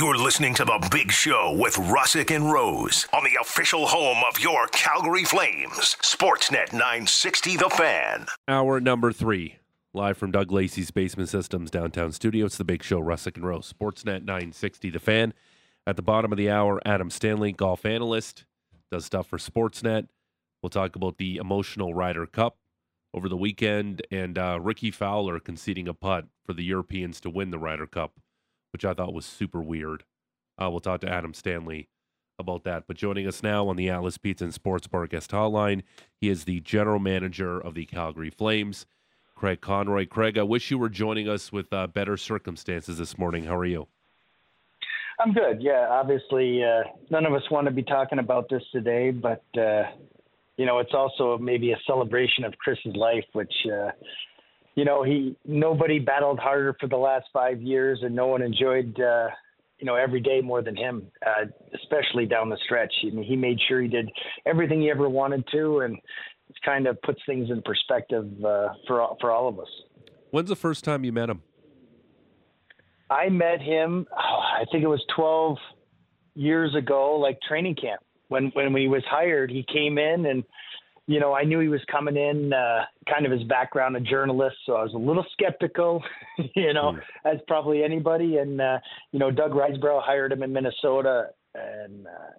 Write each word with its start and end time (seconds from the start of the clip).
You're 0.00 0.16
listening 0.16 0.54
to 0.54 0.64
The 0.64 0.88
Big 0.90 1.12
Show 1.12 1.54
with 1.58 1.74
Russick 1.74 2.34
and 2.34 2.50
Rose 2.50 3.06
on 3.12 3.22
the 3.22 3.36
official 3.38 3.86
home 3.86 4.24
of 4.26 4.40
your 4.40 4.66
Calgary 4.68 5.24
Flames, 5.24 5.94
Sportsnet 6.00 6.72
960 6.72 7.58
The 7.58 7.68
Fan. 7.68 8.24
Hour 8.48 8.80
number 8.80 9.12
three, 9.12 9.56
live 9.92 10.16
from 10.16 10.30
Doug 10.30 10.50
Lacey's 10.50 10.90
Basement 10.90 11.28
Systems 11.28 11.70
downtown 11.70 12.12
studio. 12.12 12.46
It's 12.46 12.56
The 12.56 12.64
Big 12.64 12.82
Show, 12.82 12.98
Russick 12.98 13.36
and 13.36 13.44
Rose, 13.44 13.70
Sportsnet 13.70 14.24
960 14.24 14.88
The 14.88 14.98
Fan. 14.98 15.34
At 15.86 15.96
the 15.96 16.02
bottom 16.02 16.32
of 16.32 16.38
the 16.38 16.48
hour, 16.48 16.80
Adam 16.86 17.10
Stanley, 17.10 17.52
golf 17.52 17.84
analyst, 17.84 18.46
does 18.90 19.04
stuff 19.04 19.26
for 19.26 19.36
Sportsnet. 19.36 20.08
We'll 20.62 20.70
talk 20.70 20.96
about 20.96 21.18
the 21.18 21.36
emotional 21.36 21.92
Ryder 21.92 22.24
Cup 22.24 22.56
over 23.12 23.28
the 23.28 23.36
weekend 23.36 24.00
and 24.10 24.38
uh, 24.38 24.60
Rickie 24.62 24.92
Fowler 24.92 25.38
conceding 25.40 25.88
a 25.88 25.92
putt 25.92 26.24
for 26.46 26.54
the 26.54 26.64
Europeans 26.64 27.20
to 27.20 27.28
win 27.28 27.50
the 27.50 27.58
Ryder 27.58 27.86
Cup 27.86 28.14
which 28.72 28.84
I 28.84 28.94
thought 28.94 29.14
was 29.14 29.26
super 29.26 29.60
weird. 29.60 30.04
Uh, 30.60 30.70
we'll 30.70 30.80
talk 30.80 31.00
to 31.02 31.08
Adam 31.08 31.34
Stanley 31.34 31.88
about 32.38 32.64
that. 32.64 32.84
But 32.86 32.96
joining 32.96 33.26
us 33.26 33.42
now 33.42 33.68
on 33.68 33.76
the 33.76 33.90
Atlas 33.90 34.18
Pizza 34.18 34.44
and 34.44 34.54
Sports 34.54 34.86
Bar 34.86 35.06
guest 35.06 35.30
hotline, 35.30 35.82
he 36.20 36.28
is 36.28 36.44
the 36.44 36.60
general 36.60 36.98
manager 36.98 37.60
of 37.60 37.74
the 37.74 37.86
Calgary 37.86 38.30
Flames, 38.30 38.86
Craig 39.34 39.60
Conroy. 39.60 40.06
Craig, 40.06 40.36
I 40.36 40.42
wish 40.42 40.70
you 40.70 40.78
were 40.78 40.88
joining 40.88 41.28
us 41.28 41.52
with 41.52 41.72
uh, 41.72 41.86
better 41.86 42.16
circumstances 42.16 42.98
this 42.98 43.16
morning. 43.16 43.44
How 43.44 43.56
are 43.56 43.64
you? 43.64 43.86
I'm 45.20 45.32
good. 45.32 45.62
Yeah, 45.62 45.86
obviously, 45.90 46.64
uh, 46.64 46.82
none 47.10 47.26
of 47.26 47.34
us 47.34 47.42
want 47.50 47.66
to 47.66 47.70
be 47.70 47.82
talking 47.82 48.18
about 48.18 48.48
this 48.48 48.62
today, 48.72 49.10
but 49.10 49.44
uh, 49.58 49.82
you 50.56 50.66
know, 50.66 50.78
it's 50.78 50.94
also 50.94 51.38
maybe 51.38 51.72
a 51.72 51.78
celebration 51.86 52.44
of 52.44 52.56
Chris's 52.58 52.94
life, 52.96 53.24
which 53.32 53.52
uh, 53.66 53.90
you 54.74 54.84
know, 54.84 55.02
he 55.02 55.36
nobody 55.44 55.98
battled 55.98 56.38
harder 56.38 56.76
for 56.80 56.88
the 56.88 56.96
last 56.96 57.26
five 57.32 57.60
years, 57.60 58.00
and 58.02 58.14
no 58.14 58.26
one 58.26 58.42
enjoyed, 58.42 58.98
uh, 59.00 59.28
you 59.78 59.86
know, 59.86 59.96
every 59.96 60.20
day 60.20 60.40
more 60.40 60.62
than 60.62 60.76
him, 60.76 61.06
uh, 61.26 61.46
especially 61.74 62.26
down 62.26 62.48
the 62.48 62.58
stretch. 62.64 62.92
I 63.04 63.10
mean, 63.10 63.24
he 63.24 63.36
made 63.36 63.58
sure 63.68 63.80
he 63.80 63.88
did 63.88 64.08
everything 64.46 64.80
he 64.80 64.90
ever 64.90 65.08
wanted 65.08 65.44
to, 65.52 65.80
and 65.80 65.96
it 65.96 66.56
kind 66.64 66.86
of 66.86 67.00
puts 67.02 67.20
things 67.26 67.50
in 67.50 67.62
perspective 67.62 68.26
uh, 68.44 68.68
for 68.86 69.16
for 69.20 69.30
all 69.30 69.48
of 69.48 69.58
us. 69.58 69.68
When's 70.30 70.48
the 70.48 70.56
first 70.56 70.84
time 70.84 71.04
you 71.04 71.12
met 71.12 71.28
him? 71.28 71.42
I 73.10 73.28
met 73.28 73.60
him. 73.60 74.06
Oh, 74.12 74.40
I 74.40 74.64
think 74.70 74.84
it 74.84 74.88
was 74.88 75.04
twelve 75.16 75.58
years 76.34 76.74
ago, 76.76 77.16
like 77.16 77.38
training 77.46 77.74
camp. 77.74 78.00
When 78.28 78.50
when 78.54 78.74
he 78.76 78.86
was 78.86 79.02
hired, 79.10 79.50
he 79.50 79.64
came 79.72 79.98
in 79.98 80.26
and 80.26 80.44
you 81.10 81.18
know, 81.18 81.34
I 81.34 81.42
knew 81.42 81.58
he 81.58 81.66
was 81.66 81.80
coming 81.90 82.16
in, 82.16 82.52
uh, 82.52 82.84
kind 83.12 83.26
of 83.26 83.32
his 83.32 83.42
background, 83.42 83.96
a 83.96 84.00
journalist, 84.00 84.54
so 84.64 84.74
I 84.74 84.84
was 84.84 84.94
a 84.94 84.98
little 84.98 85.26
skeptical, 85.32 86.04
you 86.54 86.72
know, 86.72 86.92
mm. 86.92 87.00
as 87.24 87.40
probably 87.48 87.82
anybody. 87.82 88.36
And 88.36 88.60
uh, 88.60 88.78
you 89.10 89.18
know, 89.18 89.32
Doug 89.32 89.50
Risebrough 89.50 90.04
hired 90.04 90.30
him 90.30 90.44
in 90.44 90.52
Minnesota, 90.52 91.30
and 91.52 92.06
uh, 92.06 92.30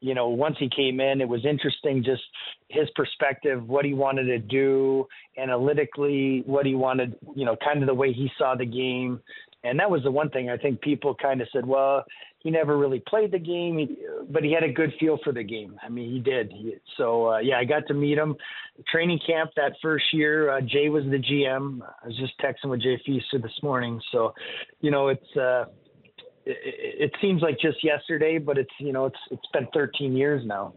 you 0.00 0.14
know, 0.14 0.28
once 0.28 0.56
he 0.58 0.70
came 0.74 1.00
in, 1.00 1.20
it 1.20 1.28
was 1.28 1.44
interesting 1.44 2.02
just 2.02 2.22
his 2.70 2.88
perspective, 2.96 3.68
what 3.68 3.84
he 3.84 3.92
wanted 3.92 4.24
to 4.24 4.38
do 4.38 5.06
analytically, 5.36 6.42
what 6.46 6.64
he 6.64 6.74
wanted, 6.74 7.16
you 7.36 7.44
know, 7.44 7.56
kind 7.62 7.82
of 7.82 7.86
the 7.86 7.94
way 7.94 8.10
he 8.10 8.30
saw 8.38 8.54
the 8.54 8.64
game. 8.64 9.20
And 9.64 9.80
that 9.80 9.90
was 9.90 10.02
the 10.02 10.10
one 10.10 10.28
thing 10.30 10.50
I 10.50 10.58
think 10.58 10.80
people 10.82 11.14
kind 11.14 11.40
of 11.40 11.48
said, 11.52 11.66
well, 11.66 12.04
he 12.40 12.50
never 12.50 12.76
really 12.76 13.02
played 13.08 13.32
the 13.32 13.38
game, 13.38 13.96
but 14.30 14.44
he 14.44 14.52
had 14.52 14.62
a 14.62 14.70
good 14.70 14.92
feel 15.00 15.18
for 15.24 15.32
the 15.32 15.42
game. 15.42 15.76
I 15.82 15.88
mean, 15.88 16.12
he 16.12 16.20
did. 16.20 16.52
So 16.98 17.32
uh, 17.32 17.38
yeah, 17.38 17.56
I 17.58 17.64
got 17.64 17.86
to 17.88 17.94
meet 17.94 18.18
him. 18.18 18.36
Training 18.92 19.18
camp 19.26 19.50
that 19.56 19.72
first 19.80 20.04
year, 20.12 20.50
uh, 20.50 20.60
Jay 20.60 20.90
was 20.90 21.04
the 21.04 21.18
GM. 21.18 21.80
I 21.82 22.06
was 22.06 22.16
just 22.18 22.38
texting 22.38 22.68
with 22.68 22.82
Jay 22.82 23.00
Feaster 23.06 23.38
this 23.38 23.58
morning. 23.62 23.98
So, 24.12 24.34
you 24.82 24.90
know, 24.90 25.08
it's 25.08 25.36
uh, 25.36 25.64
it, 26.44 27.04
it 27.04 27.12
seems 27.22 27.40
like 27.40 27.58
just 27.58 27.82
yesterday, 27.82 28.36
but 28.36 28.58
it's 28.58 28.70
you 28.78 28.92
know 28.92 29.06
it's 29.06 29.20
it's 29.30 29.46
been 29.54 29.66
13 29.72 30.14
years 30.14 30.42
now. 30.44 30.74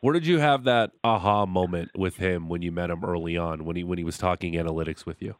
Where 0.00 0.12
did 0.12 0.26
you 0.26 0.38
have 0.38 0.64
that 0.64 0.90
aha 1.04 1.46
moment 1.46 1.90
with 1.96 2.16
him 2.16 2.48
when 2.48 2.62
you 2.62 2.72
met 2.72 2.90
him 2.90 3.04
early 3.04 3.36
on 3.36 3.64
when 3.64 3.76
he 3.76 3.84
when 3.84 3.98
he 3.98 4.04
was 4.04 4.18
talking 4.18 4.54
analytics 4.54 5.06
with 5.06 5.22
you? 5.22 5.36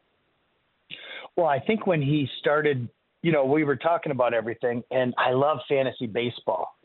Well, 1.39 1.47
I 1.47 1.59
think 1.59 1.87
when 1.87 2.01
he 2.01 2.27
started 2.39 2.89
you 3.21 3.31
know, 3.31 3.45
we 3.45 3.63
were 3.63 3.75
talking 3.75 4.11
about 4.11 4.33
everything, 4.33 4.83
and 4.91 5.13
I 5.17 5.31
love 5.31 5.59
fantasy 5.67 6.07
baseball. 6.07 6.75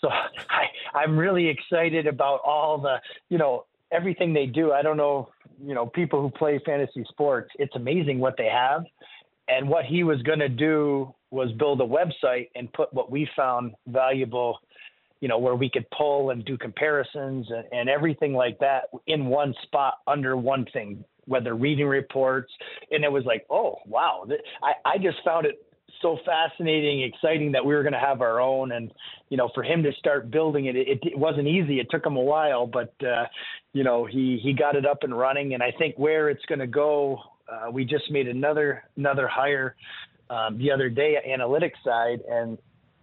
So 0.00 0.08
I, 0.50 0.66
I'm 0.94 1.16
really 1.16 1.48
excited 1.48 2.06
about 2.06 2.40
all 2.44 2.78
the, 2.78 2.96
you 3.28 3.38
know, 3.38 3.66
everything 3.92 4.32
they 4.32 4.46
do. 4.46 4.72
I 4.72 4.82
don't 4.82 4.96
know, 4.96 5.30
you 5.64 5.74
know, 5.74 5.86
people 5.86 6.20
who 6.20 6.30
play 6.30 6.60
fantasy 6.64 7.04
sports, 7.08 7.50
it's 7.58 7.74
amazing 7.76 8.18
what 8.18 8.34
they 8.36 8.48
have. 8.48 8.84
And 9.48 9.68
what 9.68 9.84
he 9.84 10.02
was 10.02 10.20
going 10.22 10.40
to 10.40 10.48
do 10.48 11.14
was 11.30 11.52
build 11.52 11.80
a 11.80 11.84
website 11.84 12.48
and 12.56 12.72
put 12.72 12.92
what 12.92 13.12
we 13.12 13.28
found 13.36 13.74
valuable, 13.86 14.58
you 15.20 15.28
know, 15.28 15.38
where 15.38 15.54
we 15.54 15.70
could 15.70 15.86
pull 15.96 16.30
and 16.30 16.44
do 16.44 16.58
comparisons 16.58 17.46
and, 17.50 17.64
and 17.70 17.88
everything 17.88 18.32
like 18.32 18.58
that 18.58 18.88
in 19.06 19.26
one 19.26 19.54
spot 19.62 19.98
under 20.08 20.36
one 20.36 20.66
thing, 20.72 21.04
whether 21.26 21.54
reading 21.54 21.86
reports. 21.86 22.52
And 22.90 23.04
it 23.04 23.12
was 23.12 23.24
like, 23.24 23.46
oh, 23.50 23.78
wow. 23.86 24.26
I, 24.62 24.72
I 24.84 24.98
just 24.98 25.18
found 25.24 25.46
it 25.46 25.62
so 26.02 26.18
fascinating, 26.26 27.02
exciting 27.02 27.52
that 27.52 27.64
we 27.64 27.74
were 27.74 27.82
going 27.82 27.92
to 27.94 27.98
have 27.98 28.20
our 28.20 28.40
own. 28.40 28.72
And, 28.72 28.92
you 29.28 29.36
know, 29.36 29.48
for 29.54 29.62
him 29.62 29.82
to 29.82 29.92
start 29.98 30.30
building 30.30 30.66
it, 30.66 30.76
it, 30.76 30.98
it 31.02 31.18
wasn't 31.18 31.48
easy. 31.48 31.80
It 31.80 31.88
took 31.90 32.04
him 32.04 32.16
a 32.16 32.22
while, 32.22 32.66
but, 32.66 32.94
uh, 33.02 33.24
you 33.72 33.82
know, 33.82 34.04
he, 34.04 34.38
he 34.42 34.52
got 34.52 34.76
it 34.76 34.84
up 34.84 35.04
and 35.04 35.16
running. 35.16 35.54
And 35.54 35.62
I 35.62 35.72
think 35.78 35.96
where 35.96 36.28
it's 36.28 36.44
going 36.46 36.58
to 36.58 36.66
go, 36.66 37.18
uh, 37.50 37.70
we 37.70 37.84
just 37.84 38.10
made 38.10 38.28
another, 38.28 38.84
another 38.96 39.26
hire 39.26 39.74
um, 40.28 40.58
the 40.58 40.70
other 40.70 40.88
day, 40.90 41.16
analytics 41.26 41.82
side, 41.84 42.20
and 42.28 42.58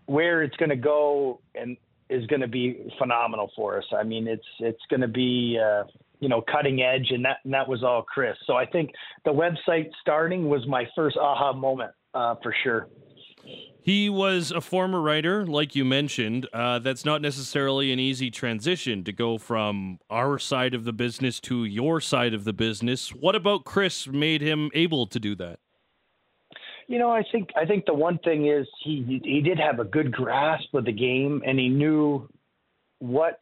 where 0.06 0.44
it's 0.44 0.56
going 0.58 0.70
to 0.70 0.76
go 0.76 1.40
and 1.56 1.78
is 2.10 2.28
going 2.28 2.42
to 2.42 2.48
be 2.48 2.94
phenomenal 3.00 3.50
for 3.56 3.78
us. 3.80 3.86
I 3.98 4.04
mean, 4.04 4.28
it's, 4.28 4.46
it's 4.60 4.82
going 4.90 5.02
to 5.02 5.08
be, 5.08 5.58
uh, 5.60 5.86
you 6.24 6.30
know, 6.30 6.42
cutting 6.42 6.82
edge, 6.82 7.08
and 7.12 7.26
that 7.26 7.38
and 7.44 7.54
that 7.54 7.68
was 7.68 7.84
all 7.84 8.02
Chris. 8.02 8.38
So 8.48 8.54
I 8.54 8.66
think 8.66 8.92
the 9.26 9.32
website 9.32 9.90
starting 10.00 10.48
was 10.48 10.66
my 10.68 10.86
first 10.96 11.18
aha 11.18 11.52
moment 11.52 11.92
uh, 12.14 12.36
for 12.42 12.56
sure. 12.64 12.88
He 13.82 14.10
was 14.10 14.52
a 14.52 14.62
former 14.62 15.02
writer, 15.02 15.46
like 15.46 15.76
you 15.76 15.84
mentioned. 15.84 16.48
Uh, 16.54 16.80
that's 16.80 17.04
not 17.04 17.22
necessarily 17.22 17.92
an 17.92 18.00
easy 18.00 18.32
transition 18.32 19.04
to 19.04 19.12
go 19.12 19.38
from 19.38 20.00
our 20.10 20.40
side 20.40 20.74
of 20.74 20.86
the 20.86 20.94
business 20.94 21.42
to 21.42 21.66
your 21.66 22.00
side 22.00 22.34
of 22.34 22.46
the 22.46 22.54
business. 22.54 23.10
What 23.10 23.36
about 23.36 23.66
Chris 23.66 24.08
made 24.08 24.40
him 24.40 24.72
able 24.74 25.06
to 25.08 25.20
do 25.20 25.36
that? 25.36 25.60
You 26.88 27.00
know, 27.00 27.12
I 27.12 27.24
think 27.30 27.50
I 27.58 27.66
think 27.66 27.86
the 27.86 27.94
one 27.94 28.18
thing 28.20 28.48
is 28.48 28.66
he 28.86 29.20
he 29.26 29.42
did 29.42 29.60
have 29.60 29.80
a 29.80 29.86
good 29.86 30.14
grasp 30.14 30.74
of 30.74 30.86
the 30.86 30.94
game, 30.94 31.42
and 31.46 31.60
he 31.60 31.68
knew 31.68 32.30
what 33.00 33.42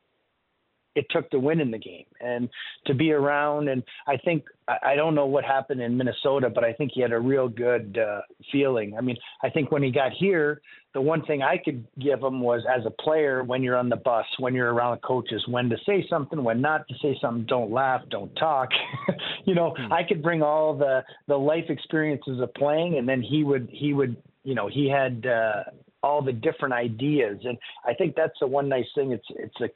it 0.95 1.05
took 1.09 1.29
to 1.31 1.39
win 1.39 1.59
in 1.59 1.71
the 1.71 1.77
game 1.77 2.05
and 2.19 2.49
to 2.85 2.93
be 2.93 3.11
around. 3.11 3.69
And 3.69 3.83
I 4.07 4.17
think 4.17 4.43
I 4.67 4.95
don't 4.95 5.15
know 5.15 5.25
what 5.25 5.43
happened 5.43 5.81
in 5.81 5.97
Minnesota, 5.97 6.49
but 6.49 6.63
I 6.63 6.73
think 6.73 6.91
he 6.93 7.01
had 7.01 7.11
a 7.11 7.19
real 7.19 7.47
good 7.47 7.97
uh, 7.97 8.21
feeling. 8.51 8.95
I 8.97 9.01
mean, 9.01 9.17
I 9.43 9.49
think 9.49 9.71
when 9.71 9.83
he 9.83 9.91
got 9.91 10.11
here, 10.13 10.61
the 10.93 11.01
one 11.01 11.23
thing 11.25 11.41
I 11.41 11.57
could 11.57 11.85
give 11.99 12.21
him 12.21 12.41
was 12.41 12.63
as 12.69 12.85
a 12.85 12.89
player, 12.89 13.43
when 13.43 13.63
you're 13.63 13.77
on 13.77 13.89
the 13.89 13.95
bus, 13.95 14.25
when 14.39 14.53
you're 14.53 14.73
around 14.73 15.01
coaches, 15.01 15.43
when 15.47 15.69
to 15.69 15.77
say 15.85 16.05
something, 16.09 16.43
when 16.43 16.61
not 16.61 16.87
to 16.89 16.95
say 17.01 17.17
something, 17.21 17.45
don't 17.45 17.71
laugh, 17.71 18.01
don't 18.09 18.33
talk. 18.35 18.69
you 19.45 19.55
know, 19.55 19.73
mm-hmm. 19.77 19.93
I 19.93 20.03
could 20.03 20.21
bring 20.21 20.41
all 20.41 20.75
the 20.77 21.03
the 21.27 21.37
life 21.37 21.65
experiences 21.69 22.41
of 22.41 22.53
playing, 22.53 22.97
and 22.97 23.07
then 23.07 23.21
he 23.21 23.43
would 23.43 23.69
he 23.71 23.93
would 23.93 24.17
you 24.43 24.55
know 24.55 24.67
he 24.67 24.89
had. 24.89 25.25
uh 25.25 25.63
all 26.03 26.23
the 26.23 26.33
different 26.33 26.73
ideas 26.73 27.37
and 27.43 27.59
i 27.85 27.93
think 27.93 28.15
that's 28.15 28.33
the 28.41 28.47
one 28.47 28.67
nice 28.67 28.87
thing 28.95 29.11
it's 29.11 29.27
it's 29.35 29.61
a 29.61 29.69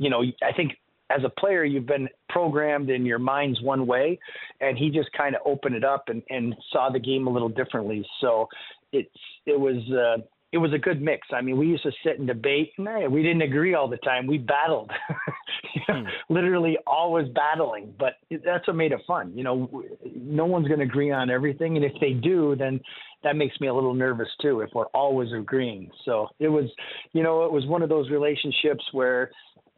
you 0.00 0.08
know, 0.08 0.22
I 0.42 0.52
think 0.56 0.72
as 1.10 1.20
a 1.24 1.28
player, 1.28 1.64
you've 1.64 1.86
been 1.86 2.08
programmed 2.28 2.88
in 2.88 3.04
your 3.04 3.18
mind's 3.18 3.60
one 3.60 3.86
way, 3.86 4.18
and 4.60 4.78
he 4.78 4.90
just 4.90 5.10
kind 5.12 5.34
of 5.34 5.42
opened 5.44 5.74
it 5.74 5.84
up 5.84 6.04
and, 6.08 6.22
and 6.30 6.54
saw 6.72 6.88
the 6.90 6.98
game 6.98 7.26
a 7.26 7.30
little 7.30 7.48
differently. 7.48 8.04
So 8.20 8.48
it's 8.92 9.10
it 9.44 9.58
was 9.58 9.76
uh, 9.92 10.22
it 10.52 10.58
was 10.58 10.72
a 10.72 10.78
good 10.78 11.02
mix. 11.02 11.28
I 11.32 11.42
mean, 11.42 11.58
we 11.58 11.66
used 11.66 11.82
to 11.82 11.92
sit 12.04 12.18
and 12.18 12.26
debate. 12.26 12.72
And, 12.78 13.12
we 13.12 13.22
didn't 13.22 13.42
agree 13.42 13.74
all 13.74 13.88
the 13.88 13.98
time. 13.98 14.26
We 14.26 14.38
battled, 14.38 14.90
hmm. 15.86 16.02
literally 16.28 16.76
always 16.86 17.28
battling. 17.28 17.94
But 17.98 18.14
that's 18.44 18.66
what 18.66 18.76
made 18.76 18.92
it 18.92 19.00
fun. 19.06 19.32
You 19.34 19.44
know, 19.44 19.84
no 20.16 20.46
one's 20.46 20.66
going 20.66 20.80
to 20.80 20.86
agree 20.86 21.12
on 21.12 21.28
everything, 21.28 21.76
and 21.76 21.84
if 21.84 21.92
they 22.00 22.12
do, 22.12 22.56
then 22.56 22.80
that 23.22 23.36
makes 23.36 23.60
me 23.60 23.68
a 23.68 23.74
little 23.74 23.94
nervous 23.94 24.28
too. 24.40 24.60
If 24.60 24.70
we're 24.74 24.86
always 24.86 25.28
agreeing, 25.32 25.90
so 26.04 26.28
it 26.38 26.48
was, 26.48 26.66
you 27.12 27.22
know, 27.22 27.44
it 27.44 27.52
was 27.52 27.66
one 27.66 27.82
of 27.82 27.88
those 27.88 28.10
relationships 28.10 28.84
where 28.92 29.30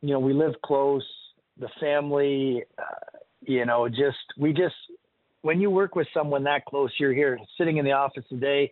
you 0.03 0.11
know, 0.11 0.19
we 0.19 0.33
live 0.33 0.55
close, 0.65 1.05
the 1.59 1.69
family, 1.81 2.65
uh, 2.79 3.19
you 3.41 3.65
know, 3.65 3.89
just, 3.89 4.19
we 4.37 4.53
just, 4.53 4.75
when 5.43 5.61
you 5.61 5.71
work 5.71 5.95
with 5.95 6.07
someone 6.13 6.45
that 6.45 6.65
close, 6.67 6.91
you're 6.99 7.15
here 7.15 7.39
sitting 7.57 7.79
in 7.79 7.85
the 7.85 7.93
office 7.93 8.25
today 8.29 8.71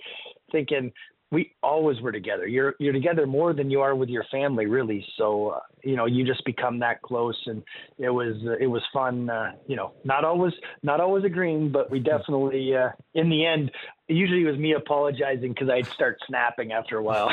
thinking, 0.52 0.92
we 1.32 1.52
always 1.62 2.00
were 2.00 2.10
together. 2.10 2.46
You're 2.46 2.74
you're 2.80 2.92
together 2.92 3.26
more 3.26 3.52
than 3.52 3.70
you 3.70 3.80
are 3.80 3.94
with 3.94 4.08
your 4.08 4.24
family, 4.32 4.66
really. 4.66 5.04
So 5.16 5.50
uh, 5.50 5.60
you 5.84 5.94
know, 5.94 6.06
you 6.06 6.26
just 6.26 6.44
become 6.44 6.80
that 6.80 7.02
close, 7.02 7.40
and 7.46 7.62
it 7.98 8.10
was 8.10 8.34
uh, 8.44 8.56
it 8.58 8.66
was 8.66 8.82
fun. 8.92 9.30
Uh, 9.30 9.52
you 9.68 9.76
know, 9.76 9.92
not 10.04 10.24
always 10.24 10.52
not 10.82 11.00
always 11.00 11.24
agreeing, 11.24 11.70
but 11.70 11.90
we 11.90 12.00
definitely 12.00 12.74
uh, 12.74 12.90
in 13.14 13.30
the 13.30 13.46
end. 13.46 13.70
Usually, 14.08 14.42
it 14.42 14.50
was 14.50 14.58
me 14.58 14.72
apologizing 14.72 15.52
because 15.52 15.68
I'd 15.70 15.86
start 15.86 16.18
snapping 16.26 16.72
after 16.72 16.98
a 16.98 17.02
while. 17.02 17.32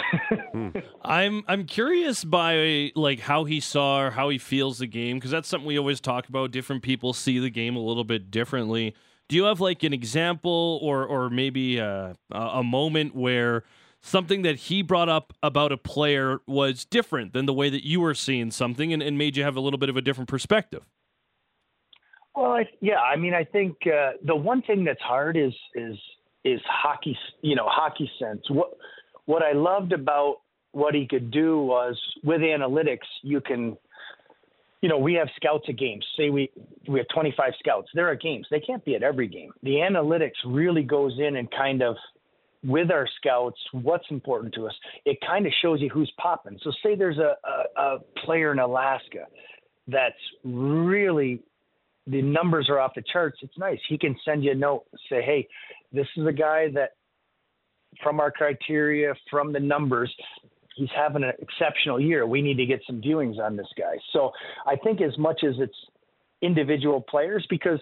I'm 1.04 1.44
I'm 1.48 1.66
curious 1.66 2.24
by 2.24 2.92
like 2.96 3.22
how 3.22 3.46
he 3.46 3.60
saw 3.60 4.02
or 4.02 4.12
how 4.12 4.30
he 4.30 4.38
feels 4.38 4.78
the 4.78 4.86
game 4.86 5.18
because 5.18 5.32
that's 5.32 5.48
something 5.48 5.68
we 5.68 5.80
always 5.80 6.00
talk 6.00 6.30
about. 6.30 6.52
Different 6.52 6.84
people 6.84 7.14
see 7.14 7.40
the 7.40 7.50
game 7.50 7.76
a 7.76 7.82
little 7.82 8.04
bit 8.04 8.30
differently. 8.30 8.94
Do 9.28 9.36
you 9.36 9.46
have 9.46 9.60
like 9.60 9.82
an 9.82 9.92
example 9.92 10.80
or 10.84 11.04
or 11.04 11.32
maybe 11.32 11.80
a, 11.80 12.16
a 12.32 12.64
moment 12.64 13.16
where 13.16 13.64
something 14.08 14.42
that 14.44 14.56
he 14.56 14.82
brought 14.82 15.10
up 15.10 15.34
about 15.44 15.72
a 15.72 15.78
player 15.78 16.40
was 16.48 16.86
different 16.86 17.34
than 17.34 17.46
the 17.46 17.54
way 17.54 17.70
that 17.70 17.86
you 17.86 18.00
were 18.00 18.14
seeing 18.14 18.52
something 18.52 18.94
and, 18.94 19.04
and 19.04 19.18
made 19.18 19.36
you 19.36 19.44
have 19.44 19.56
a 19.56 19.60
little 19.60 19.78
bit 19.78 19.90
of 19.90 19.98
a 19.98 20.02
different 20.02 20.30
perspective? 20.30 20.84
Well, 22.36 22.52
I, 22.52 22.70
yeah, 22.82 23.00
I 23.00 23.16
mean, 23.16 23.34
I 23.34 23.44
think 23.44 23.76
uh, 23.86 24.12
the 24.24 24.36
one 24.36 24.62
thing 24.62 24.84
that's 24.84 25.02
hard 25.02 25.38
is 25.38 25.54
is 25.76 25.98
is 26.46 26.62
hockey, 26.66 27.18
you 27.42 27.56
know, 27.56 27.66
hockey 27.68 28.10
sense. 28.20 28.42
What 28.50 28.70
what 29.26 29.44
I 29.44 29.54
loved 29.54 29.92
about 29.92 30.38
what 30.72 30.94
he 30.94 31.08
could 31.08 31.32
do 31.32 31.60
was 31.60 32.00
with 32.24 32.42
analytics, 32.42 33.08
you 33.24 33.42
can, 33.42 33.76
you 34.82 34.88
know, 34.88 35.00
we 35.00 35.16
have 35.16 35.28
scouts 35.36 35.66
at 35.68 35.78
games. 35.78 36.06
Say 36.16 36.30
we 36.30 36.52
we 36.88 37.00
have 37.00 37.08
25 37.14 37.54
scouts. 37.60 37.90
There 37.96 38.08
are 38.08 38.16
games. 38.16 38.46
They 38.52 38.60
can't 38.60 38.86
be 38.86 38.96
at 38.96 39.02
every 39.02 39.28
game. 39.28 39.52
The 39.64 39.78
analytics 39.78 40.38
really 40.46 40.84
goes 40.84 41.18
in 41.20 41.38
and 41.38 41.50
kind 41.52 41.82
of 41.82 41.96
with 42.68 42.92
our 42.92 43.08
scouts 43.20 43.58
what's 43.72 44.06
important 44.12 44.54
to 44.54 44.68
us. 44.68 44.74
It 45.06 45.18
kind 45.26 45.48
of 45.48 45.54
shows 45.62 45.82
you 45.82 45.90
who's 45.90 46.12
popping. 46.22 46.60
So 46.64 46.72
say 46.84 46.96
there's 46.96 47.18
a, 47.18 47.36
a, 47.48 47.82
a 47.82 48.00
player 48.26 48.52
in 48.52 48.60
Alaska 48.60 49.26
that's 49.88 50.16
really 50.44 51.42
the 52.06 52.22
numbers 52.22 52.68
are 52.70 52.80
off 52.80 52.92
the 52.96 53.04
charts. 53.12 53.40
It's 53.42 53.58
nice. 53.58 53.80
He 53.88 53.98
can 53.98 54.16
send 54.24 54.44
you 54.44 54.52
a 54.52 54.56
note, 54.56 54.84
say, 55.10 55.22
hey, 55.22 55.48
this 55.94 56.08
is 56.18 56.28
a 56.28 56.32
guy 56.34 56.70
that 56.74 56.92
from 58.04 58.20
our 58.20 58.32
criteria, 58.32 59.14
from 59.32 59.54
the 59.54 59.60
numbers, 59.60 60.14
he's 60.76 60.90
having 60.96 61.24
an 61.24 61.34
exceptional 61.40 62.00
year. 62.00 62.28
We 62.28 62.42
need 62.42 62.58
to 62.58 62.66
get 62.66 62.82
some 62.86 63.02
viewings 63.02 63.40
on 63.40 63.56
this 63.56 63.68
guy. 63.78 63.98
So 64.12 64.32
I 64.66 64.76
think 64.76 65.02
as 65.02 65.18
much 65.18 65.44
as 65.48 65.56
it's 65.58 65.76
individual 66.42 67.02
players, 67.02 67.46
because 67.50 67.80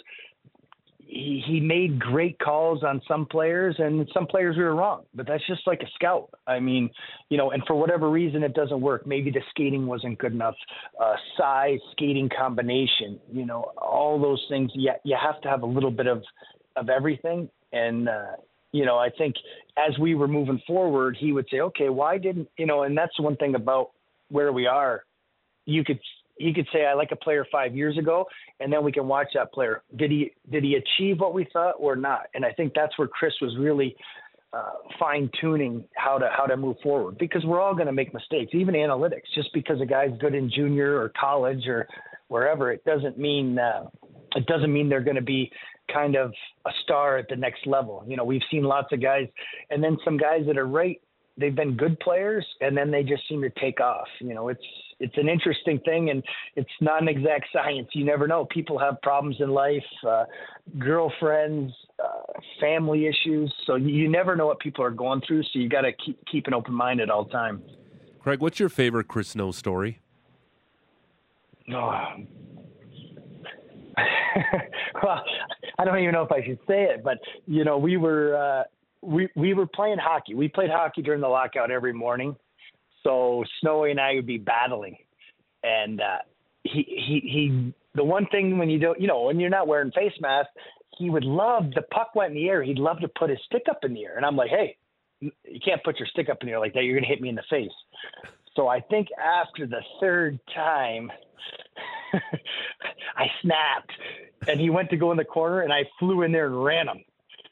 he, 1.07 1.59
made 1.59 1.99
great 1.99 2.37
calls 2.39 2.83
on 2.83 3.01
some 3.07 3.25
players 3.25 3.75
and 3.79 4.07
some 4.13 4.25
players 4.27 4.57
we 4.57 4.63
were 4.63 4.75
wrong, 4.75 5.03
but 5.13 5.27
that's 5.27 5.45
just 5.47 5.61
like 5.67 5.81
a 5.81 5.87
scout. 5.95 6.29
I 6.47 6.59
mean, 6.59 6.89
you 7.29 7.37
know, 7.37 7.51
and 7.51 7.63
for 7.65 7.75
whatever 7.75 8.09
reason 8.09 8.43
it 8.43 8.53
doesn't 8.53 8.81
work. 8.81 9.05
Maybe 9.05 9.31
the 9.31 9.41
skating 9.49 9.87
wasn't 9.87 10.17
good 10.17 10.33
enough, 10.33 10.55
uh, 11.01 11.13
size, 11.37 11.79
skating 11.91 12.29
combination, 12.37 13.19
you 13.31 13.45
know, 13.45 13.71
all 13.77 14.19
those 14.19 14.43
things. 14.49 14.71
Yeah, 14.75 14.93
you 15.03 15.17
have 15.21 15.41
to 15.41 15.49
have 15.49 15.63
a 15.63 15.67
little 15.67 15.91
bit 15.91 16.07
of 16.07 16.23
of 16.75 16.89
everything. 16.89 17.49
And 17.71 18.09
uh, 18.09 18.33
you 18.71 18.85
know, 18.85 18.97
I 18.97 19.09
think 19.09 19.35
as 19.77 19.97
we 19.99 20.15
were 20.15 20.27
moving 20.27 20.61
forward, 20.67 21.17
he 21.19 21.31
would 21.31 21.47
say, 21.49 21.59
okay, 21.61 21.89
why 21.89 22.17
didn't 22.17 22.49
you 22.57 22.65
know? 22.65 22.83
And 22.83 22.97
that's 22.97 23.19
one 23.19 23.37
thing 23.37 23.55
about 23.55 23.91
where 24.29 24.51
we 24.51 24.67
are. 24.67 25.03
You 25.65 25.83
could 25.83 25.99
he 26.37 26.53
could 26.53 26.67
say 26.73 26.85
I 26.85 26.93
like 26.93 27.11
a 27.11 27.15
player 27.15 27.45
five 27.51 27.75
years 27.75 27.97
ago, 27.97 28.25
and 28.59 28.71
then 28.71 28.83
we 28.83 28.91
can 28.91 29.07
watch 29.07 29.27
that 29.33 29.53
player. 29.53 29.83
Did 29.95 30.11
he 30.11 30.31
did 30.51 30.63
he 30.63 30.75
achieve 30.75 31.19
what 31.19 31.33
we 31.33 31.47
thought 31.51 31.75
or 31.79 31.95
not? 31.95 32.27
And 32.33 32.45
I 32.45 32.51
think 32.51 32.73
that's 32.73 32.97
where 32.97 33.07
Chris 33.07 33.33
was 33.41 33.55
really 33.57 33.95
uh, 34.53 34.71
fine 34.99 35.29
tuning 35.39 35.83
how 35.95 36.17
to 36.17 36.29
how 36.35 36.45
to 36.45 36.57
move 36.57 36.77
forward 36.81 37.17
because 37.17 37.43
we're 37.45 37.61
all 37.61 37.73
going 37.73 37.87
to 37.87 37.93
make 37.93 38.13
mistakes, 38.13 38.51
even 38.53 38.75
analytics. 38.75 39.23
Just 39.33 39.53
because 39.53 39.81
a 39.81 39.85
guy's 39.85 40.17
good 40.19 40.35
in 40.35 40.49
junior 40.49 40.99
or 40.99 41.11
college 41.19 41.67
or 41.67 41.87
wherever, 42.27 42.71
it 42.71 42.83
doesn't 42.85 43.17
mean 43.17 43.57
uh, 43.59 43.85
it 44.35 44.45
doesn't 44.45 44.71
mean 44.71 44.89
they're 44.89 45.01
going 45.01 45.15
to 45.15 45.21
be 45.21 45.51
kind 45.93 46.15
of 46.15 46.33
a 46.65 46.71
star 46.83 47.17
at 47.17 47.27
the 47.29 47.35
next 47.35 47.67
level. 47.67 48.03
You 48.07 48.17
know, 48.17 48.23
we've 48.23 48.41
seen 48.49 48.63
lots 48.63 48.91
of 48.91 49.01
guys, 49.01 49.27
and 49.69 49.83
then 49.83 49.97
some 50.03 50.17
guys 50.17 50.41
that 50.47 50.57
are 50.57 50.67
right 50.67 51.01
they've 51.37 51.55
been 51.55 51.75
good 51.75 51.99
players 51.99 52.45
and 52.61 52.75
then 52.75 52.91
they 52.91 53.03
just 53.03 53.23
seem 53.27 53.41
to 53.41 53.49
take 53.61 53.79
off. 53.79 54.07
You 54.19 54.33
know, 54.33 54.49
it's 54.49 54.63
it's 54.99 55.15
an 55.17 55.27
interesting 55.27 55.79
thing 55.79 56.09
and 56.09 56.23
it's 56.55 56.69
not 56.79 57.01
an 57.01 57.07
exact 57.07 57.47
science. 57.51 57.89
You 57.93 58.05
never 58.05 58.27
know. 58.27 58.45
People 58.45 58.79
have 58.79 59.01
problems 59.01 59.37
in 59.39 59.49
life, 59.49 59.83
uh, 60.07 60.25
girlfriends, 60.79 61.73
uh, 62.01 62.39
family 62.61 63.07
issues. 63.07 63.53
So 63.67 63.75
you 63.75 64.09
never 64.09 64.35
know 64.35 64.45
what 64.45 64.59
people 64.59 64.83
are 64.85 64.91
going 64.91 65.21
through. 65.27 65.43
So 65.43 65.59
you 65.59 65.69
got 65.69 65.81
to 65.81 65.91
keep 65.93 66.19
keep 66.31 66.47
an 66.47 66.53
open 66.53 66.73
mind 66.73 67.01
at 67.01 67.09
all 67.09 67.25
times. 67.25 67.63
Craig, 68.19 68.39
what's 68.39 68.59
your 68.59 68.69
favorite 68.69 69.07
Chris 69.07 69.29
Snow 69.29 69.51
story? 69.51 69.99
Oh. 71.71 72.05
well, 75.03 75.23
I 75.79 75.85
don't 75.85 75.97
even 75.99 76.11
know 76.11 76.23
if 76.23 76.31
I 76.31 76.43
should 76.45 76.59
say 76.67 76.83
it, 76.83 77.03
but 77.03 77.17
you 77.47 77.63
know, 77.63 77.77
we 77.77 77.97
were 77.97 78.35
uh, 78.35 78.63
we 79.05 79.29
we 79.35 79.53
were 79.53 79.67
playing 79.67 79.97
hockey. 79.97 80.35
We 80.35 80.47
played 80.47 80.69
hockey 80.69 81.01
during 81.01 81.21
the 81.21 81.27
lockout 81.27 81.71
every 81.71 81.93
morning. 81.93 82.35
So 83.03 83.43
Snowy 83.61 83.91
and 83.91 83.99
I 83.99 84.15
would 84.15 84.25
be 84.25 84.37
battling, 84.37 84.97
and 85.63 86.01
uh, 86.01 86.17
he 86.63 86.83
he 86.87 87.19
he. 87.23 87.73
The 87.93 88.03
one 88.03 88.25
thing 88.27 88.57
when 88.57 88.69
you 88.69 88.79
don't, 88.79 88.99
you 88.99 89.07
know, 89.07 89.23
when 89.23 89.39
you're 89.39 89.49
not 89.49 89.67
wearing 89.67 89.91
face 89.91 90.11
mask, 90.19 90.49
he 90.97 91.09
would 91.09 91.23
love 91.23 91.71
the 91.73 91.83
puck 91.93 92.13
went 92.15 92.31
in 92.31 92.35
the 92.35 92.49
air. 92.49 92.61
He'd 92.63 92.79
love 92.79 92.99
to 92.99 93.07
put 93.07 93.29
his 93.29 93.39
stick 93.45 93.63
up 93.69 93.79
in 93.83 93.93
the 93.93 94.05
air, 94.05 94.17
and 94.17 94.25
I'm 94.25 94.35
like, 94.35 94.49
hey, 94.49 94.75
you 95.19 95.59
can't 95.63 95.83
put 95.83 95.99
your 95.99 96.07
stick 96.07 96.29
up 96.29 96.39
in 96.41 96.47
the 96.47 96.53
air 96.53 96.59
like 96.59 96.73
that. 96.73 96.83
You're 96.83 96.95
gonna 96.95 97.07
hit 97.07 97.21
me 97.21 97.29
in 97.29 97.35
the 97.35 97.43
face. 97.49 97.71
So 98.55 98.67
I 98.67 98.79
think 98.79 99.07
after 99.21 99.67
the 99.67 99.81
third 99.99 100.39
time, 100.53 101.11
I 103.17 103.25
snapped, 103.41 103.91
and 104.47 104.59
he 104.59 104.69
went 104.69 104.89
to 104.89 104.97
go 104.97 105.11
in 105.11 105.17
the 105.17 105.25
corner, 105.25 105.61
and 105.61 105.71
I 105.71 105.83
flew 105.99 106.23
in 106.23 106.31
there 106.31 106.47
and 106.47 106.63
ran 106.63 106.87
him. 106.87 107.03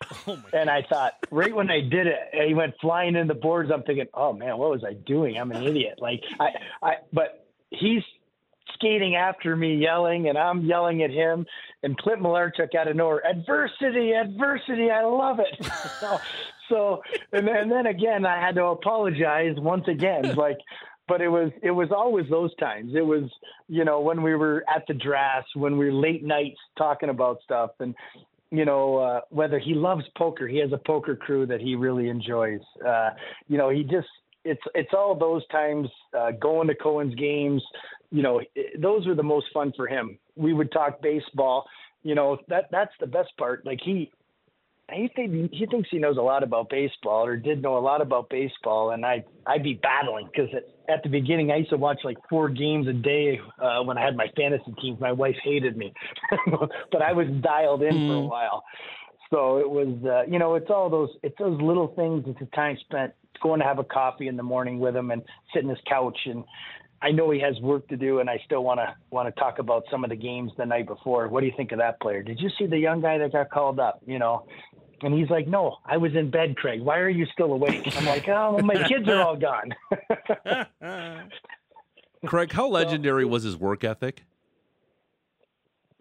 Oh 0.28 0.42
and 0.54 0.70
I 0.70 0.84
thought, 0.84 1.14
right 1.32 1.54
when 1.54 1.70
I 1.70 1.82
did 1.82 2.08
it, 2.08 2.18
he 2.32 2.54
went 2.54 2.76
flying 2.80 3.16
in 3.16 3.28
the 3.28 3.34
boards. 3.34 3.72
I'm 3.74 3.84
thinking, 3.84 4.08
oh 4.14 4.32
man, 4.32 4.58
what 4.58 4.72
was 4.72 4.84
I 4.84 4.94
doing? 4.94 5.38
I'm 5.38 5.52
an 5.52 5.64
idiot. 5.64 6.00
Like 6.00 6.22
I, 6.40 6.50
I, 6.82 6.94
but 7.12 7.46
he's 7.72 8.04
skating 8.74 9.16
after 9.16 9.56
me, 9.56 9.76
yelling, 9.76 10.30
and 10.30 10.38
I'm 10.38 10.66
yelling 10.66 11.04
at 11.04 11.10
him. 11.10 11.46
And 11.84 11.98
Clint 11.98 12.22
Malarchuk 12.22 12.76
out 12.76 12.88
of 12.88 12.96
nowhere, 12.96 13.26
adversity, 13.26 14.14
adversity. 14.14 14.90
I 14.90 15.04
love 15.04 15.40
it. 15.40 15.66
so, 16.00 16.20
so, 16.70 17.02
and 17.32 17.48
then, 17.48 17.56
and 17.56 17.72
then 17.72 17.86
again, 17.88 18.26
I 18.26 18.40
had 18.40 18.56
to 18.56 18.66
apologize 18.66 19.56
once 19.58 19.88
again. 19.88 20.36
Like, 20.44 20.58
but 21.08 21.22
it 21.22 21.28
was 21.28 21.52
it 21.62 21.72
was 21.72 21.90
always 21.92 22.30
those 22.30 22.56
times. 22.56 22.94
It 22.96 23.06
was 23.06 23.30
you 23.68 23.84
know 23.84 24.00
when 24.00 24.24
we 24.24 24.36
were 24.36 24.64
at 24.74 24.88
the 24.88 24.94
drafts, 24.94 25.54
when 25.54 25.78
we 25.78 25.86
were 25.86 25.94
late 25.94 26.24
nights 26.24 26.60
talking 26.78 27.10
about 27.10 27.40
stuff, 27.44 27.72
and 27.80 27.94
you 28.54 28.66
know, 28.66 28.98
uh, 28.98 29.22
whether 29.32 29.58
he 29.58 29.74
loves 29.74 30.04
poker, 30.16 30.48
he 30.48 30.60
has 30.60 30.72
a 30.72 30.78
poker 30.78 31.16
crew 31.16 31.48
that 31.48 31.60
he 31.60 31.74
really 31.74 32.08
enjoys. 32.08 32.62
Uh, 32.88 33.10
you 33.48 33.58
know, 33.58 33.70
he 33.70 33.82
just 33.82 34.08
it's 34.46 34.62
it's 34.76 34.92
all 34.94 35.16
those 35.16 35.46
times 35.48 35.90
uh, 36.16 36.30
going 36.40 36.68
to 36.68 36.76
Cohen's 36.76 37.16
games. 37.16 37.64
You 38.12 38.22
know, 38.22 38.42
those 38.80 39.08
were 39.08 39.16
the 39.16 39.24
most 39.24 39.48
fun 39.56 39.74
for 39.76 39.88
him. 39.88 40.20
We 40.36 40.54
would 40.54 40.72
talk 40.72 41.02
baseball. 41.02 41.66
You 42.04 42.14
know, 42.14 42.38
that 42.48 42.66
that's 42.70 42.94
the 43.00 43.08
best 43.08 43.36
part. 43.40 43.66
Like 43.66 43.80
he 43.84 44.12
he 44.94 45.10
think, 45.16 45.52
he 45.52 45.66
thinks 45.66 45.90
he 45.92 45.98
knows 45.98 46.18
a 46.18 46.22
lot 46.22 46.44
about 46.44 46.70
baseball 46.70 47.26
or 47.26 47.36
did 47.36 47.62
know 47.62 47.78
a 47.78 47.80
lot 47.80 48.02
about 48.02 48.30
baseball, 48.30 48.92
and 48.92 49.06
I 49.06 49.24
I'd 49.46 49.64
be 49.64 49.76
battling 49.76 50.30
because 50.32 50.50
at, 50.90 51.04
the 51.04 51.10
beginning 51.10 51.52
I 51.52 51.58
used 51.58 51.70
to 51.72 51.78
watch 51.78 52.00
like 52.04 52.18
four 52.30 52.50
games 52.50 52.88
a 52.88 52.94
day 52.94 53.40
uh, 53.62 53.82
when 53.84 53.98
I 53.98 54.06
had 54.06 54.16
my 54.16 54.28
fantasy 54.36 54.74
teams. 54.82 55.00
My 55.00 55.12
wife 55.12 55.36
hated 55.44 55.78
me, 55.78 55.94
but 56.92 57.02
I 57.02 57.14
was 57.14 57.28
dialed 57.42 57.84
in 57.84 57.94
mm. 57.94 58.08
for 58.08 58.14
a 58.14 58.22
mm. 58.22 58.30
while. 58.30 58.64
So 59.30 59.58
it 59.58 59.70
was 59.70 59.98
uh, 60.06 60.30
you 60.32 60.40
know 60.40 60.56
it's 60.56 60.70
all 60.70 60.90
those 60.90 61.10
it's 61.24 61.38
those 61.40 61.60
little 61.62 61.94
things. 61.96 62.24
It's 62.28 62.40
the 62.40 62.46
time 62.56 62.78
spent 62.82 63.14
going 63.42 63.60
to 63.60 63.66
have 63.66 63.80
a 63.80 63.84
coffee 63.84 64.28
in 64.28 64.38
the 64.38 64.44
morning 64.44 64.80
with 64.80 64.96
him 64.96 65.12
and 65.12 65.22
sit 65.54 65.64
in 65.64 65.70
his 65.70 65.80
couch 65.88 66.18
and 66.26 66.44
I 67.04 67.12
know 67.12 67.30
he 67.32 67.40
has 67.42 67.60
work 67.60 67.86
to 67.90 67.98
do, 67.98 68.20
and 68.20 68.30
I 68.30 68.42
still 68.46 68.64
want 68.64 68.80
to 68.80 68.96
want 69.12 69.28
to 69.28 69.38
talk 69.40 69.60
about 69.60 69.84
some 69.92 70.06
of 70.06 70.10
the 70.10 70.16
games 70.16 70.54
the 70.58 70.66
night 70.66 70.88
before. 70.88 71.28
What 71.28 71.42
do 71.42 71.48
you 71.48 71.54
think 71.58 71.74
of 71.74 71.80
that 71.80 72.00
player? 72.00 72.24
Did 72.24 72.40
you 72.40 72.50
see 72.58 72.66
the 72.66 72.78
young 72.78 73.02
guy 73.02 73.18
that 73.18 73.34
got 73.34 73.52
called 73.52 73.78
up? 73.78 74.00
You 74.06 74.20
know, 74.20 74.46
and 75.04 75.14
he's 75.14 75.30
like, 75.30 75.48
"No, 75.48 75.78
I 75.86 75.98
was 75.98 76.16
in 76.16 76.30
bed, 76.30 76.56
Craig. 76.58 76.82
Why 76.82 77.00
are 77.00 77.10
you 77.10 77.26
still 77.34 77.54
awake?" 77.54 77.88
I'm 77.96 78.06
like, 78.06 78.28
"Oh, 78.28 78.56
well, 78.56 78.66
my 78.66 78.88
kids 78.88 79.08
are 79.08 79.22
all 79.22 79.36
gone." 79.36 79.74
Craig, 82.26 82.52
how 82.52 82.68
legendary 82.68 83.26
was 83.26 83.44
his 83.44 83.58
work 83.58 83.84
ethic? 83.84 84.24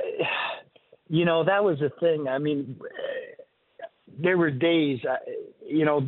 You 1.09 1.27
know, 1.27 1.45
that 1.45 1.63
was 1.63 1.79
the 1.79 1.91
thing. 2.01 2.27
I 2.27 2.39
mean, 2.39 2.81
there 4.19 4.39
were 4.39 4.51
days, 4.51 4.99
uh, 5.05 5.17
you 5.63 5.85
know, 5.85 6.01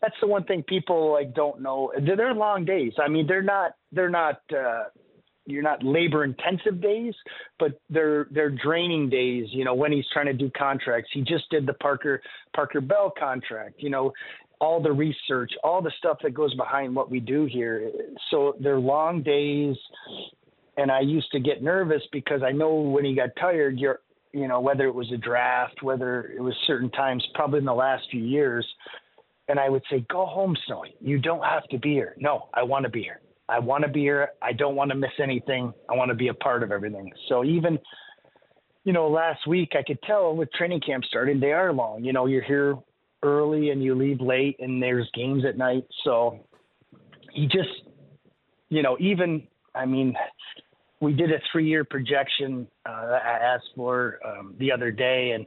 that's 0.00 0.14
the 0.20 0.28
one 0.28 0.44
thing 0.44 0.62
people 0.62 1.12
like 1.12 1.34
don't 1.34 1.60
know. 1.60 1.92
They're 2.00 2.32
long 2.32 2.64
days. 2.64 2.92
I 3.02 3.08
mean, 3.08 3.26
they're 3.26 3.42
not 3.42 3.72
they're 3.92 4.08
not 4.08 4.40
uh, 4.56 4.84
you're 5.50 5.62
not 5.62 5.82
labor 5.82 6.24
intensive 6.24 6.80
days, 6.80 7.14
but 7.58 7.80
they're 7.90 8.26
they're 8.30 8.50
draining 8.50 9.10
days. 9.10 9.46
You 9.50 9.64
know, 9.64 9.74
when 9.74 9.92
he's 9.92 10.06
trying 10.12 10.26
to 10.26 10.32
do 10.32 10.50
contracts, 10.56 11.10
he 11.12 11.22
just 11.22 11.48
did 11.50 11.66
the 11.66 11.74
Parker 11.74 12.22
Parker 12.54 12.80
Bell 12.80 13.12
contract. 13.18 13.74
You 13.78 13.90
know, 13.90 14.12
all 14.60 14.82
the 14.82 14.92
research, 14.92 15.52
all 15.64 15.80
the 15.82 15.92
stuff 15.98 16.18
that 16.22 16.34
goes 16.34 16.54
behind 16.54 16.94
what 16.94 17.10
we 17.10 17.18
do 17.18 17.46
here. 17.46 17.90
So 18.30 18.54
they're 18.60 18.78
long 18.78 19.22
days, 19.22 19.76
and 20.76 20.90
I 20.90 21.00
used 21.00 21.30
to 21.32 21.40
get 21.40 21.62
nervous 21.62 22.02
because 22.12 22.42
I 22.42 22.52
know 22.52 22.74
when 22.74 23.04
he 23.04 23.14
got 23.14 23.30
tired, 23.40 23.78
you're, 23.78 24.00
you 24.32 24.48
know, 24.48 24.60
whether 24.60 24.86
it 24.86 24.94
was 24.94 25.10
a 25.12 25.16
draft, 25.16 25.82
whether 25.82 26.32
it 26.36 26.40
was 26.40 26.54
certain 26.66 26.90
times, 26.90 27.26
probably 27.34 27.58
in 27.58 27.64
the 27.64 27.74
last 27.74 28.04
few 28.10 28.22
years, 28.22 28.66
and 29.48 29.58
I 29.58 29.68
would 29.68 29.82
say, 29.90 30.04
"Go 30.08 30.26
home, 30.26 30.56
Snowy. 30.66 30.94
You 31.00 31.18
don't 31.18 31.42
have 31.42 31.66
to 31.68 31.78
be 31.78 31.92
here." 31.94 32.14
No, 32.18 32.48
I 32.54 32.62
want 32.62 32.84
to 32.84 32.90
be 32.90 33.02
here. 33.02 33.20
I 33.50 33.58
want 33.58 33.82
to 33.82 33.90
be 33.90 34.00
here. 34.00 34.28
I 34.40 34.52
don't 34.52 34.76
want 34.76 34.90
to 34.90 34.96
miss 34.96 35.10
anything. 35.20 35.72
I 35.88 35.94
want 35.96 36.10
to 36.10 36.14
be 36.14 36.28
a 36.28 36.34
part 36.34 36.62
of 36.62 36.70
everything. 36.70 37.10
So 37.28 37.44
even, 37.44 37.78
you 38.84 38.92
know, 38.92 39.08
last 39.08 39.46
week 39.46 39.72
I 39.76 39.82
could 39.82 40.00
tell 40.02 40.36
with 40.36 40.52
training 40.52 40.80
camp 40.80 41.04
starting, 41.04 41.40
they 41.40 41.52
are 41.52 41.72
long. 41.72 42.04
You 42.04 42.12
know, 42.12 42.26
you're 42.26 42.44
here 42.44 42.76
early 43.24 43.70
and 43.70 43.82
you 43.82 43.94
leave 43.96 44.20
late 44.20 44.56
and 44.60 44.80
there's 44.80 45.10
games 45.14 45.44
at 45.44 45.58
night. 45.58 45.84
So 46.04 46.46
he 47.32 47.46
just, 47.46 47.68
you 48.68 48.82
know, 48.82 48.96
even, 49.00 49.48
I 49.74 49.84
mean, 49.84 50.14
we 51.00 51.12
did 51.12 51.32
a 51.32 51.40
three 51.50 51.68
year 51.68 51.84
projection 51.84 52.68
uh, 52.88 53.18
I 53.22 53.38
asked 53.42 53.70
for 53.74 54.20
um, 54.24 54.54
the 54.60 54.70
other 54.70 54.92
day. 54.92 55.32
And, 55.32 55.44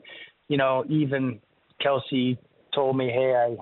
you 0.49 0.57
know, 0.57 0.83
even 0.89 1.39
Kelsey 1.81 2.37
told 2.75 2.97
me, 2.97 3.05
hey, 3.05 3.33
I, 3.33 3.55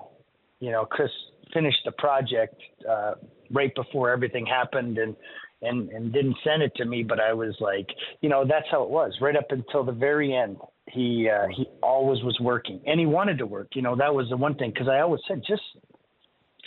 you 0.59 0.71
know, 0.71 0.85
Chris 0.85 1.11
finished 1.53 1.81
the 1.85 1.91
project 1.91 2.55
uh, 2.89 3.13
right 3.51 3.73
before 3.75 4.11
everything 4.11 4.45
happened 4.45 4.97
and, 4.97 5.15
and, 5.61 5.89
and 5.89 6.13
didn't 6.13 6.37
send 6.43 6.63
it 6.63 6.73
to 6.75 6.85
me. 6.85 7.03
But 7.03 7.19
I 7.19 7.33
was 7.33 7.55
like, 7.59 7.87
you 8.21 8.29
know, 8.29 8.45
that's 8.47 8.67
how 8.71 8.83
it 8.83 8.89
was. 8.89 9.13
Right 9.21 9.35
up 9.35 9.51
until 9.51 9.83
the 9.83 9.91
very 9.91 10.35
end 10.35 10.57
he 10.91 11.29
uh, 11.29 11.47
he 11.55 11.67
always 11.81 12.21
was 12.23 12.37
working 12.39 12.81
and 12.85 12.99
he 12.99 13.05
wanted 13.05 13.37
to 13.37 13.45
work. 13.45 13.69
You 13.73 13.81
know 13.81 13.95
that 13.95 14.13
was 14.13 14.27
the 14.29 14.37
one 14.37 14.55
thing 14.55 14.71
because 14.71 14.87
i 14.87 14.99
always 14.99 15.21
said 15.27 15.41
just 15.47 15.61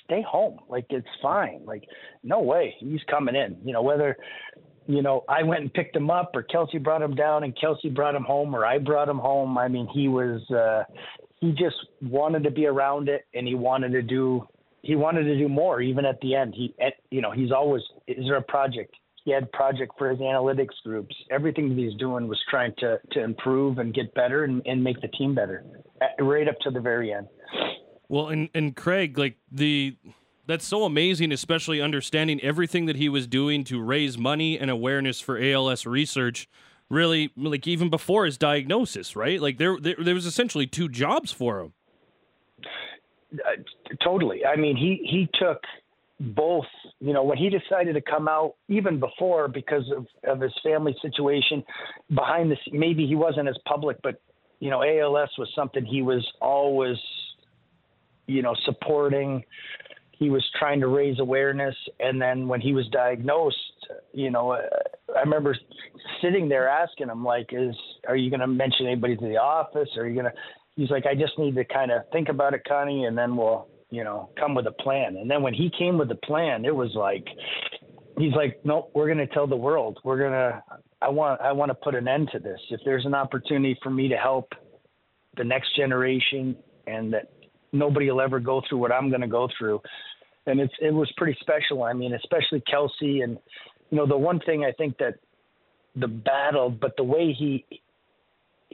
stay 0.05 0.23
home. 0.27 0.61
Like 0.69 0.87
it's 0.91 1.07
fine. 1.21 1.63
Like 1.65 1.85
no 2.23 2.41
way. 2.41 2.75
He's 2.79 3.01
coming 3.11 3.35
in. 3.35 3.57
You 3.65 3.73
know 3.73 3.83
whether 3.83 4.17
you 4.87 5.03
know 5.03 5.25
i 5.31 5.43
went 5.43 5.63
and 5.63 5.73
picked 5.73 5.97
him 5.97 6.11
up 6.11 6.33
or 6.35 6.43
kelsey 6.43 6.77
brought 6.77 7.01
him 7.01 7.15
down 7.15 7.43
and 7.43 7.59
kelsey 7.59 7.89
brought 7.89 8.15
him 8.15 8.23
home 8.23 8.55
or 8.55 8.67
i 8.67 8.77
brought 8.77 9.09
him 9.09 9.17
home 9.17 9.57
i 9.57 9.67
mean 9.67 9.89
he 9.95 10.09
was 10.09 10.43
uh 10.51 10.83
he 11.41 11.53
just 11.53 11.77
wanted 12.03 12.43
to 12.43 12.51
be 12.51 12.67
around 12.67 13.09
it 13.09 13.27
and 13.33 13.49
he 13.49 13.55
wanted 13.55 13.93
to 13.93 14.03
do 14.03 14.47
he 14.85 14.95
wanted 14.95 15.25
to 15.25 15.37
do 15.37 15.49
more 15.49 15.81
even 15.81 16.05
at 16.05 16.21
the 16.21 16.35
end 16.35 16.55
he 16.55 16.75
you 17.11 17.21
know 17.21 17.31
he's 17.31 17.51
always 17.51 17.83
is 18.07 18.25
there 18.27 18.37
a 18.37 18.43
project 18.43 18.95
he 19.25 19.31
had 19.31 19.51
project 19.53 19.93
for 19.97 20.11
his 20.11 20.19
analytics 20.19 20.75
groups. 20.85 21.17
Everything 21.31 21.71
that 21.71 21.79
he's 21.79 21.95
doing 21.95 22.29
was 22.29 22.39
trying 22.51 22.75
to 22.79 22.99
to 23.13 23.23
improve 23.23 23.79
and 23.79 23.95
get 23.95 24.15
better 24.15 24.45
and, 24.45 24.63
and 24.67 24.85
make 24.85 25.01
the 25.01 25.09
team 25.09 25.35
better, 25.35 25.65
uh, 26.03 26.23
right 26.23 26.47
up 26.47 26.59
to 26.61 26.71
the 26.71 26.81
very 26.81 27.13
end. 27.13 27.27
Well, 28.09 28.29
and 28.29 28.51
and 28.55 28.77
Craig, 28.77 29.17
like 29.19 29.39
the 29.51 29.97
that's 30.47 30.67
so 30.67 30.85
amazing, 30.85 31.33
especially 31.33 31.81
understanding 31.81 32.39
everything 32.43 32.85
that 32.87 32.97
he 32.97 33.09
was 33.09 33.27
doing 33.27 33.65
to 33.65 33.81
raise 33.81 34.19
money 34.19 34.59
and 34.59 34.71
awareness 34.71 35.21
for 35.21 35.43
ALS 35.43 35.87
research. 35.87 36.49
Really, 36.91 37.33
like 37.35 37.67
even 37.67 37.89
before 37.89 38.27
his 38.27 38.37
diagnosis, 38.37 39.17
right? 39.17 39.41
Like 39.41 39.57
there, 39.57 39.79
there, 39.81 39.97
there 39.99 40.15
was 40.15 40.27
essentially 40.27 40.67
two 40.67 40.91
jobs 40.91 41.33
for 41.33 41.61
him. 41.61 41.73
Uh, 43.35 43.97
totally. 44.03 44.45
I 44.45 44.57
mean, 44.57 44.77
he 44.77 45.07
he 45.11 45.29
took 45.39 45.61
both, 46.21 46.67
you 47.01 47.13
know, 47.13 47.25
when 47.25 47.37
he 47.37 47.51
decided 47.51 47.95
to 47.95 48.01
come 48.01 48.29
out, 48.29 48.55
even 48.69 49.01
before 49.01 49.49
because 49.49 49.91
of, 49.97 50.07
of 50.29 50.41
his 50.41 50.53
family 50.63 50.97
situation 51.03 51.65
behind 52.15 52.51
the 52.51 52.57
maybe 52.73 53.07
he 53.07 53.15
wasn't 53.15 53.49
as 53.49 53.57
public, 53.67 53.97
but 54.03 54.21
you 54.61 54.71
know, 54.71 54.83
ALS 54.83 55.31
was 55.37 55.49
something 55.55 55.85
he 55.85 56.03
was 56.03 56.27
always, 56.41 56.97
you 58.27 58.43
know, 58.43 58.55
supporting. 58.65 59.43
He 60.13 60.31
was 60.31 60.45
trying 60.59 60.81
to 60.81 60.87
raise 60.87 61.19
awareness, 61.19 61.75
and 61.99 62.23
then 62.23 62.47
when 62.47 62.61
he 62.61 62.73
was 62.73 62.87
diagnosed, 62.89 63.57
you 64.13 64.31
know, 64.31 64.53
uh, 64.53 64.61
I 65.17 65.21
remember 65.21 65.57
sitting 66.23 66.49
there 66.49 66.69
asking 66.69 67.09
him, 67.09 67.25
like, 67.25 67.49
"Is 67.53 67.75
are 68.07 68.17
you 68.17 68.31
going 68.31 68.41
to 68.41 68.47
mention 68.47 68.87
anybody 68.87 69.17
to 69.17 69.25
the 69.27 69.39
office? 69.39 69.89
Are 69.97 70.07
you 70.07 70.15
going 70.15 70.33
to?" 70.33 70.39
He's 70.77 70.91
like, 70.91 71.07
"I 71.07 71.15
just 71.15 71.39
need 71.39 71.55
to 71.55 71.65
kind 71.65 71.91
of 71.91 72.03
think 72.13 72.29
about 72.29 72.55
it, 72.55 72.63
Connie, 72.67 73.05
and 73.05 73.17
then 73.17 73.37
we'll 73.37 73.69
you 73.95 74.03
know, 74.03 74.29
come 74.39 74.57
with 74.57 74.67
a 74.67 74.73
plan. 74.73 75.17
And 75.17 75.31
then 75.31 75.41
when 75.41 75.55
he 75.55 75.71
came 75.79 75.99
with 75.99 76.09
the 76.09 76.17
plan, 76.17 76.65
it 76.65 76.75
was 76.75 76.91
like, 76.97 77.25
he's 78.19 78.33
like, 78.33 78.61
nope, 78.65 78.91
we're 78.93 79.07
going 79.07 79.25
to 79.25 79.33
tell 79.33 79.47
the 79.47 79.57
world. 79.57 80.01
We're 80.03 80.19
going 80.19 80.33
to, 80.33 80.63
I 81.01 81.09
want, 81.09 81.41
I 81.41 81.53
want 81.53 81.71
to 81.71 81.75
put 81.75 81.95
an 81.95 82.09
end 82.09 82.31
to 82.33 82.41
this. 82.41 82.59
If 82.71 82.81
there's 82.85 83.07
an 83.07 83.15
opportunity 83.15 83.79
for 83.85 83.91
me 83.91 84.09
to 84.09 84.17
help 84.17 84.53
the 85.37 85.45
next 85.45 85.77
generation 85.77 86.57
and 86.89 87.13
that 87.13 87.31
nobody 87.73 88.11
will 88.11 88.21
ever 88.21 88.41
go 88.41 88.63
through 88.69 88.79
what 88.79 88.91
I'm 88.91 89.11
going 89.11 89.21
to 89.21 89.29
go 89.29 89.49
through. 89.57 89.81
And 90.47 90.61
it's, 90.61 90.75
it 90.81 90.93
was 90.93 91.11
pretty 91.17 91.39
special. 91.41 91.85
I 91.85 91.93
mean, 91.93 92.15
especially 92.15 92.65
Kelsey. 92.69 93.21
And, 93.21 93.39
you 93.91 93.99
know, 93.99 94.07
the 94.07 94.19
one 94.19 94.41
thing 94.41 94.65
I 94.65 94.73
think 94.73 94.99
that 94.99 95.15
the 95.95 96.09
battle, 96.09 96.69
but 96.69 96.97
the 96.97 97.05
way 97.05 97.33
he, 97.33 97.65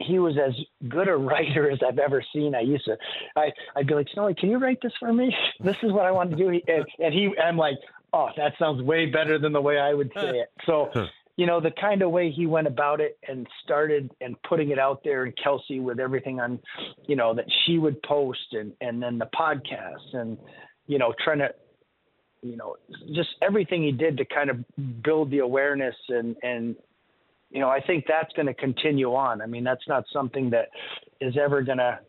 he 0.07 0.19
was 0.19 0.35
as 0.37 0.53
good 0.89 1.07
a 1.07 1.15
writer 1.15 1.69
as 1.69 1.79
I've 1.87 1.99
ever 1.99 2.23
seen. 2.33 2.55
I 2.55 2.61
used 2.61 2.85
to, 2.85 2.97
I, 3.35 3.51
I'd 3.75 3.87
be 3.87 3.93
like, 3.93 4.07
Snowy, 4.13 4.35
can 4.35 4.49
you 4.49 4.57
write 4.57 4.79
this 4.81 4.93
for 4.99 5.13
me? 5.13 5.33
This 5.63 5.75
is 5.83 5.91
what 5.91 6.05
I 6.05 6.11
want 6.11 6.31
to 6.31 6.35
do. 6.35 6.49
And, 6.49 6.85
and 6.99 7.13
he, 7.13 7.29
I'm 7.41 7.55
like, 7.55 7.75
oh, 8.13 8.29
that 8.35 8.53
sounds 8.57 8.81
way 8.81 9.05
better 9.05 9.37
than 9.37 9.53
the 9.53 9.61
way 9.61 9.77
I 9.77 9.93
would 9.93 10.11
say 10.15 10.39
it. 10.39 10.51
So, 10.65 10.89
you 11.37 11.45
know, 11.45 11.61
the 11.61 11.71
kind 11.79 12.01
of 12.01 12.11
way 12.11 12.31
he 12.31 12.45
went 12.45 12.67
about 12.67 12.99
it 12.99 13.17
and 13.27 13.47
started 13.63 14.11
and 14.19 14.35
putting 14.43 14.71
it 14.71 14.79
out 14.79 15.01
there 15.03 15.23
and 15.23 15.33
Kelsey 15.41 15.79
with 15.79 15.99
everything 15.99 16.39
on, 16.39 16.59
you 17.07 17.15
know, 17.15 17.33
that 17.35 17.45
she 17.65 17.77
would 17.77 18.01
post 18.03 18.39
and, 18.53 18.73
and 18.81 19.01
then 19.01 19.17
the 19.17 19.29
podcast 19.35 20.13
and, 20.13 20.37
you 20.87 20.97
know, 20.97 21.13
trying 21.23 21.39
to, 21.39 21.49
you 22.41 22.57
know, 22.57 22.75
just 23.13 23.29
everything 23.41 23.83
he 23.83 23.91
did 23.91 24.17
to 24.17 24.25
kind 24.25 24.49
of 24.49 25.03
build 25.03 25.29
the 25.29 25.39
awareness 25.39 25.95
and, 26.09 26.35
and, 26.41 26.75
you 27.51 27.59
know, 27.59 27.69
I 27.69 27.81
think 27.81 28.05
that's 28.07 28.31
going 28.33 28.47
to 28.47 28.53
continue 28.53 29.13
on. 29.13 29.41
I 29.41 29.45
mean, 29.45 29.63
that's 29.63 29.87
not 29.87 30.05
something 30.13 30.49
that 30.51 30.69
is 31.19 31.35
ever 31.41 31.61
going 31.61 31.79
to 31.79 31.99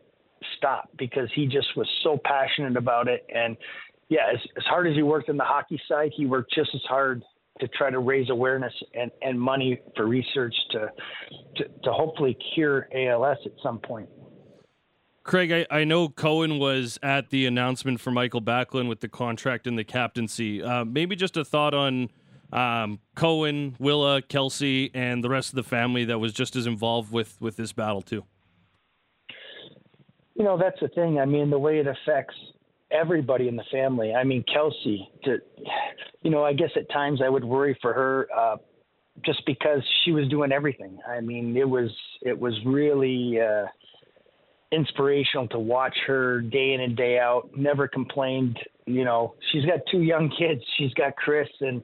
stop 0.56 0.88
because 0.98 1.28
he 1.34 1.46
just 1.46 1.76
was 1.76 1.88
so 2.02 2.18
passionate 2.24 2.76
about 2.76 3.08
it. 3.08 3.26
And 3.34 3.56
yeah, 4.08 4.30
as, 4.32 4.38
as 4.56 4.64
hard 4.64 4.86
as 4.86 4.94
he 4.94 5.02
worked 5.02 5.28
in 5.28 5.36
the 5.36 5.44
hockey 5.44 5.80
side, 5.88 6.12
he 6.16 6.26
worked 6.26 6.54
just 6.54 6.70
as 6.74 6.82
hard 6.88 7.22
to 7.60 7.68
try 7.68 7.90
to 7.90 7.98
raise 7.98 8.30
awareness 8.30 8.72
and, 8.94 9.10
and 9.20 9.38
money 9.40 9.80
for 9.96 10.06
research 10.06 10.54
to, 10.70 10.90
to, 11.56 11.64
to 11.84 11.92
hopefully 11.92 12.36
cure 12.54 12.88
ALS 12.94 13.38
at 13.44 13.52
some 13.62 13.78
point. 13.78 14.08
Craig, 15.24 15.52
I, 15.52 15.66
I 15.70 15.84
know 15.84 16.08
Cohen 16.08 16.58
was 16.58 16.98
at 17.02 17.30
the 17.30 17.46
announcement 17.46 18.00
for 18.00 18.10
Mikael 18.10 18.40
Backlund 18.40 18.88
with 18.88 19.00
the 19.00 19.08
contract 19.08 19.66
and 19.66 19.78
the 19.78 19.84
captaincy. 19.84 20.62
Uh, 20.62 20.84
maybe 20.84 21.14
just 21.14 21.36
a 21.36 21.44
thought 21.44 21.74
on 21.74 22.10
um, 22.52 23.00
Cohen, 23.14 23.76
Willa, 23.78 24.22
Kelsey, 24.22 24.90
and 24.94 25.24
the 25.24 25.30
rest 25.30 25.50
of 25.50 25.56
the 25.56 25.62
family 25.62 26.04
that 26.04 26.18
was 26.18 26.32
just 26.32 26.54
as 26.56 26.66
involved 26.66 27.12
with 27.12 27.40
with 27.40 27.56
this 27.56 27.72
battle 27.72 28.02
too. 28.02 28.24
You 30.34 30.44
know, 30.44 30.58
that's 30.58 30.80
the 30.80 30.88
thing. 30.88 31.18
I 31.18 31.24
mean, 31.24 31.50
the 31.50 31.58
way 31.58 31.78
it 31.78 31.86
affects 31.86 32.34
everybody 32.90 33.48
in 33.48 33.56
the 33.56 33.64
family. 33.70 34.14
I 34.14 34.24
mean, 34.24 34.44
Kelsey, 34.52 35.08
to, 35.24 35.38
you 36.22 36.30
know, 36.30 36.44
I 36.44 36.52
guess 36.52 36.70
at 36.76 36.90
times 36.90 37.20
I 37.24 37.28
would 37.28 37.44
worry 37.44 37.76
for 37.80 37.92
her, 37.92 38.28
uh, 38.36 38.56
just 39.24 39.44
because 39.46 39.82
she 40.04 40.12
was 40.12 40.28
doing 40.28 40.52
everything. 40.52 40.98
I 41.06 41.20
mean, 41.20 41.56
it 41.56 41.68
was 41.68 41.90
it 42.22 42.38
was 42.38 42.54
really 42.64 43.38
uh, 43.40 43.66
inspirational 44.72 45.48
to 45.48 45.58
watch 45.58 45.96
her 46.06 46.40
day 46.40 46.72
in 46.72 46.80
and 46.80 46.96
day 46.96 47.18
out. 47.18 47.50
Never 47.56 47.86
complained. 47.86 48.58
You 48.86 49.04
know, 49.04 49.34
she's 49.52 49.64
got 49.64 49.80
two 49.90 50.02
young 50.02 50.30
kids. 50.36 50.62
She's 50.78 50.92
got 50.94 51.14
Chris, 51.16 51.48
and 51.60 51.82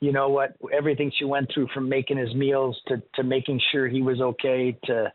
you 0.00 0.12
know 0.12 0.28
what 0.28 0.54
everything 0.72 1.10
she 1.18 1.24
went 1.24 1.48
through 1.52 1.68
from 1.74 1.88
making 1.88 2.16
his 2.16 2.34
meals 2.34 2.80
to 2.88 3.02
to 3.14 3.22
making 3.22 3.60
sure 3.72 3.88
he 3.88 4.02
was 4.02 4.20
okay 4.20 4.76
to 4.84 5.12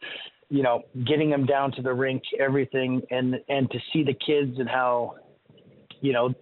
you 0.49 0.63
know 0.63 0.81
getting 1.05 1.29
him 1.29 1.45
down 1.45 1.71
to 1.71 1.81
the 1.81 1.93
rink 1.93 2.21
everything 2.39 3.01
and 3.11 3.35
and 3.49 3.69
to 3.71 3.79
see 3.91 4.03
the 4.03 4.13
kids 4.13 4.59
and 4.59 4.69
how 4.69 5.15
you 6.01 6.13
know 6.13 6.33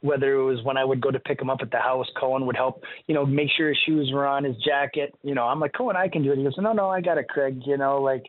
whether 0.00 0.34
it 0.34 0.44
was 0.44 0.62
when 0.62 0.76
I 0.76 0.84
would 0.84 1.00
go 1.00 1.10
to 1.10 1.18
pick 1.18 1.40
him 1.40 1.50
up 1.50 1.58
at 1.62 1.70
the 1.70 1.78
house, 1.78 2.06
Cohen 2.20 2.46
would 2.46 2.54
help, 2.54 2.82
you 3.06 3.14
know, 3.14 3.24
make 3.24 3.48
sure 3.56 3.68
his 3.68 3.78
shoes 3.86 4.10
were 4.12 4.26
on, 4.26 4.44
his 4.44 4.56
jacket. 4.58 5.14
You 5.22 5.34
know, 5.34 5.44
I'm 5.44 5.58
like, 5.58 5.72
Cohen, 5.72 5.96
I 5.96 6.06
can 6.06 6.22
do 6.22 6.32
it. 6.32 6.38
He 6.38 6.44
goes, 6.44 6.54
No, 6.58 6.72
no, 6.72 6.90
I 6.90 7.00
got 7.00 7.18
it, 7.18 7.28
Craig. 7.28 7.60
You 7.64 7.78
know, 7.78 8.00
like 8.00 8.22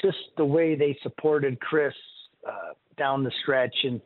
just 0.00 0.18
the 0.36 0.44
way 0.44 0.74
they 0.76 0.96
supported 1.02 1.58
Chris 1.60 1.94
uh, 2.46 2.74
down 2.98 3.24
the 3.24 3.32
stretch 3.42 3.74
and 3.84 4.00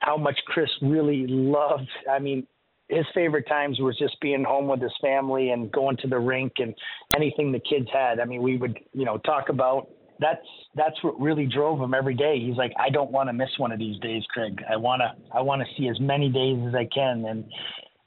how 0.00 0.16
much 0.16 0.38
Chris 0.46 0.70
really 0.80 1.26
loved. 1.28 1.88
I 2.10 2.18
mean, 2.18 2.46
his 2.88 3.04
favorite 3.14 3.46
times 3.46 3.78
was 3.80 3.96
just 3.98 4.20
being 4.20 4.44
home 4.44 4.66
with 4.66 4.80
his 4.80 4.92
family 5.00 5.50
and 5.50 5.70
going 5.70 5.96
to 5.98 6.08
the 6.08 6.18
rink 6.18 6.54
and 6.58 6.74
anything 7.14 7.52
the 7.52 7.60
kids 7.60 7.88
had. 7.92 8.20
I 8.20 8.24
mean, 8.24 8.42
we 8.42 8.56
would, 8.56 8.78
you 8.92 9.04
know, 9.04 9.18
talk 9.18 9.48
about 9.48 9.88
that's 10.20 10.46
that's 10.74 11.02
what 11.04 11.20
really 11.20 11.46
drove 11.46 11.80
him 11.80 11.94
every 11.94 12.14
day. 12.14 12.40
He's 12.40 12.56
like, 12.56 12.72
I 12.78 12.90
don't 12.90 13.12
want 13.12 13.28
to 13.28 13.32
miss 13.32 13.50
one 13.58 13.72
of 13.72 13.78
these 13.78 14.00
days, 14.00 14.22
Craig. 14.30 14.60
I 14.70 14.76
wanna 14.76 15.14
I 15.32 15.40
want 15.42 15.62
to 15.62 15.66
see 15.76 15.88
as 15.88 16.00
many 16.00 16.28
days 16.28 16.58
as 16.66 16.74
I 16.74 16.88
can, 16.92 17.24
and 17.26 17.44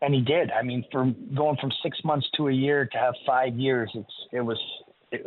and 0.01 0.13
he 0.13 0.21
did. 0.21 0.51
I 0.51 0.61
mean, 0.61 0.83
from 0.91 1.15
going 1.35 1.57
from 1.61 1.71
six 1.83 1.97
months 2.03 2.27
to 2.35 2.49
a 2.49 2.53
year 2.53 2.85
to 2.85 2.97
have 2.97 3.13
five 3.25 3.55
years, 3.55 3.89
it's 3.93 4.13
it 4.33 4.41
was 4.41 4.59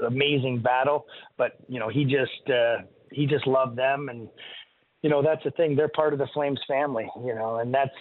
amazing 0.06 0.60
battle. 0.60 1.06
But 1.38 1.52
you 1.68 1.78
know, 1.78 1.88
he 1.88 2.04
just 2.04 2.50
uh, 2.50 2.82
he 3.12 3.26
just 3.26 3.46
loved 3.46 3.78
them 3.78 4.08
and 4.10 4.28
you 5.04 5.10
know, 5.10 5.22
that's 5.22 5.44
the 5.44 5.50
thing. 5.50 5.76
They're 5.76 5.88
part 5.88 6.14
of 6.14 6.18
the 6.18 6.26
Flames 6.32 6.58
family, 6.66 7.06
you 7.26 7.34
know, 7.34 7.56
and 7.56 7.74
that's 7.74 7.92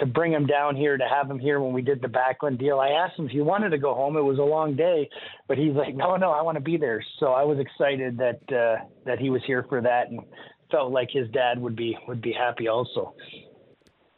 to 0.00 0.06
bring 0.06 0.32
him 0.32 0.46
down 0.46 0.76
here, 0.76 0.96
to 0.96 1.08
have 1.08 1.30
him 1.30 1.38
here 1.38 1.60
when 1.60 1.72
we 1.72 1.82
did 1.82 2.00
the 2.00 2.08
Backlund 2.08 2.58
deal. 2.58 2.78
I 2.78 2.90
asked 2.90 3.18
him 3.18 3.26
if 3.26 3.32
he 3.32 3.40
wanted 3.40 3.70
to 3.70 3.78
go 3.78 3.94
home. 3.94 4.16
It 4.16 4.22
was 4.22 4.38
a 4.38 4.42
long 4.42 4.76
day, 4.76 5.08
but 5.48 5.58
he's 5.58 5.74
like, 5.74 5.94
no, 5.94 6.16
no, 6.16 6.30
I 6.30 6.42
want 6.42 6.56
to 6.56 6.62
be 6.62 6.76
there. 6.76 7.04
So 7.18 7.32
I 7.32 7.42
was 7.42 7.58
excited 7.58 8.16
that 8.18 8.40
uh, 8.52 8.84
that 9.04 9.18
he 9.18 9.30
was 9.30 9.42
here 9.46 9.64
for 9.68 9.80
that, 9.80 10.10
and 10.10 10.20
felt 10.70 10.92
like 10.92 11.08
his 11.10 11.28
dad 11.30 11.58
would 11.58 11.76
be 11.76 11.96
would 12.06 12.22
be 12.22 12.32
happy 12.32 12.68
also. 12.68 13.14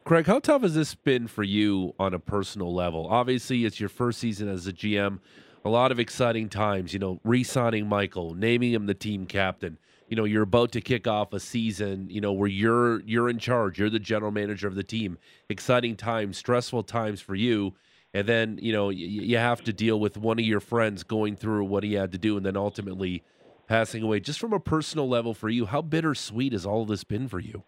Craig, 0.04 0.26
how 0.26 0.38
tough 0.38 0.62
has 0.62 0.74
this 0.74 0.94
been 0.94 1.28
for 1.28 1.44
you 1.44 1.94
on 1.98 2.14
a 2.14 2.18
personal 2.18 2.74
level? 2.74 3.06
Obviously, 3.08 3.64
it's 3.64 3.78
your 3.78 3.88
first 3.88 4.18
season 4.18 4.48
as 4.48 4.66
a 4.66 4.72
GM. 4.72 5.20
A 5.62 5.68
lot 5.68 5.92
of 5.92 6.00
exciting 6.00 6.48
times, 6.48 6.94
you 6.94 6.98
know, 6.98 7.20
re-signing 7.22 7.86
Mikael, 7.86 8.32
naming 8.34 8.72
him 8.72 8.86
the 8.86 8.94
team 8.94 9.26
captain. 9.26 9.78
You 10.10 10.16
know, 10.16 10.24
you're 10.24 10.42
about 10.42 10.72
to 10.72 10.80
kick 10.80 11.06
off 11.06 11.32
a 11.32 11.38
season, 11.38 12.08
you 12.10 12.20
know, 12.20 12.32
where 12.32 12.48
you're 12.48 13.00
you're 13.02 13.28
in 13.28 13.38
charge. 13.38 13.78
You're 13.78 13.88
the 13.88 14.00
general 14.00 14.32
manager 14.32 14.66
of 14.66 14.74
the 14.74 14.82
team. 14.82 15.18
Exciting 15.48 15.94
times, 15.94 16.36
stressful 16.36 16.82
times 16.82 17.20
for 17.20 17.36
you. 17.36 17.74
And 18.12 18.26
then, 18.26 18.58
you 18.60 18.72
know, 18.72 18.86
y- 18.86 18.94
you 18.94 19.36
have 19.38 19.62
to 19.62 19.72
deal 19.72 20.00
with 20.00 20.16
one 20.16 20.40
of 20.40 20.44
your 20.44 20.58
friends 20.58 21.04
going 21.04 21.36
through 21.36 21.64
what 21.66 21.84
he 21.84 21.94
had 21.94 22.10
to 22.10 22.18
do 22.18 22.36
and 22.36 22.44
then 22.44 22.56
ultimately 22.56 23.22
passing 23.68 24.02
away. 24.02 24.18
Just 24.18 24.40
from 24.40 24.52
a 24.52 24.58
personal 24.58 25.08
level 25.08 25.32
for 25.32 25.48
you, 25.48 25.66
how 25.66 25.80
bittersweet 25.80 26.52
has 26.52 26.66
all 26.66 26.84
this 26.84 27.04
been 27.04 27.28
for 27.28 27.38
you? 27.38 27.62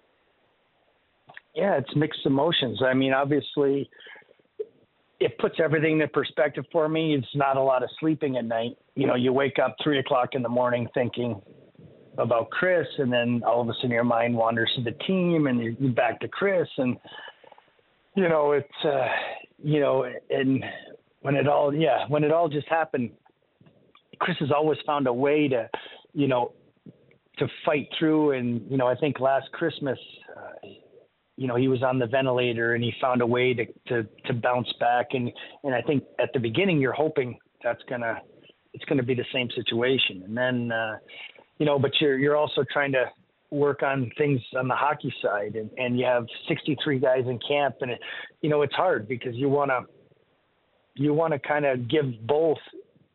Yeah, 1.54 1.76
it's 1.76 1.94
mixed 1.94 2.26
emotions. 2.26 2.82
I 2.84 2.92
mean, 2.92 3.12
obviously, 3.12 3.88
it 5.20 5.38
puts 5.38 5.60
everything 5.62 6.00
in 6.00 6.08
perspective 6.08 6.64
for 6.72 6.88
me. 6.88 7.14
It's 7.14 7.36
not 7.36 7.56
a 7.56 7.62
lot 7.62 7.84
of 7.84 7.90
sleeping 8.00 8.36
at 8.36 8.46
night. 8.46 8.76
You 8.96 9.06
know, 9.06 9.14
you 9.14 9.32
wake 9.32 9.60
up 9.64 9.76
three 9.80 10.00
o'clock 10.00 10.30
in 10.32 10.42
the 10.42 10.48
morning 10.48 10.88
thinking 10.92 11.40
about 12.18 12.50
Chris, 12.50 12.86
and 12.98 13.12
then 13.12 13.42
all 13.46 13.60
of 13.60 13.68
a 13.68 13.74
sudden 13.74 13.90
your 13.90 14.04
mind 14.04 14.34
wanders 14.34 14.70
to 14.76 14.82
the 14.82 14.96
team, 15.06 15.46
and 15.46 15.76
you're 15.78 15.92
back 15.92 16.20
to 16.20 16.28
Chris, 16.28 16.68
and 16.78 16.96
you 18.14 18.28
know, 18.28 18.52
it's 18.52 18.84
uh, 18.84 19.06
you 19.62 19.80
know, 19.80 20.04
and 20.30 20.64
when 21.22 21.34
it 21.34 21.48
all, 21.48 21.74
yeah, 21.74 22.06
when 22.08 22.24
it 22.24 22.32
all 22.32 22.48
just 22.48 22.68
happened, 22.68 23.10
Chris 24.18 24.36
has 24.40 24.50
always 24.50 24.78
found 24.86 25.06
a 25.06 25.12
way 25.12 25.48
to, 25.48 25.68
you 26.12 26.28
know, 26.28 26.52
to 27.38 27.46
fight 27.64 27.88
through, 27.98 28.32
and 28.32 28.70
you 28.70 28.76
know, 28.76 28.86
I 28.86 28.94
think 28.94 29.20
last 29.20 29.50
Christmas. 29.52 29.98
Uh, 30.36 30.68
you 31.38 31.48
know, 31.48 31.56
he 31.56 31.66
was 31.66 31.82
on 31.82 31.98
the 31.98 32.06
ventilator 32.06 32.74
and 32.74 32.84
he 32.84 32.92
found 33.00 33.22
a 33.22 33.26
way 33.26 33.54
to, 33.54 33.64
to, 33.88 34.06
to 34.26 34.34
bounce 34.34 34.70
back. 34.78 35.08
And, 35.12 35.32
and 35.64 35.74
I 35.74 35.80
think 35.80 36.04
at 36.20 36.28
the 36.34 36.38
beginning, 36.38 36.78
you're 36.78 36.92
hoping 36.92 37.38
that's 37.64 37.82
to, 37.88 38.18
it's 38.74 38.84
going 38.84 38.98
to 38.98 39.02
be 39.02 39.14
the 39.14 39.24
same 39.32 39.48
situation. 39.54 40.22
And 40.24 40.36
then, 40.36 40.70
uh, 40.70 40.98
you 41.62 41.66
know, 41.66 41.78
but 41.78 41.92
you're, 42.00 42.18
you're 42.18 42.36
also 42.36 42.64
trying 42.72 42.90
to 42.90 43.04
work 43.52 43.84
on 43.84 44.10
things 44.18 44.40
on 44.58 44.66
the 44.66 44.74
hockey 44.74 45.14
side 45.22 45.54
and, 45.54 45.70
and 45.78 45.96
you 45.96 46.04
have 46.04 46.26
63 46.48 46.98
guys 46.98 47.22
in 47.28 47.38
camp 47.46 47.76
and, 47.82 47.92
it, 47.92 48.00
you 48.40 48.50
know, 48.50 48.62
it's 48.62 48.74
hard 48.74 49.06
because 49.06 49.36
you 49.36 49.48
want 49.48 49.70
to, 49.70 49.82
you 51.00 51.14
want 51.14 51.32
to 51.32 51.38
kind 51.38 51.64
of 51.64 51.88
give 51.88 52.06
both 52.26 52.58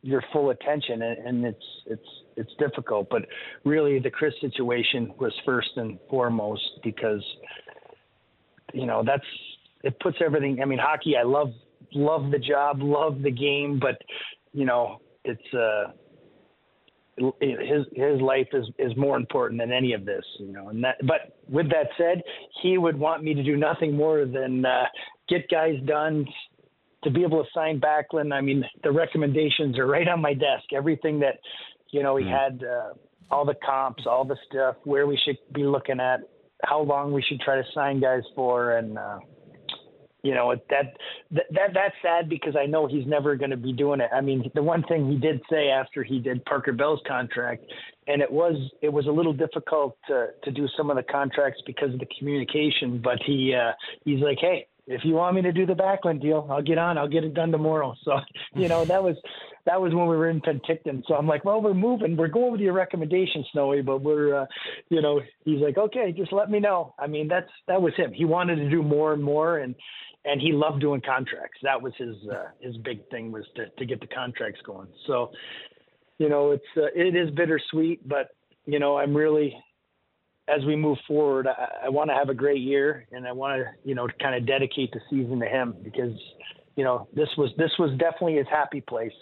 your 0.00 0.24
full 0.32 0.48
attention 0.48 1.02
and, 1.02 1.18
and 1.26 1.44
it's, 1.44 1.66
it's, 1.84 2.08
it's 2.38 2.52
difficult, 2.58 3.08
but 3.10 3.26
really 3.64 3.98
the 3.98 4.08
Chris 4.08 4.32
situation 4.40 5.12
was 5.18 5.34
first 5.44 5.68
and 5.76 5.98
foremost 6.08 6.62
because, 6.82 7.22
you 8.72 8.86
know 8.86 9.02
that's 9.04 9.24
it 9.82 9.98
puts 10.00 10.18
everything. 10.24 10.60
I 10.60 10.66
mean, 10.66 10.78
hockey. 10.78 11.16
I 11.16 11.22
love 11.22 11.52
love 11.94 12.30
the 12.30 12.38
job, 12.38 12.82
love 12.82 13.22
the 13.22 13.30
game, 13.30 13.78
but 13.80 13.96
you 14.52 14.64
know 14.64 15.00
it's 15.24 15.54
uh 15.54 15.92
his 17.40 17.86
his 17.92 18.20
life 18.20 18.48
is 18.52 18.66
is 18.78 18.96
more 18.96 19.16
important 19.16 19.60
than 19.60 19.72
any 19.72 19.92
of 19.92 20.04
this, 20.04 20.24
you 20.38 20.52
know. 20.52 20.68
And 20.68 20.82
that, 20.84 20.96
but 21.06 21.36
with 21.48 21.68
that 21.70 21.88
said, 21.96 22.22
he 22.62 22.78
would 22.78 22.98
want 22.98 23.22
me 23.22 23.34
to 23.34 23.42
do 23.42 23.56
nothing 23.56 23.96
more 23.96 24.24
than 24.24 24.64
uh, 24.64 24.84
get 25.28 25.48
guys 25.50 25.74
done, 25.86 26.26
to 27.04 27.10
be 27.10 27.22
able 27.22 27.42
to 27.42 27.50
sign 27.54 27.80
Backlund. 27.80 28.32
I 28.32 28.40
mean, 28.40 28.64
the 28.82 28.90
recommendations 28.90 29.78
are 29.78 29.86
right 29.86 30.08
on 30.08 30.20
my 30.20 30.34
desk. 30.34 30.72
Everything 30.74 31.20
that, 31.20 31.38
you 31.90 32.02
know, 32.02 32.16
he 32.16 32.24
mm. 32.24 32.30
had 32.30 32.64
uh, 32.64 32.92
all 33.30 33.44
the 33.44 33.54
comps, 33.64 34.04
all 34.06 34.24
the 34.24 34.36
stuff, 34.50 34.76
where 34.84 35.06
we 35.06 35.18
should 35.24 35.38
be 35.54 35.64
looking 35.64 36.00
at, 36.00 36.20
how 36.64 36.80
long 36.80 37.12
we 37.12 37.22
should 37.22 37.40
try 37.40 37.56
to 37.56 37.64
sign 37.72 38.00
guys 38.00 38.22
for, 38.34 38.78
and 38.78 38.98
uh, 38.98 39.18
you 40.22 40.34
know 40.34 40.54
that 40.70 40.96
that 41.30 41.70
that's 41.74 41.94
sad 42.02 42.28
because 42.28 42.56
I 42.56 42.66
know 42.66 42.86
he's 42.86 43.06
never 43.06 43.36
going 43.36 43.50
to 43.50 43.56
be 43.56 43.72
doing 43.72 44.00
it. 44.00 44.10
I 44.12 44.20
mean, 44.20 44.50
the 44.54 44.62
one 44.62 44.82
thing 44.84 45.10
he 45.10 45.16
did 45.16 45.40
say 45.50 45.68
after 45.68 46.02
he 46.02 46.18
did 46.18 46.44
Parker 46.44 46.72
Bell's 46.72 47.00
contract, 47.06 47.64
and 48.06 48.20
it 48.20 48.30
was 48.30 48.56
it 48.82 48.92
was 48.92 49.06
a 49.06 49.10
little 49.10 49.32
difficult 49.32 49.96
to 50.08 50.28
to 50.44 50.50
do 50.50 50.66
some 50.76 50.90
of 50.90 50.96
the 50.96 51.04
contracts 51.04 51.62
because 51.66 51.92
of 51.94 52.00
the 52.00 52.08
communication, 52.18 53.00
but 53.02 53.18
he 53.24 53.54
uh, 53.54 53.72
he's 54.04 54.20
like, 54.20 54.38
hey, 54.40 54.66
if 54.88 55.04
you 55.04 55.14
want 55.14 55.36
me 55.36 55.42
to 55.42 55.52
do 55.52 55.66
the 55.66 55.74
Backlund 55.74 56.22
deal, 56.22 56.46
I'll 56.50 56.62
get 56.62 56.78
on. 56.78 56.96
I'll 56.96 57.08
get 57.08 57.22
it 57.22 57.34
done 57.34 57.52
tomorrow. 57.52 57.94
So, 58.04 58.20
you 58.54 58.68
know, 58.68 58.86
that 58.86 59.02
was 59.02 59.16
that 59.68 59.82
was 59.82 59.94
when 59.94 60.08
we 60.08 60.16
were 60.16 60.30
in 60.30 60.40
Penticton. 60.40 61.02
So 61.06 61.14
I'm 61.14 61.26
like, 61.26 61.44
well, 61.44 61.60
we're 61.60 61.74
moving. 61.74 62.16
We're 62.16 62.28
going 62.28 62.52
with 62.52 62.62
your 62.62 62.72
recommendation, 62.72 63.44
Snowy, 63.52 63.82
but 63.82 64.00
we're, 64.00 64.34
uh, 64.34 64.46
you 64.88 65.02
know, 65.02 65.20
he's 65.44 65.60
like, 65.60 65.76
okay, 65.76 66.10
just 66.10 66.32
let 66.32 66.50
me 66.50 66.58
know. 66.58 66.94
I 66.98 67.06
mean, 67.06 67.28
that's 67.28 67.50
that 67.66 67.80
was 67.80 67.92
him. 67.94 68.10
He 68.14 68.24
wanted 68.24 68.56
to 68.56 68.70
do 68.70 68.82
more 68.82 69.12
and 69.12 69.22
more, 69.22 69.58
and 69.58 69.74
and 70.24 70.40
he 70.40 70.52
loved 70.52 70.80
doing 70.80 71.02
contracts. 71.02 71.58
That 71.62 71.82
was 71.82 71.92
his 71.98 72.16
uh, 72.32 72.46
his 72.60 72.78
big 72.78 73.06
thing 73.10 73.30
was 73.30 73.44
to 73.56 73.66
to 73.68 73.84
get 73.84 74.00
the 74.00 74.06
contracts 74.06 74.60
going. 74.64 74.88
So, 75.06 75.32
you 76.16 76.30
know, 76.30 76.52
it's 76.52 76.64
uh, 76.74 76.86
it 76.94 77.14
is 77.14 77.30
bittersweet, 77.34 78.08
but 78.08 78.30
you 78.64 78.78
know, 78.78 78.96
I'm 78.96 79.14
really 79.14 79.54
as 80.48 80.64
we 80.64 80.76
move 80.76 80.96
forward, 81.06 81.46
I, 81.46 81.86
I 81.86 81.88
want 81.90 82.08
to 82.08 82.14
have 82.14 82.30
a 82.30 82.34
great 82.34 82.62
year, 82.62 83.06
and 83.12 83.26
I 83.26 83.32
want 83.32 83.60
to, 83.60 83.66
you 83.86 83.94
know, 83.94 84.08
kind 84.18 84.34
of 84.34 84.46
dedicate 84.46 84.92
the 84.92 85.00
season 85.10 85.40
to 85.40 85.46
him 85.46 85.74
because, 85.84 86.18
you 86.74 86.84
know, 86.84 87.06
this 87.12 87.28
was 87.36 87.50
this 87.58 87.72
was 87.78 87.90
definitely 87.98 88.36
his 88.36 88.46
happy 88.50 88.80
place. 88.80 89.12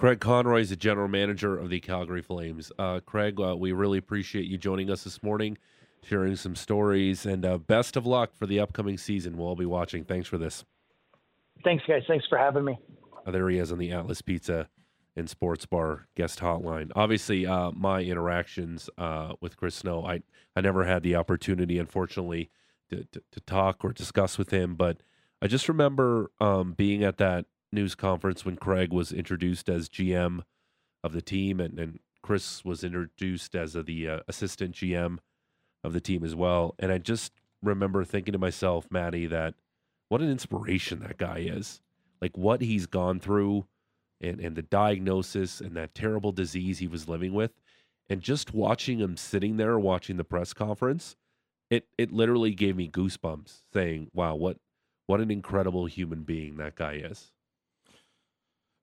Craig 0.00 0.18
Conroy 0.18 0.62
is 0.62 0.70
the 0.70 0.76
general 0.76 1.08
manager 1.08 1.58
of 1.58 1.68
the 1.68 1.78
Calgary 1.78 2.22
Flames. 2.22 2.72
Uh, 2.78 3.00
Craig, 3.04 3.38
uh, 3.38 3.54
we 3.54 3.72
really 3.72 3.98
appreciate 3.98 4.46
you 4.46 4.56
joining 4.56 4.90
us 4.90 5.04
this 5.04 5.22
morning, 5.22 5.58
sharing 6.02 6.36
some 6.36 6.56
stories, 6.56 7.26
and 7.26 7.44
uh, 7.44 7.58
best 7.58 7.98
of 7.98 8.06
luck 8.06 8.34
for 8.34 8.46
the 8.46 8.58
upcoming 8.58 8.96
season. 8.96 9.36
We'll 9.36 9.48
all 9.48 9.56
be 9.56 9.66
watching. 9.66 10.04
Thanks 10.04 10.26
for 10.26 10.38
this. 10.38 10.64
Thanks, 11.64 11.84
guys. 11.86 12.00
Thanks 12.08 12.24
for 12.30 12.38
having 12.38 12.64
me. 12.64 12.78
Uh, 13.26 13.30
there 13.30 13.46
he 13.50 13.58
is 13.58 13.70
on 13.70 13.76
the 13.76 13.92
Atlas 13.92 14.22
Pizza 14.22 14.70
and 15.16 15.28
Sports 15.28 15.66
Bar 15.66 16.08
guest 16.16 16.40
hotline. 16.40 16.90
Obviously, 16.96 17.46
uh, 17.46 17.70
my 17.72 18.00
interactions 18.00 18.88
uh, 18.96 19.34
with 19.42 19.58
Chris 19.58 19.74
Snow, 19.74 20.06
I 20.06 20.22
I 20.56 20.62
never 20.62 20.84
had 20.84 21.02
the 21.02 21.14
opportunity, 21.14 21.76
unfortunately, 21.76 22.48
to, 22.88 23.04
to, 23.12 23.22
to 23.32 23.40
talk 23.42 23.84
or 23.84 23.92
discuss 23.92 24.38
with 24.38 24.48
him. 24.48 24.76
But 24.76 25.02
I 25.42 25.46
just 25.46 25.68
remember 25.68 26.30
um, 26.40 26.72
being 26.72 27.04
at 27.04 27.18
that 27.18 27.44
news 27.72 27.94
conference 27.94 28.44
when 28.44 28.56
Craig 28.56 28.92
was 28.92 29.12
introduced 29.12 29.68
as 29.68 29.88
GM 29.88 30.42
of 31.02 31.12
the 31.12 31.22
team, 31.22 31.60
and, 31.60 31.78
and 31.78 32.00
Chris 32.22 32.64
was 32.64 32.84
introduced 32.84 33.54
as 33.54 33.74
a, 33.74 33.82
the 33.82 34.08
uh, 34.08 34.20
assistant 34.28 34.74
GM 34.74 35.18
of 35.82 35.92
the 35.92 36.00
team 36.00 36.24
as 36.24 36.34
well. 36.34 36.74
And 36.78 36.92
I 36.92 36.98
just 36.98 37.32
remember 37.62 38.04
thinking 38.04 38.32
to 38.32 38.38
myself, 38.38 38.86
Maddie, 38.90 39.26
that 39.26 39.54
what 40.08 40.20
an 40.20 40.30
inspiration 40.30 41.00
that 41.00 41.18
guy 41.18 41.38
is. 41.38 41.80
Like 42.20 42.36
what 42.36 42.60
he's 42.60 42.86
gone 42.86 43.20
through 43.20 43.66
and, 44.20 44.40
and 44.40 44.56
the 44.56 44.62
diagnosis 44.62 45.60
and 45.60 45.74
that 45.76 45.94
terrible 45.94 46.32
disease 46.32 46.78
he 46.78 46.88
was 46.88 47.08
living 47.08 47.32
with. 47.32 47.52
And 48.08 48.20
just 48.20 48.52
watching 48.52 48.98
him 48.98 49.16
sitting 49.16 49.56
there 49.56 49.78
watching 49.78 50.16
the 50.16 50.24
press 50.24 50.52
conference, 50.52 51.16
it 51.70 51.86
it 51.96 52.12
literally 52.12 52.52
gave 52.52 52.76
me 52.76 52.88
goosebumps 52.88 53.62
saying, 53.72 54.10
Wow, 54.12 54.34
what 54.34 54.58
what 55.06 55.20
an 55.20 55.30
incredible 55.30 55.86
human 55.86 56.24
being 56.24 56.56
that 56.56 56.74
guy 56.74 56.94
is. 56.94 57.30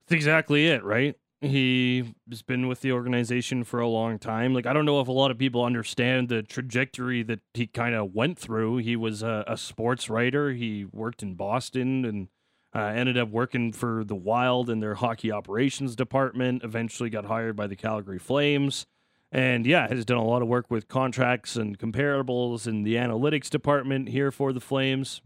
That's 0.08 0.16
exactly 0.16 0.68
it, 0.68 0.86
right? 0.86 1.18
He 1.42 2.16
has 2.30 2.42
been 2.42 2.70
with 2.70 2.80
the 2.80 2.94
organization 2.94 3.66
for 3.66 3.82
a 3.82 3.88
long 3.90 4.20
time. 4.20 4.54
Like, 4.54 4.66
I 4.66 4.72
don't 4.72 4.86
know 4.86 5.02
if 5.02 5.10
a 5.10 5.12
lot 5.12 5.32
of 5.32 5.38
people 5.38 5.66
understand 5.66 6.30
the 6.30 6.44
trajectory 6.44 7.24
that 7.24 7.42
he 7.54 7.68
kind 7.68 7.94
of 7.94 8.16
went 8.16 8.40
through. 8.40 8.78
He 8.78 8.96
was 8.96 9.22
a, 9.22 9.44
a, 9.48 9.58
sports 9.58 10.10
writer. 10.10 10.54
He 10.54 10.86
worked 10.86 11.22
in 11.22 11.36
Boston 11.36 12.06
and 12.06 12.28
uh, 12.74 12.86
ended 12.88 13.18
up 13.18 13.30
working 13.30 13.74
for 13.74 14.06
the 14.06 14.16
Wild 14.16 14.70
in 14.70 14.80
their 14.80 14.96
hockey 14.96 15.30
operations 15.30 15.94
department. 15.94 16.64
Eventually 16.64 17.10
got 17.10 17.26
hired 17.26 17.58
by 17.58 17.68
the 17.68 17.76
Calgary 17.76 18.20
Flames. 18.20 18.86
And 19.30 19.66
yeah, 19.66 19.90
has 19.90 20.06
done 20.06 20.18
a 20.18 20.24
lot 20.24 20.42
of 20.42 20.48
work 20.48 20.72
with 20.72 20.88
contracts 20.88 21.58
and 21.58 21.78
comparables 21.78 22.66
in 22.66 22.84
the 22.84 22.96
analytics 22.96 23.50
department 23.50 24.08
here 24.08 24.32
for 24.32 24.54
the 24.54 24.62
Flames. 24.62 25.22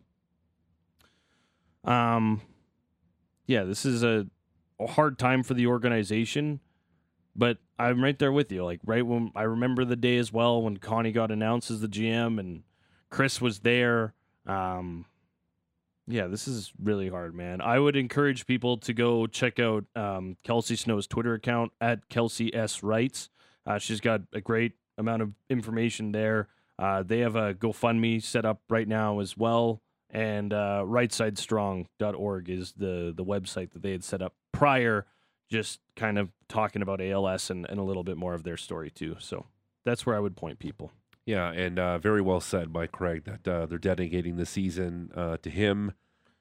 Um, 1.83 2.41
yeah, 3.45 3.63
this 3.63 3.85
is 3.85 4.03
a 4.03 4.25
hard 4.87 5.17
time 5.17 5.43
for 5.43 5.53
the 5.53 5.67
organization, 5.67 6.59
but 7.35 7.57
I'm 7.79 8.03
right 8.03 8.17
there 8.17 8.31
with 8.31 8.51
you. 8.51 8.63
Like 8.63 8.79
right 8.85 9.05
when 9.05 9.31
I 9.35 9.43
remember 9.43 9.85
the 9.85 9.95
day 9.95 10.17
as 10.17 10.31
well 10.31 10.61
when 10.61 10.77
Connie 10.77 11.11
got 11.11 11.31
announced 11.31 11.71
as 11.71 11.81
the 11.81 11.87
GM 11.87 12.39
and 12.39 12.63
Chris 13.09 13.41
was 13.41 13.59
there. 13.59 14.13
Um, 14.45 15.05
yeah, 16.07 16.27
this 16.27 16.47
is 16.47 16.73
really 16.81 17.09
hard, 17.09 17.35
man. 17.35 17.61
I 17.61 17.79
would 17.79 17.95
encourage 17.95 18.45
people 18.45 18.77
to 18.77 18.93
go 18.93 19.27
check 19.27 19.59
out 19.59 19.85
um, 19.95 20.37
Kelsey 20.43 20.75
Snow's 20.75 21.07
Twitter 21.07 21.33
account 21.33 21.71
at 21.79 22.09
Kelsey 22.09 22.53
S 22.53 22.83
Writes. 22.83 23.29
Uh, 23.65 23.77
she's 23.77 24.01
got 24.01 24.21
a 24.33 24.41
great 24.41 24.73
amount 24.97 25.21
of 25.21 25.33
information 25.49 26.11
there. 26.11 26.47
Uh, 26.79 27.03
they 27.03 27.19
have 27.19 27.35
a 27.35 27.53
GoFundMe 27.53 28.21
set 28.21 28.43
up 28.45 28.61
right 28.69 28.87
now 28.87 29.19
as 29.19 29.37
well, 29.37 29.81
and 30.09 30.51
uh, 30.51 30.83
rightsidestrong.org 30.85 32.49
is 32.49 32.73
the 32.73 33.13
the 33.15 33.23
website 33.23 33.71
that 33.71 33.83
they 33.83 33.91
had 33.91 34.03
set 34.03 34.21
up 34.21 34.33
prior, 34.61 35.07
just 35.49 35.79
kind 35.95 36.19
of 36.19 36.29
talking 36.47 36.83
about 36.83 37.01
ALS 37.01 37.49
and, 37.49 37.65
and 37.67 37.79
a 37.79 37.83
little 37.83 38.03
bit 38.03 38.15
more 38.15 38.35
of 38.35 38.43
their 38.43 38.57
story 38.57 38.91
too. 38.91 39.15
So 39.19 39.47
that's 39.85 40.05
where 40.05 40.15
I 40.15 40.19
would 40.19 40.35
point 40.37 40.59
people. 40.59 40.91
Yeah, 41.25 41.51
and 41.51 41.79
uh, 41.79 41.97
very 41.97 42.21
well 42.21 42.39
said 42.41 42.71
by 42.71 42.85
Craig 42.87 43.23
that 43.25 43.47
uh, 43.47 43.65
they're 43.65 43.77
dedicating 43.79 44.35
the 44.37 44.45
season 44.45 45.11
uh, 45.15 45.37
to 45.41 45.49
him 45.49 45.93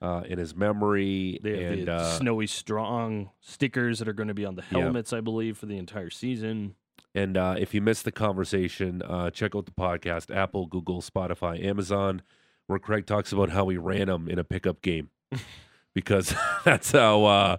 uh, 0.02 0.22
in 0.26 0.38
his 0.38 0.54
memory. 0.54 1.38
They 1.42 1.62
have 1.64 1.72
and 1.78 1.86
the 1.88 1.92
uh, 1.92 2.18
Snowy 2.18 2.46
Strong 2.46 3.30
stickers 3.40 3.98
that 4.00 4.08
are 4.08 4.12
going 4.12 4.28
to 4.28 4.34
be 4.34 4.44
on 4.44 4.54
the 4.56 4.64
Yeah. 4.70 4.80
helmets, 4.80 5.12
I 5.14 5.20
believe, 5.20 5.56
for 5.58 5.66
the 5.66 5.78
entire 5.78 6.10
season. 6.10 6.74
and 7.14 7.36
uh, 7.38 7.54
if 7.58 7.72
you 7.74 7.80
missed 7.80 8.04
the 8.04 8.12
conversation, 8.12 9.00
uh, 9.02 9.30
check 9.30 9.54
out 9.56 9.64
the 9.66 9.72
podcast: 9.72 10.34
Apple, 10.34 10.66
Google, 10.66 11.00
Spotify, 11.02 11.62
Amazon, 11.64 12.22
where 12.66 12.78
Craig 12.78 13.04
talks 13.06 13.32
about 13.32 13.50
how 13.50 13.68
he 13.68 13.76
ran 13.76 14.08
him 14.08 14.28
in 14.28 14.38
a 14.38 14.44
pickup 14.44 14.80
game 14.82 15.10
because 15.94 16.34
that's 16.64 16.92
how 16.92 17.24
uh, 17.24 17.56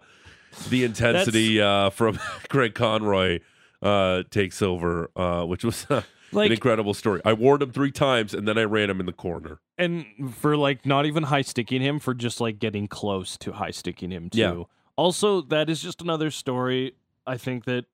the 0.70 0.84
intensity 0.84 1.62
uh, 1.62 1.90
from 1.90 2.18
Craig 2.50 2.74
Conroy 2.76 3.40
uh, 3.82 4.24
takes 4.30 4.62
over, 4.62 5.10
uh, 5.16 5.44
which 5.46 5.64
was 5.64 5.86
an 5.90 6.04
incredible 6.34 6.94
story. 6.94 7.22
I 7.26 7.34
warned 7.34 7.64
him 7.64 7.72
three 7.72 7.92
times, 7.92 8.34
and 8.34 8.48
then 8.48 8.58
I 8.58 8.64
ran 8.64 8.90
him 8.90 9.00
in 9.00 9.06
the 9.06 9.14
corner. 9.14 9.60
and 9.78 10.06
for 10.36 10.56
like 10.58 10.86
not 10.86 11.06
even 11.06 11.24
high 11.24 11.42
sticking 11.42 11.82
him, 11.82 12.00
for 12.00 12.14
just 12.14 12.40
like 12.42 12.60
getting 12.60 12.88
close 12.88 13.38
to 13.40 13.54
high 13.54 13.72
sticking 13.72 14.12
him 14.12 14.30
too. 14.30 14.40
Yeah. 14.40 14.64
Also, 14.96 15.42
that 15.42 15.70
is 15.70 15.82
just 15.82 16.02
another 16.02 16.30
story. 16.30 16.94
I 17.26 17.38
think 17.38 17.66
that 17.66 17.86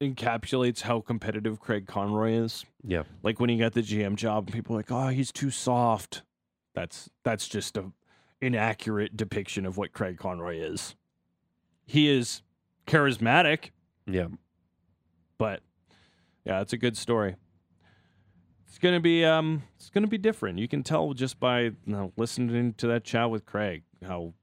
encapsulates 0.00 0.82
how 0.82 1.00
competitive 1.00 1.58
Craig 1.60 1.86
Conroy 1.86 2.32
is. 2.32 2.64
Yeah. 2.84 3.02
Like 3.22 3.40
when 3.40 3.50
he 3.50 3.56
got 3.58 3.72
the 3.72 3.82
GM 3.82 4.14
job, 4.16 4.44
and 4.46 4.54
people 4.54 4.74
were 4.74 4.80
like, 4.80 4.92
"Oh, 4.92 5.08
he's 5.08 5.32
too 5.32 5.50
soft." 5.50 6.22
That's 6.74 7.10
that's 7.24 7.48
just 7.48 7.76
a 7.76 7.90
inaccurate 8.40 9.16
depiction 9.16 9.66
of 9.66 9.76
what 9.76 9.92
Craig 9.92 10.16
Conroy 10.18 10.58
is. 10.60 10.94
He 11.90 12.08
is 12.10 12.42
charismatic, 12.86 13.70
Yeah, 14.06 14.26
but 15.38 15.62
yeah, 16.44 16.60
it's 16.60 16.74
a 16.74 16.76
good 16.76 16.96
story. 16.98 17.36
It's 18.66 18.76
gonna 18.78 19.00
be 19.00 19.24
um, 19.24 19.62
it's 19.76 19.88
gonna 19.88 20.06
be 20.06 20.18
different. 20.18 20.58
You 20.58 20.68
can 20.68 20.82
tell 20.82 21.14
just 21.14 21.40
by 21.40 21.60
you 21.62 21.72
know, 21.86 22.12
listening 22.18 22.74
to 22.74 22.86
that 22.88 23.04
chat 23.04 23.30
with 23.30 23.46
Craig 23.46 23.84
how 24.06 24.34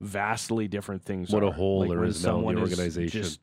vastly 0.00 0.68
different 0.68 1.02
things 1.04 1.30
What 1.30 1.42
are. 1.42 1.46
a 1.46 1.50
hole 1.50 1.80
Like 1.80 1.90
there 1.90 2.04
is 2.04 2.24
now 2.24 2.48
in 2.48 2.54
the 2.54 2.60
organization. 2.62 3.22
just 3.22 3.40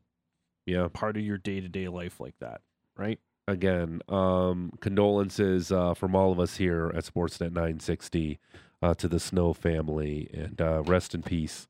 yeah. 0.66 0.88
part 0.94 1.18
of 1.18 1.24
your 1.24 1.38
day 1.38 1.60
to 1.60 1.68
day 1.68 1.88
life 1.90 2.20
like 2.22 2.36
that, 2.40 2.62
right? 2.98 3.20
again, 3.48 4.00
um, 4.08 4.72
condolences 4.80 5.74
uh, 5.74 5.94
from 5.94 6.16
all 6.16 6.32
of 6.32 6.40
us 6.40 6.56
here 6.56 6.90
at 6.96 7.04
Sportsnet 7.04 7.52
960 7.52 8.40
uh, 8.82 8.94
to 8.94 9.10
the 9.10 9.20
Snow 9.20 9.52
family, 9.52 10.30
and 10.34 10.62
uh, 10.62 10.82
rest 10.84 11.14
in 11.14 11.22
peace, 11.22 11.68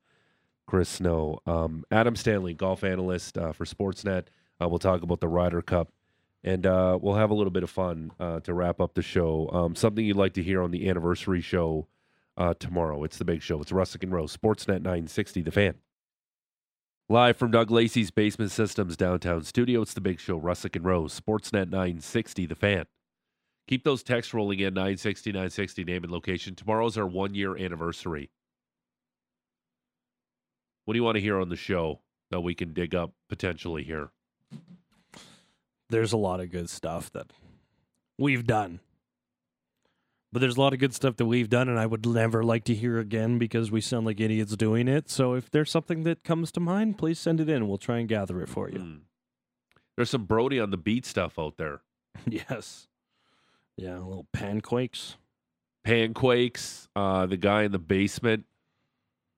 Chris 0.72 0.88
Snow. 0.88 1.38
Um, 1.44 1.84
Adam 1.90 2.16
Stanley, 2.16 2.54
golf 2.54 2.82
analyst 2.82 3.36
uh, 3.36 3.52
for 3.52 3.66
Sportsnet. 3.66 4.28
Uh, 4.58 4.70
we'll 4.70 4.78
talk 4.78 5.02
about 5.02 5.20
the 5.20 5.28
Ryder 5.28 5.60
Cup, 5.60 5.92
and 6.42 6.64
uh, 6.64 6.98
we'll 6.98 7.16
have 7.16 7.28
a 7.28 7.34
little 7.34 7.50
bit 7.50 7.62
of 7.62 7.68
fun 7.68 8.10
uh, 8.18 8.40
to 8.40 8.54
wrap 8.54 8.80
up 8.80 8.94
the 8.94 9.02
show. 9.02 9.50
Um, 9.52 9.76
something 9.76 10.02
you'd 10.02 10.16
like 10.16 10.32
to 10.32 10.42
hear 10.42 10.62
on 10.62 10.70
the 10.70 10.88
anniversary 10.88 11.42
show 11.42 11.88
uh, 12.38 12.54
tomorrow. 12.58 13.04
It's 13.04 13.18
the 13.18 13.26
big 13.26 13.42
show. 13.42 13.60
It's 13.60 13.70
Russick 13.70 14.02
and 14.02 14.14
Rose, 14.14 14.34
Sportsnet 14.34 14.80
960, 14.80 15.42
the 15.42 15.50
fan. 15.50 15.74
Live 17.06 17.36
from 17.36 17.50
Doug 17.50 17.70
Lacey's 17.70 18.10
Basement 18.10 18.50
Systems 18.50 18.96
downtown 18.96 19.44
studio, 19.44 19.82
it's 19.82 19.92
the 19.92 20.00
big 20.00 20.20
show, 20.20 20.40
Russick 20.40 20.74
and 20.74 20.86
Rose, 20.86 21.20
Sportsnet 21.20 21.68
960, 21.68 22.46
the 22.46 22.54
fan. 22.54 22.86
Keep 23.68 23.84
those 23.84 24.02
texts 24.02 24.32
rolling 24.32 24.60
in 24.60 24.72
960, 24.72 25.32
960, 25.32 25.84
name 25.84 26.02
and 26.02 26.10
location. 26.10 26.54
Tomorrow's 26.54 26.96
our 26.96 27.06
one 27.06 27.34
year 27.34 27.58
anniversary. 27.58 28.30
What 30.84 30.94
do 30.94 30.98
you 30.98 31.04
want 31.04 31.16
to 31.16 31.20
hear 31.20 31.40
on 31.40 31.48
the 31.48 31.56
show 31.56 32.00
that 32.30 32.40
we 32.40 32.54
can 32.54 32.72
dig 32.72 32.94
up 32.94 33.12
potentially 33.28 33.84
here? 33.84 34.10
There's 35.88 36.12
a 36.12 36.16
lot 36.16 36.40
of 36.40 36.50
good 36.50 36.70
stuff 36.70 37.12
that 37.12 37.26
we've 38.18 38.46
done. 38.46 38.80
But 40.32 40.40
there's 40.40 40.56
a 40.56 40.60
lot 40.60 40.72
of 40.72 40.78
good 40.78 40.94
stuff 40.94 41.16
that 41.18 41.26
we've 41.26 41.50
done, 41.50 41.68
and 41.68 41.78
I 41.78 41.84
would 41.84 42.06
never 42.06 42.42
like 42.42 42.64
to 42.64 42.74
hear 42.74 42.98
again 42.98 43.36
because 43.38 43.70
we 43.70 43.82
sound 43.82 44.06
like 44.06 44.18
idiots 44.18 44.56
doing 44.56 44.88
it. 44.88 45.10
So 45.10 45.34
if 45.34 45.50
there's 45.50 45.70
something 45.70 46.04
that 46.04 46.24
comes 46.24 46.50
to 46.52 46.60
mind, 46.60 46.96
please 46.96 47.18
send 47.18 47.38
it 47.38 47.50
in. 47.50 47.68
We'll 47.68 47.76
try 47.76 47.98
and 47.98 48.08
gather 48.08 48.40
it 48.40 48.48
for 48.48 48.70
you. 48.70 48.78
Hmm. 48.78 48.96
There's 49.94 50.08
some 50.08 50.24
Brody 50.24 50.58
on 50.58 50.70
the 50.70 50.78
beat 50.78 51.04
stuff 51.04 51.38
out 51.38 51.58
there. 51.58 51.82
yes. 52.26 52.88
Yeah, 53.76 53.98
little 53.98 54.26
panquakes. 54.32 55.16
Panquakes, 55.84 56.88
uh, 56.96 57.26
the 57.26 57.36
guy 57.36 57.64
in 57.64 57.72
the 57.72 57.78
basement. 57.78 58.46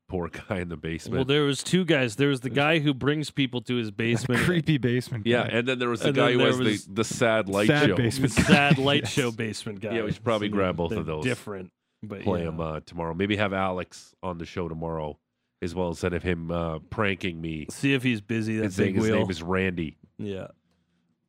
Poor 0.08 0.28
guy 0.48 0.58
in 0.60 0.68
the 0.68 0.76
basement. 0.76 1.16
Well, 1.16 1.24
there 1.24 1.44
was 1.44 1.62
two 1.62 1.84
guys. 1.84 2.16
There 2.16 2.28
was 2.28 2.40
the 2.40 2.50
guy 2.50 2.78
who 2.78 2.92
brings 2.94 3.30
people 3.30 3.60
to 3.62 3.76
his 3.76 3.90
basement. 4.04 4.42
creepy 4.42 4.78
basement. 4.78 5.26
yeah, 5.26 5.42
and 5.50 5.66
then 5.66 5.78
there 5.78 5.88
was 5.88 6.00
the 6.00 6.08
And 6.08 6.16
guy 6.16 6.32
who 6.32 6.38
there 6.38 6.46
has 6.48 6.58
was 6.58 6.84
the, 6.86 6.94
the 6.94 7.04
sad 7.04 7.48
light 7.48 7.68
sad 7.68 7.88
show. 7.88 7.96
basement. 7.96 8.34
The 8.34 8.42
sad 8.42 8.78
light 8.78 9.02
Yes. 9.04 9.12
show 9.12 9.30
basement 9.30 9.80
guy. 9.80 9.94
Yeah, 9.96 10.02
we 10.02 10.12
should 10.12 10.22
probably 10.24 10.48
So 10.48 10.54
grab 10.54 10.76
both 10.76 10.92
of 10.92 11.06
those. 11.06 11.24
Different, 11.24 11.72
but 12.02 12.20
play 12.22 12.42
yeah. 12.42 12.48
him 12.48 12.60
uh, 12.60 12.80
tomorrow. 12.84 13.14
Maybe 13.14 13.36
have 13.36 13.52
Alex 13.54 14.14
on 14.22 14.36
the 14.38 14.44
show 14.46 14.68
tomorrow, 14.68 15.18
as 15.62 15.74
well 15.74 15.88
instead 15.88 16.12
of 16.12 16.22
him 16.22 16.50
uh, 16.50 16.80
pranking 16.90 17.40
me 17.40 17.66
See 17.70 17.94
if 17.94 18.02
he's 18.02 18.20
busy. 18.20 18.58
That 18.58 18.76
big 18.76 18.94
his 18.96 19.02
wheel. 19.04 19.16
name 19.16 19.30
is 19.30 19.42
Randy. 19.42 19.96
yeah. 20.18 20.48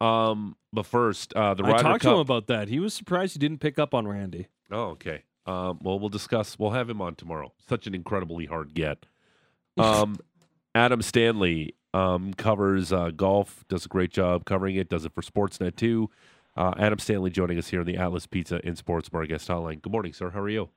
Um, 0.02 0.58
but 0.74 0.86
first, 0.86 1.34
uh, 1.34 1.54
the 1.54 1.64
I 1.64 1.78
talked 1.78 1.84
Cup. 1.84 2.02
to 2.02 2.10
him 2.10 2.18
about 2.20 2.48
that. 2.48 2.68
He 2.68 2.80
was 2.80 2.94
surprised 2.94 3.32
he 3.34 3.40
didn't 3.40 3.60
pick 3.60 3.80
up 3.80 3.94
on 3.94 4.06
Randy. 4.06 4.48
oh, 4.70 4.90
okay. 4.90 5.24
Um, 5.46 5.80
well, 5.82 6.00
we'll 6.00 6.10
discuss. 6.10 6.58
We'll 6.58 6.72
have 6.72 6.90
him 6.90 7.02
on 7.02 7.16
tomorrow. 7.16 7.54
Such 7.68 7.88
an 7.88 7.94
incredibly 7.96 8.46
hard 8.46 8.74
get. 8.74 9.06
Um, 9.78 10.18
Adam 10.76 11.02
Stanley 11.02 11.76
um, 11.94 12.34
covers 12.34 12.92
uh, 12.92 13.12
golf. 13.12 13.64
Does 13.70 13.86
a 13.86 13.90
great 13.90 14.12
job 14.12 14.46
covering 14.46 14.76
it. 14.76 14.90
Does 14.90 15.06
it 15.06 15.14
for 15.14 15.22
Sportsnet 15.22 15.76
too. 15.76 16.10
Uh, 16.58 16.74
Adam 16.80 17.00
Stanley 17.00 17.30
joining 17.30 17.58
us 17.58 17.68
here 17.68 17.82
on 17.82 17.86
the 17.86 17.98
Atlas 17.98 18.28
Pizza 18.28 18.66
in 18.66 18.76
Sports 18.76 19.10
Bar 19.10 19.26
guest 19.26 19.48
hotline. 19.48 19.82
Good 19.82 19.92
morning, 19.92 20.14
sir. 20.14 20.30
How 20.30 20.40
are 20.40 20.50
you? 20.50 20.70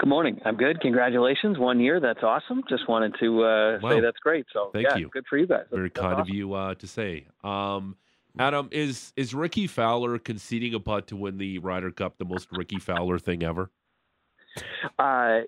Good 0.00 0.08
morning. 0.08 0.40
I'm 0.44 0.56
good. 0.56 0.80
Congratulations, 0.80 1.58
one 1.58 1.78
year. 1.78 2.00
That's 2.00 2.22
awesome. 2.22 2.62
Just 2.68 2.88
wanted 2.88 3.14
to 3.20 3.44
uh, 3.44 3.78
Wow. 3.82 3.90
say 3.90 4.00
that's 4.00 4.18
great. 4.18 4.46
So 4.52 4.70
Thank 4.72 4.86
yeah, 4.88 4.96
you. 4.96 5.08
good 5.12 5.24
for 5.28 5.36
you 5.36 5.46
guys. 5.46 5.66
Very 5.70 5.90
that's 5.94 6.00
kind 6.00 6.18
of 6.20 6.28
you 6.28 6.54
uh, 6.54 6.74
to 6.74 6.86
say. 6.86 7.26
Um, 7.44 7.96
Adam, 8.38 8.68
is 8.70 9.12
is 9.16 9.34
Rickie 9.34 9.66
Fowler 9.66 10.18
conceding 10.18 10.74
a 10.74 10.80
putt 10.80 11.08
to 11.08 11.16
win 11.16 11.38
the 11.38 11.58
Ryder 11.58 11.90
Cup 11.90 12.18
the 12.18 12.24
most 12.24 12.48
Rickie 12.52 12.78
Fowler 12.78 13.18
thing 13.18 13.42
ever? 13.42 13.70
Uh, 14.98 15.40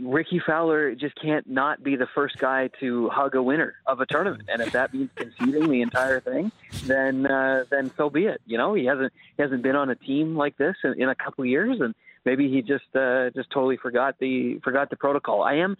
Rickie 0.00 0.40
Fowler 0.44 0.94
just 0.94 1.14
can't 1.20 1.46
not 1.48 1.82
be 1.82 1.96
the 1.96 2.06
first 2.14 2.38
guy 2.38 2.70
to 2.80 3.08
hug 3.10 3.34
a 3.34 3.42
winner 3.42 3.74
of 3.86 4.00
a 4.00 4.06
tournament, 4.06 4.48
and 4.48 4.62
if 4.62 4.72
that 4.72 4.94
means 4.94 5.10
conceding 5.14 5.68
the 5.68 5.82
entire 5.82 6.20
thing, 6.20 6.50
then 6.84 7.26
uh, 7.26 7.64
then 7.70 7.90
so 7.96 8.08
be 8.08 8.26
it. 8.26 8.40
You 8.46 8.58
know, 8.58 8.74
he 8.74 8.84
hasn't 8.86 9.12
he 9.36 9.42
hasn't 9.42 9.62
been 9.62 9.76
on 9.76 9.90
a 9.90 9.94
team 9.94 10.36
like 10.36 10.56
this 10.56 10.76
in, 10.84 11.00
in 11.00 11.08
a 11.08 11.14
couple 11.14 11.44
years, 11.44 11.78
and 11.80 11.94
maybe 12.24 12.50
he 12.50 12.62
just 12.62 12.94
uh, 12.94 13.30
just 13.30 13.50
totally 13.50 13.76
forgot 13.76 14.18
the 14.18 14.58
forgot 14.64 14.90
the 14.90 14.96
protocol. 14.96 15.42
I 15.42 15.56
am 15.56 15.76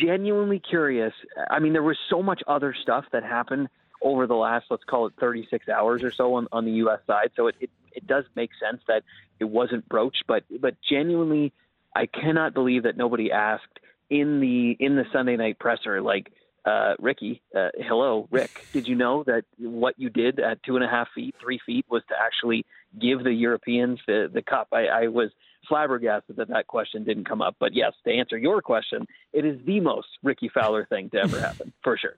genuinely 0.00 0.58
curious. 0.58 1.12
I 1.50 1.60
mean, 1.60 1.72
there 1.72 1.82
was 1.82 1.98
so 2.08 2.22
much 2.22 2.42
other 2.46 2.74
stuff 2.82 3.04
that 3.12 3.22
happened 3.22 3.68
over 4.02 4.26
the 4.26 4.34
last, 4.34 4.66
let's 4.70 4.84
call 4.84 5.06
it 5.06 5.14
36 5.20 5.68
hours 5.68 6.02
or 6.02 6.10
so 6.10 6.34
on, 6.34 6.48
on 6.52 6.64
the 6.64 6.72
U.S. 6.72 7.00
side. 7.06 7.30
So 7.36 7.48
it, 7.48 7.56
it, 7.60 7.70
it 7.92 8.06
does 8.06 8.24
make 8.34 8.50
sense 8.60 8.82
that 8.88 9.02
it 9.38 9.44
wasn't 9.44 9.88
broached, 9.88 10.24
but, 10.26 10.44
but 10.60 10.76
genuinely, 10.88 11.52
I 11.94 12.06
cannot 12.06 12.54
believe 12.54 12.84
that 12.84 12.96
nobody 12.96 13.32
asked 13.32 13.80
in 14.08 14.40
the, 14.40 14.76
in 14.78 14.96
the 14.96 15.04
Sunday 15.12 15.36
night 15.36 15.58
presser, 15.58 16.00
like, 16.00 16.32
uh, 16.64 16.94
Rickie, 16.98 17.42
uh, 17.56 17.68
hello, 17.78 18.28
Rick, 18.30 18.66
did 18.72 18.86
you 18.86 18.94
know 18.94 19.24
that 19.24 19.44
what 19.58 19.98
you 19.98 20.10
did 20.10 20.38
at 20.40 20.62
two 20.62 20.76
and 20.76 20.84
a 20.84 20.88
half 20.88 21.08
feet, 21.14 21.34
three 21.40 21.58
feet 21.64 21.86
was 21.88 22.02
to 22.08 22.14
actually 22.18 22.66
give 23.00 23.24
the 23.24 23.32
Europeans 23.32 23.98
the, 24.06 24.30
the 24.32 24.42
cup? 24.42 24.68
I, 24.72 24.86
I 24.86 25.06
was 25.08 25.30
flabbergasted 25.68 26.36
that 26.36 26.48
that 26.48 26.66
question 26.66 27.04
didn't 27.04 27.24
come 27.24 27.42
up. 27.42 27.56
But 27.58 27.74
yes, 27.74 27.92
to 28.04 28.12
answer 28.12 28.36
your 28.36 28.62
question, 28.62 29.06
it 29.32 29.44
is 29.44 29.58
the 29.64 29.80
most 29.80 30.08
Rickie 30.22 30.50
Fowler 30.52 30.86
thing 30.86 31.10
to 31.10 31.18
ever 31.18 31.40
happen, 31.46 31.72
for 31.82 31.96
sure. 31.96 32.16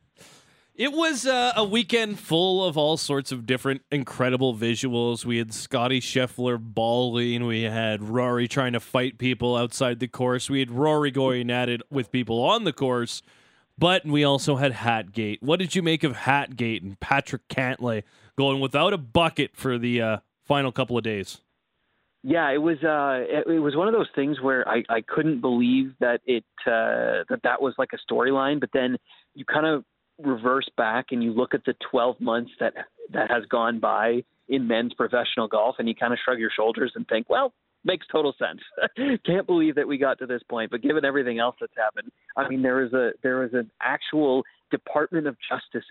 It 0.74 0.90
was 0.90 1.26
uh, 1.26 1.52
a 1.54 1.64
weekend 1.64 2.18
full 2.18 2.64
of 2.64 2.78
all 2.78 2.96
sorts 2.96 3.30
of 3.30 3.44
different 3.44 3.82
incredible 3.90 4.54
visuals. 4.54 5.22
We 5.22 5.36
had 5.36 5.52
Scottie 5.52 6.00
Scheffler 6.00 6.58
bawling. 6.58 7.44
We 7.44 7.64
had 7.64 8.02
Rory 8.02 8.48
trying 8.48 8.72
to 8.72 8.80
fight 8.80 9.18
people 9.18 9.54
outside 9.54 10.00
the 10.00 10.08
course. 10.08 10.48
We 10.48 10.60
had 10.60 10.70
Rory 10.70 11.10
going 11.10 11.50
at 11.50 11.68
it 11.68 11.82
with 11.90 12.10
people 12.10 12.40
on 12.40 12.64
the 12.64 12.72
course. 12.72 13.20
But 13.76 14.06
we 14.06 14.24
also 14.24 14.56
had 14.56 14.72
Hatgate. 14.72 15.42
What 15.42 15.58
did 15.58 15.74
you 15.74 15.82
make 15.82 16.04
of 16.04 16.12
Hatgate 16.12 16.82
and 16.82 16.98
Patrick 17.00 17.46
Cantlay 17.48 18.02
going 18.38 18.60
without 18.60 18.94
a 18.94 18.98
bucket 18.98 19.54
for 19.54 19.76
the 19.76 20.00
uh, 20.00 20.16
final 20.42 20.72
couple 20.72 20.96
of 20.96 21.04
days? 21.04 21.42
Yeah, 22.22 22.50
it 22.50 22.62
was 22.62 22.78
uh, 22.82 23.24
it, 23.28 23.46
it 23.46 23.58
was 23.58 23.76
one 23.76 23.88
of 23.88 23.94
those 23.94 24.08
things 24.14 24.40
where 24.40 24.66
I, 24.66 24.84
I 24.88 25.02
couldn't 25.02 25.40
believe 25.40 25.92
that 26.00 26.20
it 26.24 26.44
uh, 26.66 27.28
that 27.28 27.40
that 27.42 27.60
was 27.60 27.74
like 27.76 27.90
a 27.92 28.12
storyline, 28.12 28.60
but 28.60 28.70
then 28.72 28.96
you 29.34 29.44
kind 29.44 29.66
of 29.66 29.84
reverse 30.26 30.68
back 30.76 31.06
and 31.10 31.22
you 31.22 31.32
look 31.32 31.54
at 31.54 31.64
the 31.64 31.74
12 31.90 32.20
months 32.20 32.50
that 32.60 32.74
that 33.12 33.30
has 33.30 33.44
gone 33.46 33.78
by 33.80 34.22
in 34.48 34.66
men's 34.66 34.94
professional 34.94 35.48
golf, 35.48 35.76
and 35.78 35.88
you 35.88 35.94
kind 35.94 36.12
of 36.12 36.18
shrug 36.24 36.38
your 36.38 36.50
shoulders 36.54 36.92
and 36.94 37.06
think, 37.08 37.28
well, 37.28 37.52
makes 37.84 38.06
total 38.10 38.34
sense. 38.38 38.60
Can't 39.26 39.46
believe 39.46 39.74
that 39.74 39.88
we 39.88 39.98
got 39.98 40.18
to 40.18 40.26
this 40.26 40.42
point, 40.48 40.70
but 40.70 40.82
given 40.82 41.04
everything 41.04 41.38
else 41.38 41.56
that's 41.60 41.72
happened, 41.76 42.12
I 42.36 42.48
mean, 42.48 42.62
there 42.62 42.84
is 42.84 42.92
a 42.92 43.10
there 43.22 43.44
is 43.44 43.52
an 43.54 43.70
actual 43.80 44.42
Department 44.70 45.26
of 45.26 45.36
Justice 45.48 45.84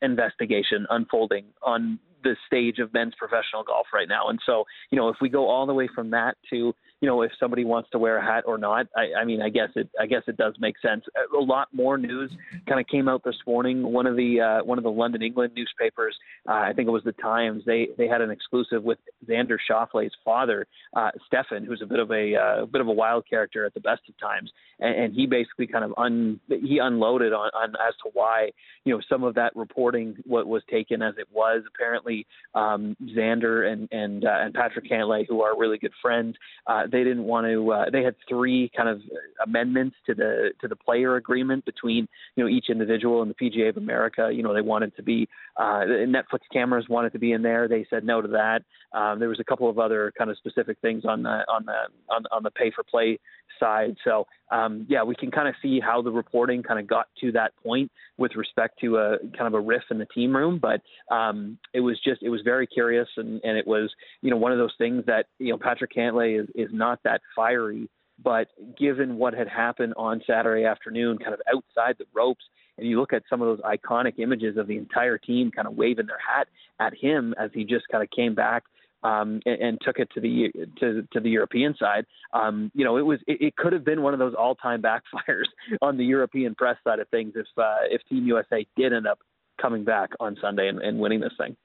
investigation 0.00 0.86
unfolding 0.90 1.46
on 1.62 1.98
the 2.24 2.36
stage 2.46 2.78
of 2.78 2.92
men's 2.94 3.14
professional 3.18 3.62
golf 3.64 3.86
right 3.92 4.08
now. 4.08 4.28
And 4.28 4.38
so, 4.46 4.64
you 4.90 4.98
know, 4.98 5.08
if 5.08 5.16
we 5.20 5.28
go 5.28 5.48
all 5.48 5.66
the 5.66 5.74
way 5.74 5.88
from 5.92 6.10
that 6.10 6.36
to 6.50 6.74
you 7.02 7.08
know, 7.08 7.22
if 7.22 7.32
somebody 7.40 7.64
wants 7.64 7.90
to 7.90 7.98
wear 7.98 8.16
a 8.16 8.24
hat 8.24 8.44
or 8.46 8.56
not. 8.56 8.86
I, 8.96 9.20
I 9.20 9.24
mean, 9.24 9.42
I 9.42 9.48
guess 9.48 9.70
it, 9.74 9.90
I 10.00 10.06
guess 10.06 10.22
it 10.28 10.36
does 10.36 10.54
make 10.60 10.76
sense. 10.78 11.04
A 11.36 11.42
lot 11.42 11.66
more 11.72 11.98
news 11.98 12.30
kind 12.68 12.80
of 12.80 12.86
came 12.86 13.08
out 13.08 13.24
this 13.24 13.34
morning. 13.44 13.82
One 13.82 14.06
of 14.06 14.14
the, 14.16 14.40
uh, 14.40 14.64
one 14.64 14.78
of 14.78 14.84
the 14.84 14.90
London, 14.90 15.20
England 15.20 15.52
newspapers, 15.56 16.16
uh, 16.48 16.52
I 16.52 16.72
think 16.72 16.86
it 16.86 16.92
was 16.92 17.02
the 17.02 17.12
Times. 17.12 17.64
They, 17.66 17.88
they 17.98 18.06
had 18.06 18.20
an 18.20 18.30
exclusive 18.30 18.84
with 18.84 18.98
Xander 19.28 19.58
Schauffele's 19.68 20.12
father, 20.24 20.68
uh, 20.94 21.10
Stefan, 21.26 21.64
who's 21.64 21.82
a 21.82 21.86
bit 21.86 21.98
of 21.98 22.12
a, 22.12 22.36
uh, 22.36 22.66
bit 22.66 22.80
of 22.80 22.86
a 22.86 22.92
wild 22.92 23.28
character 23.28 23.64
at 23.64 23.74
the 23.74 23.80
best 23.80 24.02
of 24.08 24.16
times, 24.18 24.52
and, 24.78 24.94
and 24.94 25.14
he 25.14 25.26
basically 25.26 25.66
kind 25.66 25.84
of 25.84 25.92
un, 25.96 26.38
he 26.48 26.78
unloaded 26.78 27.32
on, 27.32 27.50
on 27.52 27.70
as 27.70 27.94
to 28.04 28.10
why, 28.12 28.50
you 28.84 28.94
know, 28.94 29.00
some 29.08 29.24
of 29.24 29.34
that 29.34 29.56
reporting 29.56 30.16
what 30.24 30.46
was 30.46 30.62
taken 30.70 31.02
as 31.02 31.14
it 31.18 31.26
was. 31.32 31.62
Apparently, 31.74 32.26
um, 32.54 32.96
Xander 33.16 33.70
and 33.70 33.88
and 33.90 34.24
uh, 34.24 34.38
and 34.40 34.54
Patrick 34.54 34.88
Cantlay, 34.88 35.26
who 35.28 35.42
are 35.42 35.58
really 35.58 35.78
good 35.78 35.92
friends, 36.00 36.36
uh, 36.66 36.86
they 36.92 37.04
didn't 37.04 37.24
want 37.24 37.46
to. 37.46 37.72
Uh, 37.72 37.84
they 37.90 38.02
had 38.02 38.14
three 38.28 38.70
kind 38.76 38.88
of 38.88 39.00
amendments 39.44 39.96
to 40.06 40.14
the 40.14 40.50
to 40.60 40.68
the 40.68 40.76
player 40.76 41.16
agreement 41.16 41.64
between 41.64 42.06
you 42.36 42.44
know 42.44 42.48
each 42.48 42.66
individual 42.68 43.22
and 43.22 43.30
the 43.30 43.34
PGA 43.34 43.70
of 43.70 43.76
America. 43.76 44.30
You 44.32 44.42
know 44.42 44.54
they 44.54 44.60
wanted 44.60 44.94
to 44.96 45.02
be 45.02 45.28
uh, 45.56 45.84
Netflix 45.86 46.40
cameras 46.52 46.86
wanted 46.88 47.12
to 47.12 47.18
be 47.18 47.32
in 47.32 47.42
there. 47.42 47.68
They 47.68 47.86
said 47.90 48.04
no 48.04 48.22
to 48.22 48.28
that. 48.28 48.62
Um, 48.92 49.18
there 49.18 49.28
was 49.28 49.40
a 49.40 49.44
couple 49.44 49.68
of 49.68 49.78
other 49.78 50.12
kind 50.16 50.30
of 50.30 50.36
specific 50.36 50.78
things 50.80 51.04
on 51.04 51.22
the 51.22 51.44
on 51.48 51.64
the 51.66 52.12
on, 52.14 52.24
on 52.30 52.42
the 52.42 52.50
pay 52.50 52.70
for 52.70 52.84
play 52.84 53.18
side. 53.58 53.96
So 54.04 54.26
um, 54.50 54.86
yeah, 54.88 55.02
we 55.02 55.14
can 55.14 55.30
kind 55.30 55.48
of 55.48 55.54
see 55.62 55.80
how 55.80 56.02
the 56.02 56.10
reporting 56.10 56.62
kind 56.62 56.78
of 56.78 56.86
got 56.86 57.06
to 57.20 57.32
that 57.32 57.52
point 57.62 57.90
with 58.18 58.32
respect 58.36 58.78
to 58.80 58.96
a 58.98 59.18
kind 59.36 59.46
of 59.46 59.54
a 59.54 59.60
riff 59.60 59.82
in 59.90 59.98
the 59.98 60.06
team 60.06 60.34
room. 60.34 60.60
But 60.60 60.82
um, 61.14 61.58
it 61.72 61.80
was 61.80 61.98
just 62.04 62.22
it 62.22 62.28
was 62.28 62.40
very 62.44 62.66
curious, 62.66 63.08
and, 63.16 63.40
and 63.44 63.56
it 63.56 63.66
was 63.66 63.90
you 64.20 64.30
know 64.30 64.36
one 64.36 64.52
of 64.52 64.58
those 64.58 64.74
things 64.78 65.04
that 65.06 65.26
you 65.38 65.52
know 65.52 65.58
Patrick 65.58 65.92
Cantlay 65.94 66.40
is 66.40 66.48
is 66.54 66.68
not 66.82 66.98
that 67.04 67.20
fiery. 67.36 67.88
But 68.22 68.48
given 68.78 69.16
what 69.16 69.34
had 69.34 69.48
happened 69.48 69.94
on 69.96 70.22
Saturday 70.26 70.64
afternoon, 70.64 71.18
kind 71.18 71.34
of 71.34 71.40
outside 71.48 71.96
the 71.98 72.04
ropes, 72.12 72.44
and 72.78 72.86
you 72.86 72.98
look 73.00 73.12
at 73.12 73.22
some 73.28 73.42
of 73.42 73.48
those 73.48 73.60
iconic 73.60 74.18
images 74.18 74.56
of 74.56 74.66
the 74.66 74.76
entire 74.76 75.18
team 75.18 75.50
kind 75.50 75.66
of 75.68 75.74
waving 75.74 76.06
their 76.06 76.18
hat 76.18 76.48
at 76.78 76.92
him 76.96 77.34
as 77.38 77.50
he 77.54 77.64
just 77.64 77.84
kind 77.90 78.02
of 78.02 78.10
came 78.10 78.34
back 78.34 78.64
um, 79.02 79.40
and, 79.46 79.60
and, 79.60 79.78
took 79.82 79.98
it 79.98 80.08
to 80.14 80.20
the 80.20 80.52
to, 80.78 81.06
to 81.12 81.20
the 81.20 81.30
European 81.30 81.74
side. 81.76 82.04
Um, 82.32 82.70
you 82.74 82.84
know, 82.84 82.96
it 82.96 83.02
was 83.02 83.18
it, 83.26 83.40
it, 83.40 83.56
could 83.56 83.72
have 83.72 83.84
been 83.84 84.02
one 84.02 84.12
of 84.12 84.20
those 84.20 84.34
all-time 84.38 84.80
backfires 84.80 85.48
on 85.82 85.96
the 85.96 86.04
European 86.04 86.54
press 86.54 86.76
side 86.84 87.00
of 87.00 87.08
things 87.08 87.32
if 87.34 87.46
uh, 87.58 87.84
if 87.90 88.00
Team 88.08 88.26
USA 88.26 88.64
did 88.76 88.92
end 88.92 89.06
up 89.06 89.18
coming 89.60 89.84
back 89.84 90.10
on 90.20 90.36
Sunday 90.40 90.68
and, 90.68 90.78
and 90.78 90.98
winning 91.00 91.20
this 91.20 91.32
thing. 91.36 91.56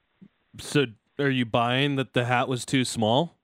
So, 0.58 0.86
are 1.18 1.30
you 1.30 1.46
buying 1.46 1.96
that 1.96 2.12
the 2.12 2.24
hat 2.24 2.48
was 2.48 2.64
too 2.64 2.84
small? 2.84 3.37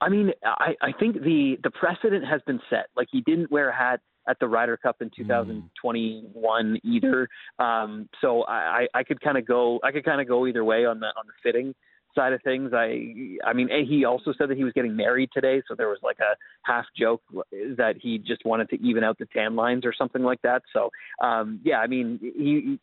I 0.00 0.08
mean, 0.08 0.32
I, 0.44 0.74
I 0.82 0.92
think 0.92 1.22
the 1.22 1.56
the 1.62 1.70
precedent 1.70 2.24
has 2.26 2.40
been 2.46 2.60
set. 2.68 2.86
Like 2.96 3.08
he 3.10 3.22
didn't 3.22 3.50
wear 3.50 3.70
a 3.70 3.76
hat 3.76 4.00
at 4.28 4.38
the 4.40 4.48
Ryder 4.48 4.76
Cup 4.76 4.96
in 5.00 5.10
2021 5.16 6.74
mm. 6.74 6.80
either. 6.84 7.28
Um, 7.58 8.08
so 8.20 8.44
I, 8.46 8.86
I 8.94 9.04
could 9.04 9.20
kind 9.20 9.38
of 9.38 9.46
go 9.46 9.80
I 9.82 9.92
could 9.92 10.04
kind 10.04 10.20
of 10.20 10.28
go 10.28 10.46
either 10.46 10.64
way 10.64 10.84
on 10.84 11.00
the 11.00 11.06
on 11.06 11.26
the 11.26 11.32
fitting 11.42 11.74
side 12.14 12.32
of 12.32 12.42
things. 12.42 12.72
I 12.74 13.38
I 13.44 13.52
mean 13.52 13.68
he 13.88 14.04
also 14.04 14.32
said 14.36 14.50
that 14.50 14.56
he 14.56 14.64
was 14.64 14.72
getting 14.72 14.96
married 14.96 15.30
today, 15.32 15.62
so 15.68 15.74
there 15.74 15.88
was 15.88 15.98
like 16.02 16.18
a 16.18 16.36
half 16.70 16.84
joke 16.96 17.22
that 17.76 17.94
he 18.00 18.18
just 18.18 18.44
wanted 18.44 18.68
to 18.70 18.82
even 18.82 19.04
out 19.04 19.18
the 19.18 19.26
tan 19.26 19.54
lines 19.56 19.84
or 19.84 19.94
something 19.96 20.22
like 20.22 20.42
that. 20.42 20.62
So 20.72 20.90
um, 21.22 21.60
yeah, 21.64 21.78
I 21.78 21.86
mean 21.86 22.18
he 22.20 22.78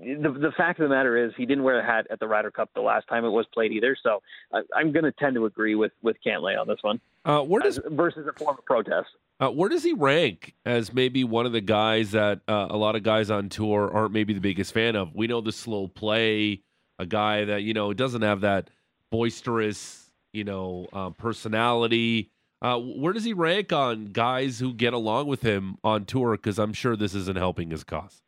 the 0.00 0.30
the 0.30 0.52
fact 0.56 0.78
of 0.80 0.88
the 0.88 0.94
matter 0.94 1.16
is 1.16 1.32
he 1.36 1.46
didn't 1.46 1.64
wear 1.64 1.80
a 1.80 1.84
hat 1.84 2.06
at 2.10 2.20
the 2.20 2.28
Ryder 2.28 2.50
Cup 2.50 2.70
the 2.74 2.80
last 2.80 3.08
time 3.08 3.24
it 3.24 3.30
was 3.30 3.46
played 3.52 3.72
either. 3.72 3.96
So 4.02 4.22
I, 4.52 4.80
am 4.80 4.92
going 4.92 5.04
to 5.04 5.12
tend 5.12 5.34
to 5.36 5.46
agree 5.46 5.74
with 5.74 5.92
with 6.02 6.16
Cantlay 6.24 6.58
on 6.58 6.66
this 6.66 6.78
one. 6.82 7.00
Uh, 7.24 7.42
where 7.42 7.60
does 7.60 7.80
versus 7.86 8.26
a 8.26 8.32
form 8.32 8.56
of 8.58 8.64
protest? 8.64 9.08
Uh, 9.40 9.50
where 9.50 9.68
does 9.68 9.84
he 9.84 9.92
rank 9.92 10.54
as 10.64 10.92
maybe 10.92 11.22
one 11.24 11.46
of 11.46 11.52
the 11.52 11.60
guys 11.60 12.12
that 12.12 12.40
uh, 12.48 12.66
a 12.70 12.76
lot 12.76 12.96
of 12.96 13.02
guys 13.02 13.30
on 13.30 13.48
tour 13.48 13.90
aren't 13.92 14.12
maybe 14.12 14.32
the 14.32 14.40
biggest 14.40 14.72
fan 14.72 14.96
of? 14.96 15.14
We 15.14 15.26
know 15.26 15.40
the 15.40 15.52
slow 15.52 15.88
play, 15.88 16.62
a 16.98 17.06
guy 17.06 17.44
that 17.44 17.62
you 17.62 17.74
know 17.74 17.92
doesn't 17.92 18.22
have 18.22 18.42
that 18.42 18.70
boisterous, 19.10 20.10
you 20.32 20.44
know, 20.44 20.86
uh, 20.92 21.10
personality. 21.10 22.30
Uh, 22.60 22.78
where 22.78 23.12
does 23.12 23.24
he 23.24 23.32
rank 23.32 23.72
on 23.72 24.06
guys 24.06 24.58
who 24.58 24.74
get 24.74 24.92
along 24.92 25.28
with 25.28 25.42
him 25.42 25.76
on 25.84 26.04
tour? 26.04 26.32
Because 26.32 26.58
I'm 26.58 26.72
sure 26.72 26.96
this 26.96 27.14
isn't 27.14 27.38
helping 27.38 27.70
his 27.70 27.84
cause. 27.84 28.22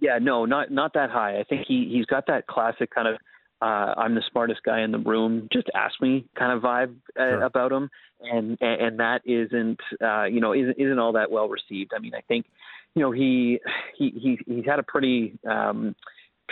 Yeah, 0.00 0.18
no, 0.20 0.44
not 0.44 0.70
not 0.70 0.94
that 0.94 1.10
high. 1.10 1.38
I 1.38 1.44
think 1.44 1.66
he 1.66 1.88
he's 1.90 2.06
got 2.06 2.26
that 2.26 2.46
classic 2.46 2.90
kind 2.94 3.08
of 3.08 3.16
uh, 3.62 3.94
I'm 3.96 4.14
the 4.14 4.22
smartest 4.30 4.62
guy 4.62 4.82
in 4.82 4.92
the 4.92 4.98
room. 4.98 5.48
Just 5.52 5.68
ask 5.74 6.00
me 6.00 6.26
kind 6.38 6.52
of 6.52 6.62
vibe 6.62 6.94
uh, 7.18 7.22
sure. 7.22 7.42
about 7.42 7.72
him, 7.72 7.88
and 8.20 8.58
and 8.60 8.98
that 9.00 9.22
isn't 9.24 9.80
uh, 10.02 10.24
you 10.24 10.40
know 10.40 10.52
isn't 10.52 10.78
isn't 10.78 10.98
all 10.98 11.12
that 11.12 11.30
well 11.30 11.48
received. 11.48 11.92
I 11.96 12.00
mean, 12.00 12.14
I 12.14 12.20
think 12.22 12.46
you 12.94 13.02
know 13.02 13.10
he 13.10 13.60
he 13.96 14.10
he 14.10 14.38
he's 14.46 14.64
had 14.66 14.78
a 14.78 14.82
pretty 14.82 15.38
um, 15.48 15.94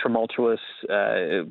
tumultuous 0.01 0.59
uh, 0.89 1.43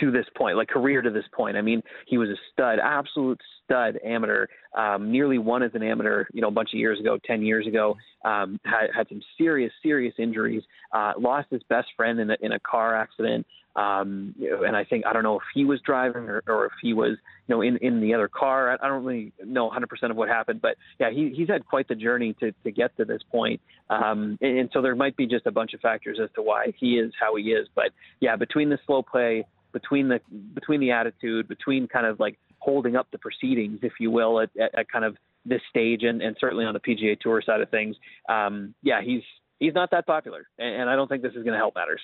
to 0.00 0.10
this 0.10 0.26
point, 0.36 0.56
like 0.56 0.68
career 0.68 1.02
to 1.02 1.10
this 1.10 1.24
point. 1.32 1.56
I 1.56 1.62
mean, 1.62 1.82
he 2.06 2.18
was 2.18 2.28
a 2.28 2.36
stud, 2.52 2.78
absolute 2.82 3.40
stud 3.64 3.98
amateur. 4.04 4.46
Um, 4.76 5.10
nearly 5.10 5.38
won 5.38 5.62
as 5.62 5.70
an 5.74 5.82
amateur, 5.82 6.26
you 6.32 6.42
know, 6.42 6.48
a 6.48 6.52
bunch 6.52 6.70
of 6.72 6.78
years 6.78 7.00
ago, 7.00 7.18
ten 7.24 7.42
years 7.42 7.66
ago. 7.66 7.96
Um, 8.24 8.60
had 8.64 8.88
had 8.94 9.08
some 9.08 9.22
serious, 9.36 9.72
serious 9.82 10.14
injuries. 10.18 10.62
Uh, 10.92 11.12
lost 11.18 11.48
his 11.50 11.62
best 11.68 11.88
friend 11.96 12.20
in 12.20 12.30
a, 12.30 12.36
in 12.40 12.52
a 12.52 12.60
car 12.60 12.96
accident. 12.96 13.46
Um, 13.76 14.34
and 14.66 14.74
I 14.74 14.84
think 14.84 15.06
I 15.06 15.12
don't 15.12 15.22
know 15.22 15.36
if 15.36 15.44
he 15.54 15.64
was 15.64 15.80
driving 15.86 16.22
or, 16.22 16.42
or 16.48 16.66
if 16.66 16.72
he 16.82 16.94
was, 16.94 17.16
you 17.46 17.54
know, 17.54 17.62
in 17.62 17.76
in 17.76 18.00
the 18.00 18.12
other 18.12 18.28
car. 18.28 18.72
I, 18.72 18.84
I 18.84 18.88
don't 18.88 19.04
really 19.04 19.32
know 19.44 19.70
100% 19.70 20.10
of 20.10 20.16
what 20.16 20.28
happened, 20.28 20.60
but 20.60 20.76
yeah, 20.98 21.10
he 21.10 21.32
he's 21.34 21.48
had 21.48 21.64
quite 21.64 21.86
the 21.86 21.94
journey 21.94 22.34
to 22.40 22.52
to 22.64 22.70
get 22.72 22.96
to 22.96 23.04
this 23.04 23.22
point. 23.30 23.60
Um, 23.88 24.36
and, 24.40 24.58
and 24.58 24.70
so 24.72 24.82
there 24.82 24.96
might 24.96 25.16
be 25.16 25.26
just 25.26 25.46
a 25.46 25.52
bunch 25.52 25.74
of 25.74 25.80
factors 25.80 26.18
as 26.22 26.28
to 26.34 26.42
why 26.42 26.72
he 26.76 26.98
is 26.98 27.12
how 27.20 27.36
he 27.36 27.44
is. 27.44 27.68
But 27.74 27.90
yeah, 28.20 28.34
between 28.34 28.68
the 28.68 28.78
slow 28.84 29.02
play 29.02 29.46
between 29.72 30.08
the 30.08 30.20
between 30.54 30.80
the 30.80 30.90
attitude, 30.90 31.48
between 31.48 31.88
kind 31.88 32.06
of 32.06 32.20
like 32.20 32.38
holding 32.58 32.96
up 32.96 33.08
the 33.10 33.18
proceedings, 33.18 33.80
if 33.82 33.94
you 34.00 34.10
will, 34.10 34.40
at, 34.40 34.50
at, 34.60 34.78
at 34.78 34.90
kind 34.90 35.04
of 35.04 35.16
this 35.44 35.62
stage, 35.70 36.02
and, 36.02 36.20
and 36.22 36.36
certainly 36.40 36.64
on 36.64 36.74
the 36.74 36.80
PGA 36.80 37.18
Tour 37.18 37.42
side 37.44 37.60
of 37.60 37.70
things. 37.70 37.96
Um, 38.28 38.74
yeah, 38.82 39.00
he's 39.02 39.22
he's 39.58 39.74
not 39.74 39.90
that 39.92 40.06
popular, 40.06 40.48
and, 40.58 40.82
and 40.82 40.90
I 40.90 40.96
don't 40.96 41.08
think 41.08 41.22
this 41.22 41.34
is 41.34 41.42
going 41.42 41.52
to 41.52 41.58
help 41.58 41.74
matters. 41.74 42.00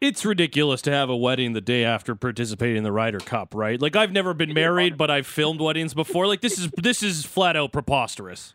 It's 0.00 0.24
ridiculous 0.24 0.80
to 0.82 0.90
have 0.90 1.10
a 1.10 1.16
wedding 1.16 1.52
the 1.52 1.60
day 1.60 1.84
after 1.84 2.14
participating 2.14 2.78
in 2.78 2.84
the 2.84 2.92
Ryder 2.92 3.18
Cup, 3.18 3.54
right? 3.54 3.80
Like 3.80 3.96
I've 3.96 4.12
never 4.12 4.32
been 4.32 4.54
married, 4.54 4.96
but 4.96 5.10
I've 5.10 5.26
filmed 5.26 5.60
weddings 5.60 5.92
before. 5.92 6.26
Like 6.26 6.40
this 6.40 6.58
is 6.58 6.70
this 6.76 7.02
is 7.02 7.26
flat 7.26 7.54
out 7.54 7.72
preposterous. 7.72 8.54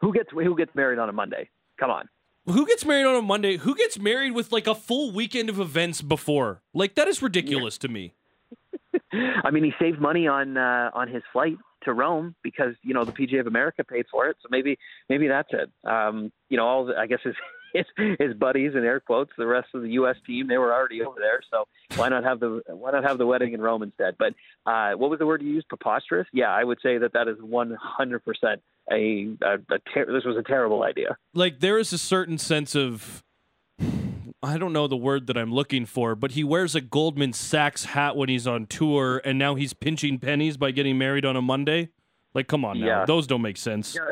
Who 0.00 0.14
gets 0.14 0.30
who 0.30 0.56
gets 0.56 0.74
married 0.74 0.98
on 0.98 1.08
a 1.10 1.12
Monday? 1.12 1.50
Come 1.78 1.90
on. 1.90 2.08
Who 2.48 2.66
gets 2.66 2.84
married 2.84 3.04
on 3.04 3.14
a 3.14 3.22
Monday? 3.22 3.58
Who 3.58 3.74
gets 3.74 3.98
married 3.98 4.32
with 4.32 4.52
like 4.52 4.66
a 4.66 4.74
full 4.74 5.12
weekend 5.12 5.50
of 5.50 5.60
events 5.60 6.00
before? 6.00 6.62
Like 6.72 6.94
that 6.94 7.06
is 7.06 7.20
ridiculous 7.20 7.76
yeah. 7.76 7.86
to 7.86 7.92
me. 7.92 8.14
I 9.44 9.50
mean, 9.50 9.64
he 9.64 9.72
saved 9.78 10.00
money 10.00 10.26
on 10.26 10.56
uh, 10.56 10.90
on 10.94 11.08
his 11.08 11.22
flight 11.32 11.56
to 11.84 11.92
Rome 11.92 12.34
because 12.42 12.74
you 12.82 12.94
know 12.94 13.04
the 13.04 13.12
PGA 13.12 13.40
of 13.40 13.46
America 13.46 13.84
paid 13.84 14.06
for 14.10 14.28
it. 14.28 14.36
So 14.42 14.48
maybe 14.50 14.78
maybe 15.08 15.28
that's 15.28 15.48
it. 15.52 15.70
Um, 15.88 16.32
you 16.48 16.56
know, 16.56 16.66
all 16.66 16.86
the, 16.86 16.96
I 16.96 17.06
guess 17.06 17.20
his, 17.22 17.34
his 17.72 17.84
his 18.18 18.34
buddies 18.34 18.72
in 18.74 18.84
air 18.84 19.00
quotes, 19.00 19.30
the 19.36 19.46
rest 19.46 19.68
of 19.74 19.82
the 19.82 19.90
U.S. 19.90 20.16
team, 20.26 20.48
they 20.48 20.58
were 20.58 20.72
already 20.72 21.02
over 21.02 21.18
there. 21.18 21.40
So 21.50 21.64
why 21.96 22.08
not 22.08 22.24
have 22.24 22.40
the 22.40 22.62
why 22.68 22.90
not 22.92 23.04
have 23.04 23.18
the 23.18 23.26
wedding 23.26 23.52
in 23.52 23.60
Rome 23.60 23.82
instead? 23.82 24.16
But 24.18 24.34
uh, 24.66 24.92
what 24.92 25.10
was 25.10 25.18
the 25.18 25.26
word 25.26 25.42
you 25.42 25.48
used? 25.48 25.68
Preposterous? 25.68 26.26
Yeah, 26.32 26.50
I 26.50 26.64
would 26.64 26.78
say 26.82 26.98
that 26.98 27.12
that 27.12 27.28
is 27.28 27.36
one 27.40 27.76
hundred 27.80 28.24
percent 28.24 28.62
a, 28.90 29.28
a, 29.42 29.54
a 29.54 29.78
ter- 29.94 30.12
this 30.12 30.24
was 30.24 30.36
a 30.38 30.42
terrible 30.42 30.82
idea. 30.82 31.16
Like 31.34 31.60
there 31.60 31.78
is 31.78 31.92
a 31.92 31.98
certain 31.98 32.38
sense 32.38 32.74
of 32.74 33.22
I 34.42 34.56
don't 34.56 34.72
know 34.72 34.86
the 34.86 34.96
word 34.96 35.26
that 35.26 35.36
I'm 35.36 35.52
looking 35.52 35.84
for, 35.84 36.14
but 36.14 36.32
he 36.32 36.44
wears 36.44 36.74
a 36.74 36.80
Goldman 36.80 37.32
Sachs 37.32 37.86
hat 37.86 38.16
when 38.16 38.28
he's 38.28 38.46
on 38.46 38.66
tour, 38.66 39.20
and 39.24 39.38
now 39.38 39.56
he's 39.56 39.72
pinching 39.72 40.18
pennies 40.18 40.56
by 40.56 40.70
getting 40.70 40.96
married 40.96 41.24
on 41.24 41.36
a 41.36 41.42
Monday. 41.42 41.88
Like, 42.34 42.46
come 42.46 42.64
on 42.64 42.78
now, 42.78 42.86
yeah. 42.86 43.04
those 43.04 43.26
don't 43.26 43.42
make 43.42 43.56
sense. 43.56 43.96
Yeah. 43.96 44.02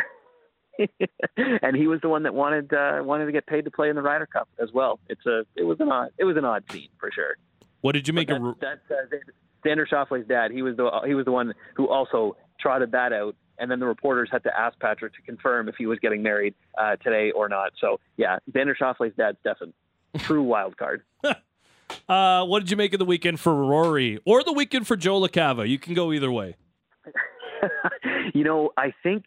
and 1.37 1.77
he 1.77 1.87
was 1.87 2.01
the 2.01 2.09
one 2.09 2.23
that 2.25 2.35
wanted 2.35 2.73
uh, 2.73 3.01
wanted 3.03 3.27
to 3.27 3.33
get 3.33 3.47
paid 3.47 3.65
to 3.65 3.71
play 3.71 3.89
in 3.89 3.97
the 3.97 4.03
Ryder 4.03 4.27
Cup 4.27 4.49
as 4.61 4.71
well. 4.73 4.99
It's 5.09 5.25
a 5.27 5.45
it 5.57 5.65
was 5.65 5.81
an 5.81 5.91
odd 5.91 6.11
it 6.19 6.25
was 6.25 6.37
an 6.37 6.45
odd 6.45 6.65
scene 6.71 6.89
for 6.99 7.11
sure. 7.12 7.37
What 7.81 7.93
did 7.93 8.09
you 8.09 8.15
make 8.15 8.29
but 8.29 8.41
that, 8.41 8.47
a? 8.47 8.79
That, 8.89 8.95
uh, 8.95 9.17
Xander 9.65 9.89
Schauffele's 9.89 10.27
dad. 10.29 10.51
He 10.51 10.62
was 10.62 10.77
the 10.77 10.91
he 11.07 11.15
was 11.15 11.25
the 11.25 11.33
one 11.33 11.55
who 11.75 11.89
also 11.89 12.37
trotted 12.61 12.93
that 12.93 13.12
out 13.12 13.35
and 13.59 13.71
then 13.71 13.81
the 13.81 13.87
reporters 13.87 14.29
had 14.31 14.43
to 14.45 14.59
ask 14.59 14.79
Patrick 14.81 15.15
to 15.15 15.23
confirm 15.23 15.69
if 15.69 15.77
he 15.77 15.87
was 15.87 15.99
getting 16.01 16.23
married 16.23 16.55
uh, 16.79 16.97
today 16.97 17.31
or 17.31 17.49
not. 17.49 17.73
So 17.81 18.01
yeah, 18.17 18.39
Xander 18.51 18.77
Schauffele's 18.77 19.15
dad, 19.17 19.37
Stefan, 19.41 19.73
true 20.19 20.43
wild 20.43 20.77
card. 20.77 21.03
Uh, 22.09 22.45
what 22.45 22.61
did 22.61 22.71
you 22.71 22.77
make 22.77 22.93
of 22.93 22.99
the 22.99 23.05
weekend 23.05 23.39
for 23.39 23.55
Rory 23.55 24.19
or 24.25 24.43
the 24.43 24.53
weekend 24.53 24.89
for 24.89 24.97
Joe 24.97 25.21
LaCava? 25.21 25.69
You 25.69 25.79
can 25.79 25.95
go 25.95 26.12
either 26.12 26.31
way. 26.31 26.57
you 28.35 28.43
know, 28.43 28.71
I 28.77 28.93
think 29.05 29.25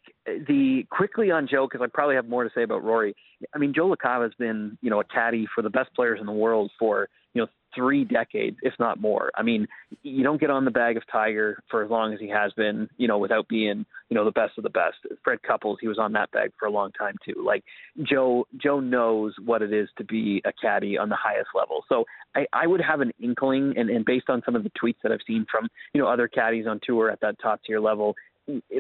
the 0.48 0.84
quickly 0.89 1.32
on 1.32 1.48
Joe 1.50 1.68
because 1.68 1.84
I 1.84 1.88
probably 1.92 2.15
have 2.15 2.28
more 2.28 2.44
to 2.44 2.50
say 2.54 2.63
about 2.63 2.84
Rory. 2.84 3.15
I 3.54 3.58
mean, 3.58 3.74
Joe 3.74 3.94
LaCava 3.94 4.24
has 4.24 4.34
been 4.38 4.78
you 4.82 4.89
know 4.89 5.00
a 5.00 5.04
caddy 5.04 5.48
for 5.54 5.62
the 5.62 5.70
best 5.70 5.94
players 5.96 6.20
in 6.20 6.26
the 6.26 6.32
world 6.32 6.72
for 6.80 7.10
you 7.34 7.42
know 7.42 7.48
three 7.76 8.04
decades, 8.04 8.58
if 8.62 8.74
not 8.80 9.00
more. 9.00 9.32
I 9.36 9.44
mean, 9.44 9.68
you 10.04 10.24
don't 10.24 10.39
get 10.39 10.50
on 10.50 10.65
the 10.65 10.72
bag 10.72 10.98
of 10.98 11.04
Tiger 11.12 11.62
for 11.70 11.84
as 11.84 11.92
long 11.92 12.13
as 12.13 12.20
he 12.20 12.30
has 12.30 12.52
been, 12.54 12.89
you 12.98 13.08
know, 13.08 13.18
without 13.18 13.48
being, 13.48 13.86
you 14.10 14.15
know, 14.15 14.26
the 14.26 14.32
best 14.32 14.58
of 14.58 14.63
the 14.63 14.70
best. 14.70 14.98
Fred 15.24 15.42
Couples, 15.44 15.78
he 15.82 15.88
was 15.88 16.00
on 16.00 16.13
that 16.13 16.32
bag 16.32 16.52
for 16.60 16.68
a 16.68 16.72
long 16.72 16.92
time 16.94 17.15
too. 17.24 17.44
Like 17.46 17.63
Joe, 18.04 18.48
Joe 18.58 18.80
knows 18.80 19.34
what 19.44 19.62
it 19.62 19.74
is 19.74 19.89
to 19.98 20.04
be 20.04 20.42
a 20.46 20.52
caddy 20.52 20.98
on 20.98 21.10
the 21.10 21.15
highest 21.15 21.50
level. 21.56 21.84
So 21.89 22.06
I, 22.36 22.46
I 22.54 22.68
would 22.68 22.82
have 22.82 23.02
an 23.02 23.12
inkling, 23.22 23.74
and, 23.78 23.89
and 23.89 24.06
based 24.06 24.30
on 24.30 24.42
some 24.46 24.56
of 24.56 24.63
the 24.63 24.72
tweets 24.82 24.98
that 25.04 25.12
I've 25.12 25.20
seen 25.26 25.46
from, 25.50 25.68
you 25.94 26.02
know, 26.02 26.08
other 26.08 26.28
caddies 26.28 26.68
on 26.68 26.80
tour 26.84 27.10
at 27.10 27.22
that 27.22 27.36
top 27.42 27.62
tier 27.65 27.80
level, 27.80 28.15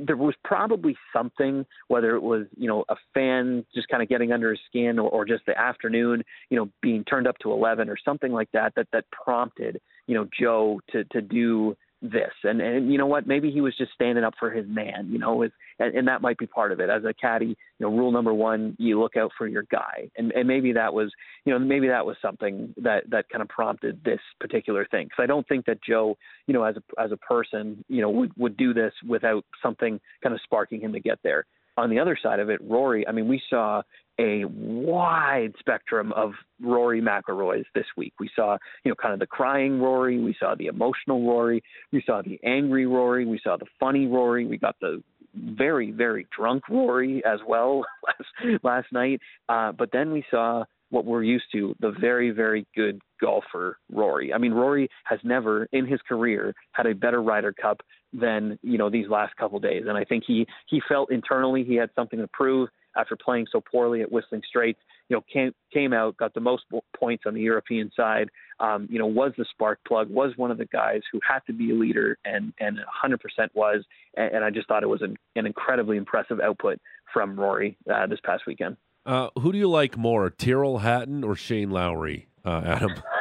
there 0.05 0.17
was 0.17 0.35
probably 0.43 0.95
something, 1.13 1.65
whether 1.87 2.15
it 2.15 2.21
was 2.21 2.45
you 2.57 2.67
know 2.67 2.85
a 2.89 2.95
fan 3.13 3.65
just 3.73 3.87
kind 3.89 4.03
of 4.03 4.09
getting 4.09 4.31
under 4.31 4.51
his 4.51 4.59
skin, 4.67 4.99
or, 4.99 5.09
or 5.09 5.25
just 5.25 5.45
the 5.45 5.57
afternoon, 5.57 6.23
you 6.49 6.57
know, 6.57 6.69
being 6.81 7.03
turned 7.03 7.27
up 7.27 7.37
to 7.39 7.51
eleven 7.51 7.89
or 7.89 7.97
something 8.03 8.31
like 8.31 8.51
that, 8.53 8.73
that 8.75 8.87
that 8.93 9.05
prompted 9.11 9.79
you 10.07 10.15
know 10.15 10.27
Joe 10.37 10.81
to 10.91 11.03
to 11.05 11.21
do 11.21 11.75
this. 12.01 12.31
And 12.43 12.61
and 12.61 12.91
you 12.91 12.97
know 12.97 13.07
what? 13.07 13.27
Maybe 13.27 13.51
he 13.51 13.61
was 13.61 13.75
just 13.77 13.91
standing 13.93 14.23
up 14.23 14.33
for 14.39 14.49
his 14.51 14.65
man 14.67 15.09
you 15.11 15.19
know 15.19 15.43
is 15.43 15.51
and, 15.79 15.95
and 15.95 16.07
that 16.07 16.21
might 16.21 16.37
be 16.37 16.47
part 16.47 16.71
of 16.71 16.79
it. 16.79 16.89
As 16.89 17.03
a 17.03 17.13
caddy 17.13 17.47
you 17.47 17.55
know 17.79 17.89
rule 17.89 18.11
number 18.11 18.33
one 18.33 18.75
you 18.79 18.99
look 18.99 19.17
out 19.17 19.31
for 19.37 19.47
your 19.47 19.63
guy. 19.71 20.09
And 20.17 20.31
and 20.31 20.47
maybe 20.47 20.73
that 20.73 20.93
was 20.93 21.11
you 21.45 21.53
know 21.53 21.59
maybe 21.59 21.87
that 21.87 22.05
was 22.05 22.15
something 22.21 22.73
that 22.77 23.09
that 23.09 23.29
kind 23.29 23.41
of 23.41 23.49
prompted 23.49 24.01
this 24.03 24.21
particular 24.39 24.85
thing. 24.89 25.07
Because 25.07 25.23
i 25.23 25.27
don't 25.27 25.47
think 25.47 25.65
that 25.65 25.79
joe 25.83 26.17
you 26.47 26.53
know 26.53 26.63
as 26.63 26.75
a 26.77 27.01
as 27.01 27.11
a 27.11 27.17
person 27.17 27.83
you 27.87 28.01
know 28.01 28.09
would 28.09 28.31
would 28.37 28.57
do 28.57 28.73
this 28.73 28.93
without 29.07 29.43
something 29.61 29.99
kind 30.23 30.33
of 30.33 30.41
sparking 30.43 30.81
him 30.81 30.93
to 30.93 30.99
get 30.99 31.19
there. 31.23 31.45
On 31.77 31.89
the 31.89 31.99
other 31.99 32.17
side 32.21 32.39
of 32.39 32.49
it, 32.49 32.59
Rory, 32.61 33.07
I 33.07 33.13
mean, 33.13 33.27
we 33.29 33.41
saw 33.49 33.81
a 34.19 34.43
wide 34.45 35.53
spectrum 35.59 36.11
of 36.11 36.33
Rory 36.61 37.01
McIlroys 37.01 37.63
this 37.73 37.85
week. 37.95 38.13
We 38.19 38.29
saw, 38.35 38.57
you 38.83 38.91
know, 38.91 38.95
kind 38.95 39.13
of 39.13 39.19
the 39.19 39.27
crying 39.27 39.79
Rory, 39.79 40.19
we 40.19 40.35
saw 40.37 40.55
the 40.55 40.67
emotional 40.67 41.25
Rory, 41.25 41.63
we 41.91 42.03
saw 42.05 42.21
the 42.21 42.39
angry 42.43 42.85
Rory, 42.85 43.25
we 43.25 43.39
saw 43.41 43.55
the 43.57 43.65
funny 43.79 44.07
Rory, 44.07 44.45
we 44.45 44.57
got 44.57 44.75
the 44.81 45.01
very 45.35 45.91
very 45.91 46.27
drunk 46.35 46.67
Rory 46.69 47.23
as 47.23 47.39
well 47.47 47.85
last 48.07 48.63
last 48.63 48.87
night. 48.91 49.21
Uh, 49.47 49.71
but 49.71 49.89
then 49.93 50.11
we 50.11 50.23
saw 50.29 50.63
what 50.89 51.05
we're 51.05 51.23
used 51.23 51.45
to, 51.53 51.75
the 51.79 51.91
very 51.91 52.31
very 52.31 52.67
good 52.75 52.99
golfer 53.21 53.77
Rory. 53.91 54.33
I 54.33 54.37
mean, 54.37 54.51
Rory 54.51 54.89
has 55.05 55.19
never 55.23 55.67
in 55.71 55.85
his 55.85 56.01
career 56.07 56.53
had 56.73 56.87
a 56.87 56.95
better 56.95 57.21
Ryder 57.21 57.53
Cup 57.53 57.81
than 58.11 58.59
you 58.63 58.77
know 58.77 58.89
these 58.89 59.07
last 59.07 59.35
couple 59.37 59.59
days, 59.59 59.83
and 59.87 59.97
I 59.97 60.03
think 60.03 60.23
he 60.27 60.45
he 60.67 60.81
felt 60.89 61.11
internally 61.11 61.63
he 61.63 61.75
had 61.75 61.89
something 61.95 62.19
to 62.19 62.27
prove 62.33 62.69
after 62.95 63.15
playing 63.15 63.47
so 63.51 63.61
poorly 63.61 64.01
at 64.01 64.11
Whistling 64.11 64.41
Straits. 64.47 64.79
You 65.09 65.17
know, 65.17 65.23
came 65.31 65.53
came 65.73 65.93
out, 65.93 66.17
got 66.17 66.33
the 66.33 66.39
most 66.39 66.63
points 66.97 67.23
on 67.25 67.33
the 67.33 67.41
European 67.41 67.91
side. 67.95 68.29
Um, 68.59 68.87
you 68.91 68.99
know, 68.99 69.07
was 69.07 69.31
the 69.37 69.45
spark 69.51 69.79
plug, 69.87 70.09
was 70.09 70.33
one 70.35 70.51
of 70.51 70.57
the 70.57 70.65
guys 70.65 71.01
who 71.11 71.19
had 71.27 71.39
to 71.47 71.53
be 71.53 71.71
a 71.71 71.75
leader, 71.75 72.17
and 72.25 72.53
and 72.59 72.77
100% 73.03 73.17
was. 73.53 73.83
And, 74.15 74.35
and 74.35 74.43
I 74.43 74.49
just 74.49 74.67
thought 74.67 74.83
it 74.83 74.89
was 74.89 75.01
an, 75.01 75.17
an 75.35 75.45
incredibly 75.45 75.97
impressive 75.97 76.39
output 76.39 76.79
from 77.11 77.39
Rory 77.39 77.77
uh, 77.91 78.05
this 78.07 78.19
past 78.23 78.43
weekend. 78.45 78.77
Uh, 79.05 79.29
who 79.39 79.51
do 79.51 79.57
you 79.57 79.69
like 79.69 79.97
more, 79.97 80.29
Tyrrell 80.29 80.79
Hatton 80.79 81.23
or 81.23 81.35
Shane 81.35 81.71
Lowry, 81.71 82.27
uh, 82.45 82.61
Adam? 82.63 82.93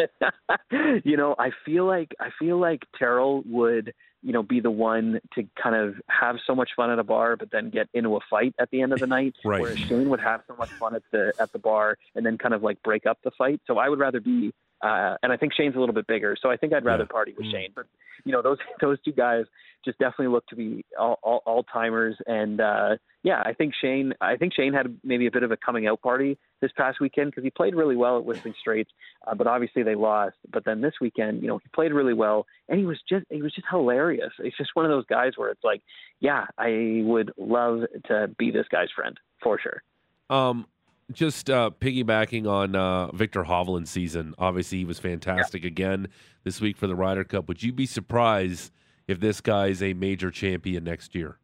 you 1.04 1.16
know, 1.16 1.34
I 1.38 1.50
feel 1.64 1.86
like 1.86 2.14
I 2.20 2.28
feel 2.38 2.58
like 2.58 2.82
Tyrrell 2.98 3.42
would 3.46 3.92
you 4.22 4.32
know, 4.32 4.42
be 4.42 4.60
the 4.60 4.70
one 4.70 5.18
to 5.34 5.44
kind 5.60 5.74
of 5.74 5.94
have 6.08 6.36
so 6.46 6.54
much 6.54 6.70
fun 6.76 6.90
at 6.90 6.98
a 6.98 7.04
bar, 7.04 7.36
but 7.36 7.50
then 7.50 7.70
get 7.70 7.88
into 7.94 8.16
a 8.16 8.20
fight 8.28 8.54
at 8.58 8.70
the 8.70 8.82
end 8.82 8.92
of 8.92 8.98
the 8.98 9.06
night. 9.06 9.34
right. 9.44 9.60
Whereas 9.60 9.78
Shane 9.78 10.10
would 10.10 10.20
have 10.20 10.42
so 10.46 10.54
much 10.56 10.70
fun 10.70 10.94
at 10.94 11.02
the 11.10 11.32
at 11.38 11.52
the 11.52 11.58
bar 11.58 11.96
and 12.14 12.24
then 12.24 12.36
kind 12.36 12.54
of 12.54 12.62
like 12.62 12.82
break 12.82 13.06
up 13.06 13.18
the 13.24 13.30
fight. 13.36 13.60
So 13.66 13.78
I 13.78 13.88
would 13.88 13.98
rather 13.98 14.20
be, 14.20 14.52
uh, 14.82 15.16
and 15.22 15.32
I 15.32 15.36
think 15.36 15.52
Shane's 15.54 15.76
a 15.76 15.78
little 15.80 15.94
bit 15.94 16.06
bigger, 16.06 16.36
so 16.40 16.50
I 16.50 16.56
think 16.56 16.72
I'd 16.72 16.84
rather 16.84 17.04
Yeah. 17.04 17.12
party 17.12 17.34
with 17.36 17.46
Mm. 17.46 17.52
Shane. 17.52 17.72
But 17.74 17.86
you 18.24 18.32
know, 18.32 18.42
those 18.42 18.58
those 18.80 19.00
two 19.02 19.12
guys 19.12 19.44
just 19.84 19.98
definitely 19.98 20.26
look 20.28 20.46
to 20.48 20.56
be 20.56 20.84
all, 20.98 21.18
all, 21.22 21.42
all 21.46 21.62
timers. 21.62 22.14
And 22.26 22.60
uh, 22.60 22.96
yeah, 23.22 23.42
I 23.42 23.54
think 23.54 23.72
Shane, 23.80 24.12
I 24.20 24.36
think 24.36 24.52
Shane 24.52 24.74
had 24.74 24.98
maybe 25.02 25.26
a 25.26 25.30
bit 25.30 25.42
of 25.42 25.50
a 25.52 25.56
coming 25.56 25.86
out 25.86 26.02
party 26.02 26.36
this 26.60 26.70
past 26.76 27.00
weekend 27.00 27.30
because 27.30 27.44
he 27.44 27.50
played 27.50 27.74
really 27.74 27.96
well 27.96 28.18
at 28.18 28.24
Whistling 28.26 28.52
Straits, 28.60 28.90
uh, 29.26 29.34
but 29.34 29.46
obviously 29.46 29.82
they 29.82 29.94
lost. 29.94 30.36
But 30.52 30.66
then 30.66 30.82
this 30.82 30.94
weekend, 31.00 31.40
you 31.40 31.48
know, 31.48 31.56
he 31.58 31.68
played 31.74 31.92
really 31.94 32.12
well, 32.12 32.46
and 32.68 32.78
he 32.78 32.84
was 32.84 32.98
just 33.08 33.24
he 33.30 33.40
was 33.40 33.54
just 33.54 33.66
hilarious. 33.70 34.32
He's 34.42 34.52
just 34.58 34.70
one 34.74 34.84
of 34.84 34.90
those 34.90 35.06
guys 35.06 35.32
where 35.36 35.48
it's 35.50 35.64
like, 35.64 35.80
yeah, 36.20 36.44
I 36.58 37.00
would 37.04 37.32
love 37.38 37.84
to 38.08 38.28
be 38.38 38.50
this 38.50 38.66
guy's 38.70 38.90
friend 38.94 39.18
for 39.42 39.58
sure. 39.58 39.82
Um, 40.28 40.66
just 41.12 41.50
uh, 41.50 41.70
piggybacking 41.80 42.48
on 42.48 42.74
uh, 42.74 43.10
Viktor 43.12 43.44
Hovland's 43.44 43.90
season. 43.90 44.34
Obviously, 44.38 44.78
he 44.78 44.84
was 44.84 44.98
fantastic 44.98 45.64
again 45.64 46.08
this 46.44 46.60
week 46.60 46.76
for 46.76 46.86
the 46.86 46.94
Ryder 46.94 47.24
Cup. 47.24 47.48
Would 47.48 47.62
you 47.62 47.72
be 47.72 47.86
surprised 47.86 48.72
if 49.06 49.20
this 49.20 49.40
guy 49.40 49.68
is 49.68 49.82
a 49.82 49.92
major 49.94 50.30
champion 50.30 50.84
next 50.84 51.14
year? 51.14 51.38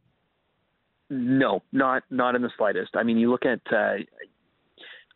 No, 1.09 1.62
not 1.72 2.02
not 2.11 2.35
in 2.35 2.42
the 2.42 2.50
slightest. 2.57 2.96
I 2.96 3.05
mean, 3.05 3.16
you 3.16 3.31
look 3.31 3.44
at 3.44 3.61
uh, 3.72 3.98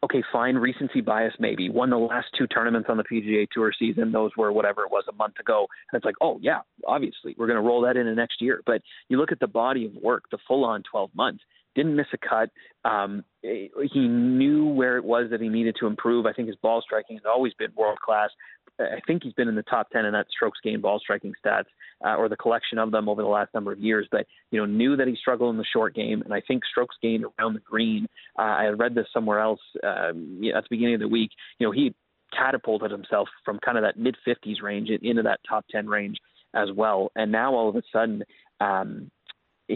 okay, 0.05 0.23
fine, 0.33 0.57
recency 0.57 1.01
bias 1.01 1.35
maybe. 1.39 1.69
Won 1.69 1.91
the 1.91 1.99
last 1.99 2.29
two 2.37 2.47
tournaments 2.47 2.89
on 2.89 2.97
the 2.97 3.05
PGA 3.05 3.47
Tour 3.51 3.73
season. 3.77 4.13
Those 4.13 4.31
were 4.37 4.53
whatever 4.53 4.83
it 4.85 4.91
was 4.91 5.05
a 5.09 5.13
month 5.13 5.39
ago, 5.39 5.67
and 5.93 5.99
it's 5.99 6.05
like, 6.05 6.15
oh 6.21 6.39
yeah, 6.43 6.61
obviously 6.87 7.35
we're 7.37 7.47
going 7.47 7.57
to 7.61 7.63
roll 7.63 7.83
that 7.83 7.97
into 7.97 8.15
next 8.15 8.41
year. 8.41 8.63
But 8.65 8.83
you 9.09 9.19
look 9.19 9.33
at 9.33 9.41
the 9.41 9.47
body 9.47 9.87
of 9.87 9.95
work, 9.95 10.25
the 10.31 10.39
full 10.47 10.65
on 10.65 10.83
12 10.91 11.11
months. 11.15 11.43
Didn't 11.75 11.97
miss 11.97 12.07
a 12.13 12.19
cut. 12.19 12.51
Um, 12.85 13.25
he 13.43 14.09
knew 14.09 14.67
where 14.67 14.97
it 14.97 15.05
was 15.05 15.31
that 15.31 15.41
he 15.41 15.49
needed 15.49 15.77
to 15.81 15.87
improve. 15.87 16.27
I 16.27 16.33
think 16.33 16.49
his 16.49 16.57
ball 16.57 16.83
striking 16.83 17.17
has 17.17 17.25
always 17.27 17.55
been 17.55 17.71
world 17.77 17.99
class. 18.01 18.31
I 18.79 19.01
think 19.07 19.23
he's 19.23 19.35
been 19.35 19.49
in 19.49 19.55
the 19.55 19.63
top 19.63 19.91
10 19.91 20.05
in 20.05 20.13
that 20.13 20.27
strokes 20.31 20.59
gained 20.63 20.83
ball 20.83 20.99
striking 20.99 21.35
stats 21.45 21.67
uh, 22.05 22.17
or 22.17 22.29
the 22.29 22.37
collection 22.37 22.79
of 22.79 22.91
them 22.91 23.09
over 23.09 23.23
the 23.23 23.29
last 23.29 23.53
number 23.53 23.73
of 23.73 23.79
years. 23.79 24.09
But, 24.11 24.27
you 24.51 24.59
know, 24.59 24.67
knew 24.67 24.97
that 24.97 25.07
he 25.07 25.17
struggled 25.17 25.53
in 25.53 25.59
the 25.59 25.67
short 25.73 25.95
game. 25.95 26.23
And 26.23 26.33
I 26.33 26.41
think 26.41 26.65
strokes 26.65 26.97
gained 27.03 27.25
around 27.39 27.55
the 27.55 27.61
green. 27.61 28.07
Uh, 28.39 28.43
I 28.43 28.65
had 28.65 28.79
read 28.79 28.95
this 28.95 29.07
somewhere 29.13 29.41
else 29.41 29.61
um, 29.85 30.41
at 30.55 30.65
the 30.65 30.69
beginning 30.71 30.95
of 30.95 31.01
the 31.01 31.09
week. 31.09 31.31
You 31.59 31.67
know, 31.67 31.73
he 31.73 31.95
catapulted 32.37 32.91
himself 32.91 33.29
from 33.45 33.59
kind 33.65 33.77
of 33.77 33.85
that 33.85 33.99
mid 33.99 34.17
50s 34.27 34.63
range 34.63 34.89
into 34.91 35.23
that 35.23 35.41
top 35.49 35.67
10 35.71 35.87
range 35.87 36.17
as 36.55 36.69
well. 36.75 37.13
And 37.17 37.31
now 37.31 37.55
all 37.55 37.69
of 37.69 37.77
a 37.77 37.83
sudden, 37.93 38.23
um, 38.61 39.11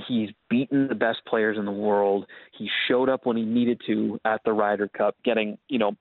he's 0.07 0.31
beaten 0.49 0.89
the 0.89 0.95
best 0.95 1.25
players 1.27 1.59
in 1.59 1.65
the 1.65 1.73
world. 1.73 2.27
He 2.57 2.69
showed 2.89 3.09
up 3.09 3.27
when 3.27 3.37
he 3.37 3.45
needed 3.45 3.81
to 3.87 4.19
at 4.25 4.41
the 4.45 4.53
Ryder 4.53 4.89
Cup, 4.89 5.17
getting, 5.25 5.59
you 5.69 5.79
know, 5.79 5.97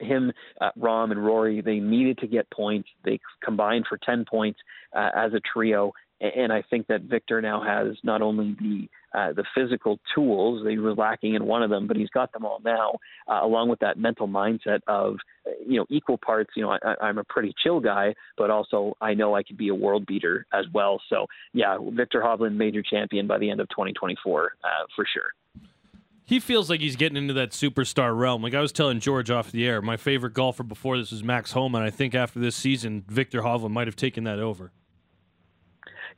him, 0.00 0.32
uh, 0.60 0.70
Rahm, 0.78 1.10
and 1.10 1.24
Rory, 1.24 1.60
they 1.60 1.80
needed 1.80 2.18
to 2.18 2.26
get 2.26 2.50
points. 2.50 2.88
They 3.04 3.18
combined 3.42 3.86
for 3.88 3.98
10 3.98 4.24
points 4.28 4.60
uh, 4.94 5.10
as 5.14 5.32
a 5.32 5.40
trio. 5.40 5.92
And 6.20 6.52
I 6.52 6.62
think 6.68 6.86
that 6.88 7.02
Viktor 7.02 7.40
now 7.40 7.62
has 7.62 7.96
not 8.04 8.20
only 8.20 8.56
the 8.60 8.88
uh, 9.14 9.32
the 9.32 9.44
physical 9.54 9.98
tools 10.14 10.66
he 10.68 10.78
was 10.78 10.96
lacking 10.96 11.34
in 11.34 11.44
one 11.44 11.62
of 11.62 11.70
them, 11.70 11.86
but 11.86 11.96
he's 11.96 12.10
got 12.10 12.32
them 12.32 12.44
all 12.44 12.60
now, 12.64 12.92
uh, 13.28 13.40
along 13.42 13.68
with 13.68 13.80
that 13.80 13.98
mental 13.98 14.28
mindset 14.28 14.80
of 14.86 15.16
you 15.66 15.78
know 15.78 15.86
equal 15.88 16.18
parts. 16.18 16.50
You 16.56 16.62
know, 16.62 16.78
I, 16.82 16.94
I'm 17.00 17.18
a 17.18 17.24
pretty 17.24 17.54
chill 17.62 17.80
guy, 17.80 18.14
but 18.36 18.50
also 18.50 18.94
I 19.00 19.14
know 19.14 19.34
I 19.34 19.42
could 19.42 19.56
be 19.56 19.68
a 19.68 19.74
world 19.74 20.06
beater 20.06 20.46
as 20.52 20.66
well. 20.72 21.00
So 21.08 21.26
yeah, 21.52 21.78
Viktor 21.80 22.20
Hovland, 22.20 22.54
major 22.54 22.82
champion 22.82 23.26
by 23.26 23.38
the 23.38 23.50
end 23.50 23.60
of 23.60 23.68
2024 23.70 24.52
uh, 24.62 24.68
for 24.94 25.04
sure. 25.12 25.30
He 26.24 26.38
feels 26.38 26.70
like 26.70 26.78
he's 26.78 26.94
getting 26.94 27.16
into 27.16 27.34
that 27.34 27.50
superstar 27.50 28.16
realm. 28.16 28.40
Like 28.40 28.54
I 28.54 28.60
was 28.60 28.70
telling 28.70 29.00
George 29.00 29.32
off 29.32 29.50
the 29.50 29.66
air, 29.66 29.82
my 29.82 29.96
favorite 29.96 30.32
golfer 30.32 30.62
before 30.62 30.96
this 30.96 31.10
was 31.10 31.24
Max 31.24 31.50
Homa, 31.50 31.78
and 31.78 31.86
I 31.86 31.90
think 31.90 32.14
after 32.14 32.38
this 32.38 32.54
season, 32.54 33.04
Viktor 33.08 33.42
Hovland 33.42 33.72
might 33.72 33.88
have 33.88 33.96
taken 33.96 34.22
that 34.24 34.38
over. 34.38 34.70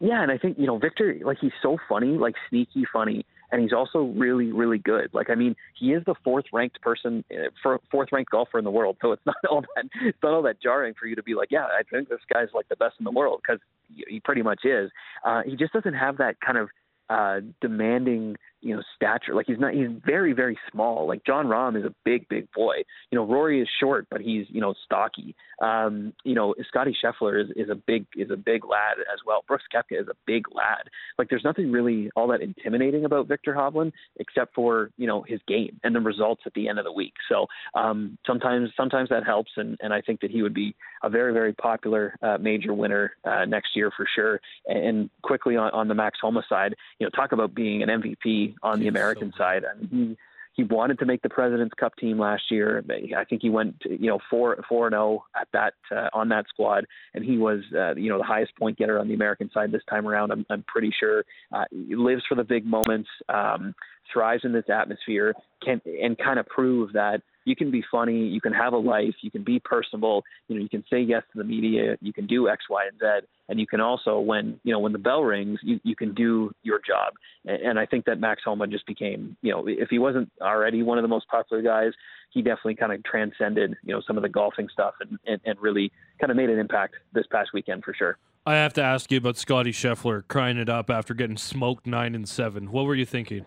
Yeah, 0.02 0.20
and 0.20 0.32
I 0.32 0.36
think 0.36 0.58
you 0.58 0.66
know 0.66 0.78
Viktor, 0.78 1.16
like 1.24 1.38
he's 1.40 1.52
so 1.62 1.78
funny, 1.88 2.18
like 2.18 2.34
sneaky 2.50 2.84
funny, 2.92 3.24
and 3.52 3.62
he's 3.62 3.72
also 3.72 4.00
really, 4.16 4.50
really 4.50 4.78
good. 4.78 5.10
Like 5.12 5.30
I 5.30 5.36
mean, 5.36 5.54
he 5.78 5.92
is 5.92 6.02
the 6.06 6.16
fourth 6.24 6.46
ranked 6.52 6.80
person, 6.80 7.24
uh, 7.32 7.76
fourth 7.88 8.08
ranked 8.10 8.32
golfer 8.32 8.58
in 8.58 8.64
the 8.64 8.70
world. 8.72 8.96
So 9.00 9.12
it's 9.12 9.22
not 9.26 9.36
all 9.48 9.60
that 9.60 9.84
it's 10.02 10.18
not 10.20 10.32
all 10.32 10.42
that 10.42 10.60
jarring 10.60 10.94
for 10.98 11.06
you 11.06 11.14
to 11.14 11.22
be 11.22 11.34
like, 11.36 11.52
yeah, 11.52 11.66
I 11.66 11.82
think 11.88 12.08
this 12.08 12.18
guy's 12.32 12.48
like 12.52 12.68
the 12.68 12.74
best 12.74 12.96
in 12.98 13.04
the 13.04 13.12
world 13.12 13.42
because 13.46 13.60
he 13.94 14.18
pretty 14.18 14.42
much 14.42 14.64
is. 14.64 14.90
Uh, 15.24 15.42
he 15.46 15.54
just 15.54 15.72
doesn't 15.72 15.94
have 15.94 16.16
that 16.16 16.40
kind 16.40 16.58
of 16.58 16.68
uh, 17.08 17.40
demanding 17.60 18.36
you 18.62 18.74
know 18.74 18.82
stature. 18.96 19.34
Like 19.34 19.46
he's 19.46 19.58
not 19.58 19.74
he's 19.74 19.88
very 20.06 20.32
very 20.32 20.58
small. 20.70 21.06
Like 21.06 21.24
Jon 21.24 21.46
Rahm 21.46 21.78
is 21.78 21.84
a 21.84 21.94
big 22.04 22.28
big 22.28 22.50
boy. 22.52 22.76
You 23.10 23.18
know 23.18 23.26
Rory 23.26 23.60
is 23.60 23.68
short, 23.80 24.06
but 24.10 24.20
he's 24.20 24.46
you 24.48 24.60
know 24.60 24.74
stocky. 24.84 25.34
Um, 25.60 26.12
you 26.24 26.34
know 26.34 26.54
Scottie 26.68 26.96
Scheffler 27.02 27.42
is, 27.42 27.50
is 27.56 27.68
a 27.68 27.74
big 27.74 28.06
is 28.16 28.30
a 28.30 28.36
big 28.36 28.64
lad 28.64 28.98
as 29.12 29.20
well. 29.26 29.44
Brooks 29.46 29.64
Koepka 29.74 30.00
is 30.00 30.08
a 30.08 30.14
big 30.26 30.44
lad. 30.54 30.88
Like 31.18 31.28
there's 31.28 31.44
nothing 31.44 31.70
really 31.70 32.10
all 32.16 32.28
that 32.28 32.40
intimidating 32.40 33.04
about 33.04 33.28
Viktor 33.28 33.52
Hovland 33.52 33.92
except 34.18 34.54
for 34.54 34.90
you 34.96 35.06
know 35.06 35.22
his 35.22 35.40
game 35.46 35.78
and 35.84 35.94
the 35.94 36.00
results 36.00 36.42
at 36.46 36.54
the 36.54 36.68
end 36.68 36.78
of 36.78 36.84
the 36.84 36.92
week. 36.92 37.14
So 37.28 37.46
um, 37.74 38.16
sometimes 38.26 38.70
sometimes 38.76 39.08
that 39.10 39.24
helps, 39.24 39.50
and 39.56 39.76
and 39.80 39.92
I 39.92 40.00
think 40.00 40.20
that 40.20 40.30
he 40.30 40.42
would 40.42 40.54
be 40.54 40.74
a 41.02 41.10
very 41.10 41.32
very 41.32 41.52
popular 41.52 42.16
uh, 42.22 42.38
major 42.38 42.72
winner 42.74 43.12
uh, 43.24 43.44
next 43.44 43.74
year 43.74 43.90
for 43.96 44.06
sure. 44.14 44.40
And 44.66 45.10
quickly 45.22 45.56
on, 45.56 45.70
on 45.72 45.88
the 45.88 45.94
Max 45.94 46.18
Homa 46.22 46.44
side, 46.48 46.74
you 46.98 47.06
know 47.06 47.10
talk 47.10 47.32
about 47.32 47.54
being 47.54 47.82
an 47.82 47.88
MVP 47.88 48.51
on 48.62 48.80
the 48.80 48.88
American 48.88 49.32
so 49.32 49.38
side. 49.38 49.64
I 49.64 49.78
mean, 49.78 49.88
he 49.90 50.16
he 50.54 50.64
wanted 50.64 50.98
to 50.98 51.06
make 51.06 51.22
the 51.22 51.30
President's 51.30 51.74
Cup 51.74 51.96
team 51.96 52.18
last 52.18 52.50
year. 52.50 52.84
I 53.16 53.24
think 53.24 53.40
he 53.40 53.48
went, 53.48 53.76
you 53.84 54.08
know, 54.08 54.18
four 54.28 54.62
four 54.68 54.86
and 54.86 54.92
zero 54.92 55.02
oh 55.02 55.24
at 55.40 55.48
that 55.52 55.74
uh, 55.90 56.10
on 56.12 56.28
that 56.28 56.46
squad, 56.48 56.84
and 57.14 57.24
he 57.24 57.38
was, 57.38 57.60
uh, 57.74 57.94
you 57.94 58.10
know, 58.10 58.18
the 58.18 58.24
highest 58.24 58.54
point 58.56 58.76
getter 58.78 58.98
on 58.98 59.08
the 59.08 59.14
American 59.14 59.50
side 59.52 59.72
this 59.72 59.82
time 59.88 60.06
around. 60.06 60.30
I'm, 60.30 60.44
I'm 60.50 60.64
pretty 60.64 60.92
sure. 60.98 61.24
Uh, 61.52 61.64
he 61.70 61.96
lives 61.96 62.22
for 62.28 62.34
the 62.34 62.44
big 62.44 62.66
moments, 62.66 63.08
um, 63.28 63.74
thrives 64.12 64.44
in 64.44 64.52
this 64.52 64.68
atmosphere, 64.68 65.32
can 65.64 65.80
and 66.02 66.18
kind 66.18 66.38
of 66.38 66.46
prove 66.46 66.92
that 66.92 67.22
you 67.44 67.56
can 67.56 67.70
be 67.70 67.84
funny, 67.90 68.26
you 68.26 68.40
can 68.40 68.52
have 68.52 68.72
a 68.72 68.78
life, 68.78 69.14
you 69.20 69.30
can 69.30 69.44
be 69.44 69.60
personable, 69.60 70.24
you 70.48 70.56
know, 70.56 70.62
you 70.62 70.68
can 70.68 70.84
say 70.90 71.00
yes 71.00 71.22
to 71.32 71.38
the 71.38 71.44
media, 71.44 71.96
you 72.00 72.12
can 72.12 72.26
do 72.26 72.48
X, 72.48 72.64
Y, 72.68 72.86
and 72.86 72.98
Z, 72.98 73.26
and 73.48 73.58
you 73.58 73.66
can 73.66 73.80
also, 73.80 74.18
when 74.18 74.60
you 74.64 74.72
know, 74.72 74.78
when 74.78 74.92
the 74.92 74.98
bell 74.98 75.22
rings, 75.22 75.58
you, 75.62 75.80
you 75.82 75.96
can 75.96 76.14
do 76.14 76.52
your 76.62 76.80
job. 76.86 77.14
And, 77.44 77.62
and 77.62 77.78
I 77.78 77.86
think 77.86 78.04
that 78.06 78.20
Max 78.20 78.42
Homa 78.44 78.66
just 78.66 78.86
became, 78.86 79.36
you 79.42 79.52
know, 79.52 79.64
if 79.66 79.88
he 79.90 79.98
wasn't 79.98 80.30
already 80.40 80.82
one 80.82 80.98
of 80.98 81.02
the 81.02 81.08
most 81.08 81.28
popular 81.28 81.62
guys, 81.62 81.92
he 82.30 82.40
definitely 82.40 82.76
kind 82.76 82.92
of 82.92 83.02
transcended, 83.04 83.76
you 83.84 83.94
know, 83.94 84.02
some 84.06 84.16
of 84.16 84.22
the 84.22 84.28
golfing 84.28 84.68
stuff 84.72 84.94
and, 85.00 85.18
and, 85.26 85.40
and 85.44 85.58
really 85.60 85.92
kind 86.20 86.30
of 86.30 86.36
made 86.36 86.50
an 86.50 86.58
impact 86.58 86.94
this 87.12 87.26
past 87.30 87.50
weekend 87.52 87.84
for 87.84 87.94
sure. 87.94 88.16
I 88.44 88.54
have 88.54 88.72
to 88.74 88.82
ask 88.82 89.12
you 89.12 89.18
about 89.18 89.36
Scottie 89.36 89.70
Scheffler 89.70 90.26
crying 90.26 90.56
it 90.56 90.68
up 90.68 90.90
after 90.90 91.14
getting 91.14 91.36
smoked 91.36 91.86
nine 91.86 92.14
and 92.14 92.28
seven. 92.28 92.72
What 92.72 92.86
were 92.86 92.94
you 92.94 93.06
thinking? 93.06 93.46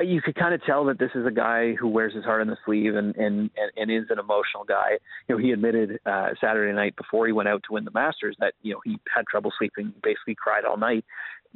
I, 0.00 0.02
you 0.02 0.22
could 0.22 0.34
kind 0.34 0.54
of 0.54 0.62
tell 0.64 0.84
that 0.86 0.98
this 0.98 1.10
is 1.14 1.26
a 1.26 1.30
guy 1.30 1.74
who 1.74 1.88
wears 1.88 2.14
his 2.14 2.24
heart 2.24 2.40
on 2.40 2.46
the 2.46 2.56
sleeve 2.64 2.94
and 2.94 3.14
and 3.16 3.50
and, 3.76 3.90
is 3.90 4.04
an 4.10 4.18
emotional 4.18 4.64
guy. 4.66 4.98
You 5.28 5.36
know, 5.36 5.42
he 5.42 5.52
admitted 5.52 5.98
uh, 6.06 6.30
Saturday 6.40 6.74
night 6.74 6.96
before 6.96 7.26
he 7.26 7.32
went 7.32 7.48
out 7.48 7.62
to 7.64 7.74
win 7.74 7.84
the 7.84 7.90
Masters 7.90 8.36
that 8.40 8.54
you 8.62 8.72
know 8.72 8.80
he 8.84 8.98
had 9.14 9.26
trouble 9.26 9.52
sleeping, 9.58 9.92
basically 10.02 10.34
cried 10.34 10.64
all 10.64 10.76
night 10.76 11.04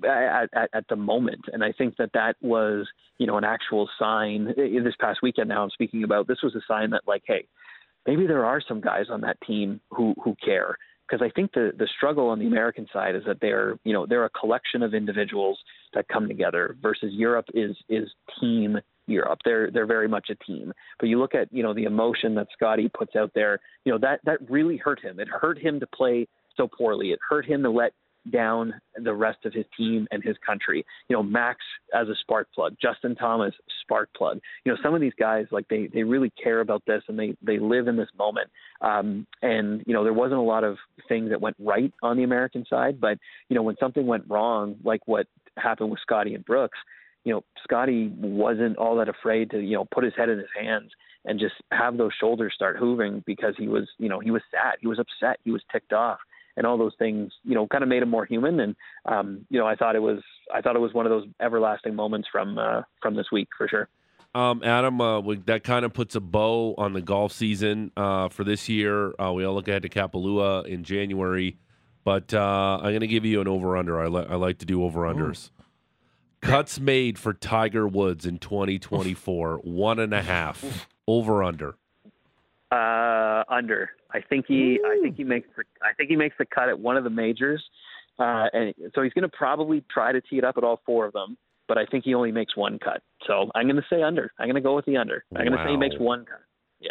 at, 0.05 0.49
at, 0.53 0.71
at 0.73 0.89
the 0.89 0.97
moment. 0.97 1.47
And 1.53 1.63
I 1.65 1.73
think 1.73 1.97
that 1.97 2.11
that 2.15 2.37
was 2.41 2.87
you 3.19 3.27
know 3.27 3.39
an 3.39 3.45
actual 3.45 3.89
sign. 3.99 4.55
This 4.57 4.95
past 5.01 5.21
weekend, 5.23 5.49
now 5.49 5.63
I'm 5.63 5.71
speaking 5.71 6.05
about 6.05 6.27
this 6.27 6.43
was 6.43 6.55
a 6.55 6.61
sign 6.69 6.91
that 6.91 7.03
like, 7.07 7.23
hey, 7.27 7.47
maybe 8.07 8.27
there 8.27 8.45
are 8.45 8.61
some 8.67 8.81
guys 8.81 9.07
on 9.11 9.23
that 9.23 9.41
team 9.47 9.81
who 9.91 10.15
who 10.23 10.37
care 10.45 10.77
because 11.09 11.25
I 11.25 11.31
think 11.31 11.53
the 11.53 11.73
the 11.79 11.89
struggle 11.97 12.29
on 12.29 12.39
the 12.39 12.47
American 12.47 12.87
side 12.93 13.15
is 13.15 13.23
that 13.27 13.39
they're 13.41 13.79
you 13.85 13.93
know 13.93 14.07
they're 14.07 14.25
a 14.25 14.31
collection 14.31 14.83
of 14.83 14.95
individuals 14.95 15.59
that 15.95 16.09
come 16.09 16.29
together 16.29 16.77
versus 16.83 17.13
Europe 17.13 17.47
is 17.55 17.77
is 17.89 18.09
team 18.41 18.79
Europe. 19.07 19.41
They're 19.45 19.71
they're 19.71 19.87
very 19.87 20.09
much 20.09 20.31
a 20.31 20.45
team. 20.45 20.73
But 20.99 21.09
you 21.09 21.19
look 21.19 21.35
at 21.35 21.53
you 21.53 21.63
know 21.63 21.75
the 21.75 21.85
emotion 21.85 22.35
that 22.37 22.49
Scottie 22.53 22.91
puts 22.97 23.17
out 23.17 23.33
there. 23.35 23.59
You 23.85 23.93
know 23.93 23.99
that 23.99 24.21
that 24.25 24.39
really 24.51 24.77
hurt 24.77 25.01
him. 25.01 25.21
It 25.21 25.29
hurt 25.29 25.59
him 25.59 25.81
to 25.81 25.87
play 25.87 26.27
so 26.57 26.69
poorly. 26.69 27.09
It 27.09 27.19
hurt 27.29 27.45
him 27.45 27.63
to 27.63 27.71
let 27.71 27.93
down 28.31 28.75
the 29.03 29.13
rest 29.13 29.39
of 29.45 29.53
his 29.53 29.65
team 29.77 30.07
and 30.11 30.23
his 30.23 30.37
country. 30.45 30.85
You 31.09 31.17
know, 31.17 31.23
Max 31.23 31.59
as 31.95 32.09
a 32.09 32.15
spark 32.21 32.49
plug, 32.55 32.77
Justin 32.81 33.15
Thomas 33.15 33.55
spark 33.83 34.09
plug. 34.17 34.41
You 34.65 34.73
know, 34.73 34.79
some 34.83 34.95
of 34.95 35.01
these 35.01 35.13
guys 35.19 35.47
like 35.51 35.69
they 35.69 35.89
they 35.93 36.03
really 36.03 36.33
care 36.43 36.61
about 36.61 36.83
this 36.87 37.03
and 37.09 37.19
they 37.19 37.37
they 37.43 37.59
live 37.59 37.89
in 37.89 37.97
this 37.97 38.09
moment. 38.19 38.51
Um, 38.81 39.27
and 39.43 39.83
you 39.87 39.95
know, 39.95 40.05
there 40.05 40.13
wasn't 40.13 40.41
a 40.41 40.45
lot 40.45 40.65
of 40.65 40.77
things 41.09 41.31
that 41.31 41.41
went 41.41 41.57
right 41.59 41.93
on 42.03 42.17
the 42.17 42.25
American 42.25 42.65
side, 42.69 43.01
but 43.01 43.19
you 43.49 43.57
know, 43.57 43.63
when 43.63 43.77
something 43.79 44.07
went 44.07 44.25
wrong, 44.29 44.77
like 44.85 45.01
what 45.07 45.27
happened 45.57 45.91
with 45.91 46.01
Scottie 46.01 46.35
and 46.35 46.45
Brooks, 46.45 46.79
you 47.25 47.33
know, 47.33 47.45
Scottie 47.63 48.13
wasn't 48.17 48.77
all 48.77 48.97
that 48.97 49.09
afraid 49.09 49.51
to 49.51 49.61
you 49.61 49.77
know 49.77 49.87
put 49.93 50.05
his 50.05 50.15
head 50.17 50.29
in 50.29 50.39
his 50.39 50.49
hands 50.59 50.91
and 51.27 51.41
just 51.41 51.55
have 51.73 51.97
those 51.97 52.13
shoulders 52.21 52.53
start 52.55 52.77
hovering 52.79 53.23
because 53.27 53.55
he 53.59 53.69
was 53.69 53.89
you 53.99 54.09
know 54.09 54.21
he 54.21 54.31
was 54.31 54.43
sad, 54.51 54.77
he 54.81 54.87
was 54.87 54.99
upset, 54.99 55.39
he 55.45 55.51
was 55.51 55.63
ticked 55.71 55.93
off 55.93 56.19
and 56.57 56.67
all 56.67 56.79
those 56.79 56.95
things, 56.99 57.33
you 57.45 57.55
know, 57.55 57.67
kind 57.67 57.83
of 57.83 57.89
made 57.89 58.03
him 58.03 58.11
more 58.11 58.25
human. 58.25 58.61
And 58.61 58.77
um, 59.07 59.47
you 59.51 59.59
know, 59.59 59.67
I 59.67 59.77
thought 59.77 59.97
it 59.97 60.03
was 60.03 60.21
I 60.53 60.61
thought 60.61 60.77
it 60.77 60.81
was 60.81 60.93
one 60.95 61.07
of 61.07 61.11
those 61.11 61.27
everlasting 61.41 61.95
moments 61.95 62.29
from 62.31 62.59
uh, 62.59 62.83
from 63.01 63.17
this 63.17 63.27
week 63.33 63.49
for 63.57 63.69
sure. 63.69 63.89
Um, 64.35 64.63
Adam, 64.65 65.01
uh, 65.01 65.21
we, 65.21 65.37
that 65.47 65.63
kind 65.63 65.85
of 65.85 65.93
puts 65.93 66.17
a 66.17 66.21
bow 66.21 66.75
on 66.77 66.93
the 66.93 67.01
golf 67.01 67.31
season 67.31 67.93
uh, 67.97 68.29
for 68.29 68.43
this 68.43 68.69
year. 68.69 69.15
Uh, 69.21 69.33
we 69.33 69.45
all 69.45 69.55
look 69.55 69.69
ahead 69.69 69.83
to 69.83 69.89
Kapalua 69.89 70.67
in 70.67 70.83
January, 70.83 71.57
but 72.03 72.35
uh, 72.35 72.79
I'm 72.79 72.91
going 72.91 73.01
to 73.01 73.07
give 73.07 73.25
you 73.25 73.41
an 73.41 73.47
over 73.47 73.77
under. 73.77 74.01
I, 74.01 74.09
li- 74.09 74.27
I 74.29 74.35
like 74.35 74.59
to 74.59 74.67
do 74.67 74.83
over 74.83 75.03
unders. 75.03 75.51
Cuts 76.41 76.81
made 76.81 77.17
for 77.17 77.33
Tiger 77.33 77.87
Woods 77.87 78.27
in 78.27 78.39
2024, 78.39 79.59
one 79.59 80.01
and 80.01 80.13
a 80.13 80.21
half. 80.21 80.89
Over 81.07 81.45
under. 81.45 81.77
Uh, 82.73 83.45
under. 83.49 83.91
I 84.15 84.21
think 84.21 84.47
he. 84.47 84.79
Ooh. 84.79 84.87
I 84.87 85.01
think 85.03 85.17
he 85.17 85.25
makes. 85.25 85.49
The, 85.57 85.65
I 85.83 85.93
think 85.95 86.09
he 86.09 86.17
makes 86.17 86.37
the 86.39 86.47
cut 86.47 86.69
at 86.69 86.79
one 86.79 86.97
of 86.97 87.05
the 87.05 87.11
majors, 87.11 87.63
uh, 88.19 88.47
and 88.53 88.75
so 88.95 89.03
he's 89.03 89.13
going 89.13 89.29
to 89.29 89.37
probably 89.37 89.85
try 89.91 90.13
to 90.13 90.21
tee 90.21 90.39
it 90.39 90.45
up 90.45 90.57
at 90.57 90.65
all 90.65 90.81
four 90.87 91.07
of 91.07 91.13
them. 91.13 91.37
But 91.67 91.79
I 91.79 91.87
think 91.87 92.05
he 92.05 92.15
only 92.15 92.31
makes 92.31 92.57
one 92.57 92.79
cut. 92.79 93.03
So 93.27 93.51
I'm 93.55 93.67
going 93.67 93.77
to 93.77 93.87
say 93.91 94.03
under. 94.03 94.33
I'm 94.39 94.47
going 94.47 94.55
to 94.55 94.61
go 94.61 94.77
with 94.77 94.85
the 94.85 94.99
under. 94.99 95.25
I'm 95.35 95.47
going 95.47 95.59
to 95.59 95.65
say 95.65 95.71
he 95.71 95.77
makes 95.79 95.99
one 95.99 96.27
cut. 96.27 96.43
Yeah. 96.79 96.91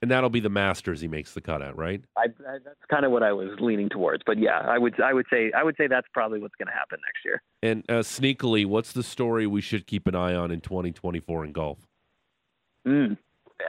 And 0.00 0.10
that'll 0.10 0.30
be 0.30 0.40
the 0.40 0.48
Masters 0.48 1.00
he 1.00 1.08
makes 1.08 1.32
the 1.34 1.40
cut 1.40 1.60
at, 1.60 1.76
right? 1.76 2.02
I, 2.16 2.22
I, 2.22 2.58
that's 2.64 2.78
kind 2.88 3.04
of 3.04 3.12
what 3.12 3.22
I 3.22 3.32
was 3.32 3.50
leaning 3.60 3.88
towards. 3.88 4.22
But 4.24 4.38
yeah, 4.38 4.58
I 4.58 4.78
would. 4.78 5.00
I 5.00 5.12
would 5.12 5.26
say. 5.30 5.52
I 5.56 5.62
would 5.62 5.76
say 5.76 5.86
that's 5.88 6.06
probably 6.14 6.40
what's 6.40 6.54
going 6.56 6.66
to 6.68 6.72
happen 6.72 6.98
next 7.06 7.24
year. 7.24 7.42
And 7.62 7.84
uh, 7.88 8.02
sneakily, 8.02 8.64
what's 8.64 8.92
the 8.92 9.02
story 9.02 9.46
we 9.46 9.60
should 9.60 9.86
keep 9.86 10.06
an 10.06 10.14
eye 10.14 10.34
on 10.34 10.50
in 10.50 10.60
2024 10.60 11.44
in 11.44 11.52
golf? 11.52 11.78
Mm. 12.86 13.16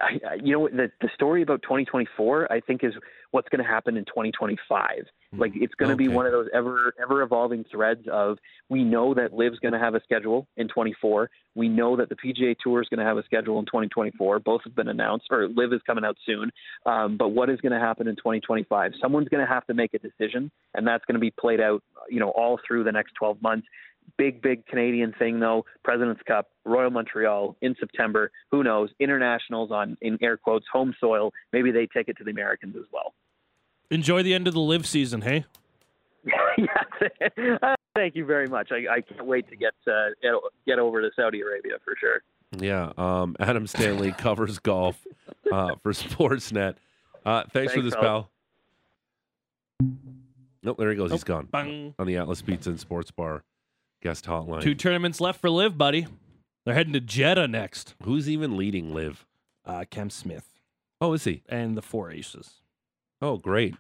I, 0.02 0.36
you 0.44 0.54
know, 0.54 0.68
the 0.68 0.92
the 1.02 1.10
story 1.14 1.42
about 1.42 1.62
2024, 1.64 2.52
I 2.52 2.60
think, 2.60 2.84
is 2.84 2.94
what's 3.32 3.50
going 3.50 3.64
to 3.64 3.70
happen 3.70 3.98
in 3.98 4.06
2025. 4.06 4.90
Hmm. 5.32 5.40
Like 5.40 5.52
it's 5.56 5.74
going 5.76 5.90
to 5.90 5.96
okay. 5.96 6.08
be 6.08 6.08
one 6.08 6.26
of 6.26 6.32
those 6.32 6.48
ever 6.54 6.94
ever 7.02 7.22
evolving 7.22 7.66
threads 7.72 8.02
of 8.12 8.38
we 8.70 8.84
know 8.84 9.14
that 9.14 9.34
LIV's 9.34 9.60
going 9.60 9.74
to 9.74 9.80
have 9.80 9.96
a 9.96 10.02
schedule 10.04 10.48
in 10.58 10.68
24. 10.68 11.30
We 11.56 11.70
know 11.70 11.96
that 11.98 12.10
the 12.10 12.16
PGA 12.16 12.56
Tour 12.64 12.82
is 12.82 12.88
going 12.90 13.00
to 13.00 13.06
have 13.06 13.18
a 13.18 13.24
schedule 13.24 13.60
in 13.60 13.66
2024. 13.66 14.40
Both 14.40 14.62
have 14.64 14.76
been 14.76 14.88
announced, 14.88 15.26
or 15.32 15.48
LIV 15.48 15.74
is 15.74 15.82
coming 15.86 16.06
out 16.06 16.18
soon. 16.26 16.52
Um, 16.86 17.18
but 17.18 17.30
what 17.30 17.50
is 17.50 17.60
going 17.62 17.74
to 17.74 17.80
happen 17.80 18.08
in 18.08 18.16
2025? 18.16 18.94
Someone's 19.02 19.30
going 19.30 19.46
to 19.46 19.52
have 19.52 19.66
to 19.68 19.74
make 19.74 19.94
a 19.94 20.00
decision, 20.00 20.52
and 20.74 20.88
that's 20.88 21.06
going 21.06 21.16
to 21.16 21.20
be 21.20 21.32
played 21.32 21.62
out, 21.62 21.84
you 22.10 22.20
know, 22.20 22.30
all 22.30 22.60
through 22.68 22.84
the 22.84 22.92
next 22.92 23.14
12 23.14 23.42
months 23.42 23.68
big, 24.18 24.42
big 24.42 24.66
Canadian 24.66 25.14
thing 25.18 25.40
though. 25.40 25.66
President's 25.84 26.22
Cup, 26.24 26.50
Royal 26.66 26.90
Montreal 26.90 27.56
in 27.62 27.76
September. 27.80 28.32
Who 28.52 28.64
knows? 28.64 28.90
Internationals 29.00 29.72
on 29.72 29.98
in 30.02 30.18
air 30.22 30.38
quotes 30.38 30.66
home 30.72 30.94
soil. 31.00 31.32
Maybe 31.52 31.72
they 31.72 31.88
take 31.88 32.08
it 32.08 32.18
to 32.18 32.24
the 32.24 32.32
Americans 32.32 32.76
as 32.78 32.86
well. 32.92 33.14
Enjoy 33.92 34.24
the 34.24 34.34
end 34.34 34.48
of 34.48 34.54
the 34.54 34.60
LIV 34.60 34.86
season, 34.86 35.22
hey. 35.22 35.46
yes. 36.58 37.30
uh, 37.62 37.76
thank 37.96 38.16
you 38.16 38.26
very 38.26 38.48
much. 38.48 38.72
I, 38.72 38.96
I 38.96 39.02
can't 39.02 39.26
wait 39.26 39.50
to 39.50 39.56
get 39.56 39.74
uh, 39.88 40.10
get 40.66 40.80
over 40.80 41.02
to 41.02 41.10
Saudi 41.16 41.42
Arabia 41.42 41.74
for 41.84 41.96
sure. 42.00 42.22
Yeah, 42.58 42.92
um, 42.98 43.36
Adam 43.40 43.68
Stanley 43.68 44.12
covers 44.18 44.60
golf 44.60 45.06
uh, 45.52 45.76
for 45.82 45.92
Sportsnet. 45.92 46.76
Uh, 47.26 47.42
thanks, 47.42 47.54
thanks, 47.54 47.74
for 47.74 47.82
this, 47.82 47.96
pal. 47.96 48.30
Nope, 50.62 50.78
there 50.78 50.90
he 50.90 50.96
goes. 50.96 51.12
He's 51.12 51.24
gone 51.24 51.48
Bang. 51.52 51.94
on 52.00 52.08
the 52.08 52.18
Atlas 52.18 52.42
Pizza 52.42 52.70
and 52.70 52.80
Sports 52.80 53.12
Bar 53.12 53.44
guest 54.04 54.26
hotline. 54.26 54.62
Two 54.62 54.76
tournaments 54.76 55.22
left 55.22 55.40
for 55.40 55.50
LIV, 55.50 55.78
buddy. 55.78 56.08
They're 56.66 56.76
heading 56.76 56.94
to 56.94 57.00
Jeddah 57.00 57.48
next. 57.48 57.96
Who's 58.04 58.30
even 58.30 58.58
leading 58.58 58.94
LIV? 58.94 59.26
Uh, 59.66 59.86
Cam 59.90 60.10
Smith. 60.10 60.46
Oh, 61.02 61.14
is 61.14 61.24
he? 61.24 61.42
And 61.48 61.76
the 61.76 61.82
four 61.82 62.12
aces. 62.12 62.62
Oh, 63.22 63.38
great. 63.38 63.76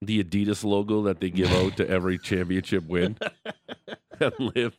The 0.00 0.22
Adidas 0.24 0.64
logo 0.64 1.02
that 1.02 1.20
they 1.20 1.28
give 1.28 1.52
out 1.52 1.76
to 1.76 1.88
every 1.88 2.18
championship 2.22 2.86
win 2.86 3.18
and 4.20 4.32
LIV. 4.38 4.74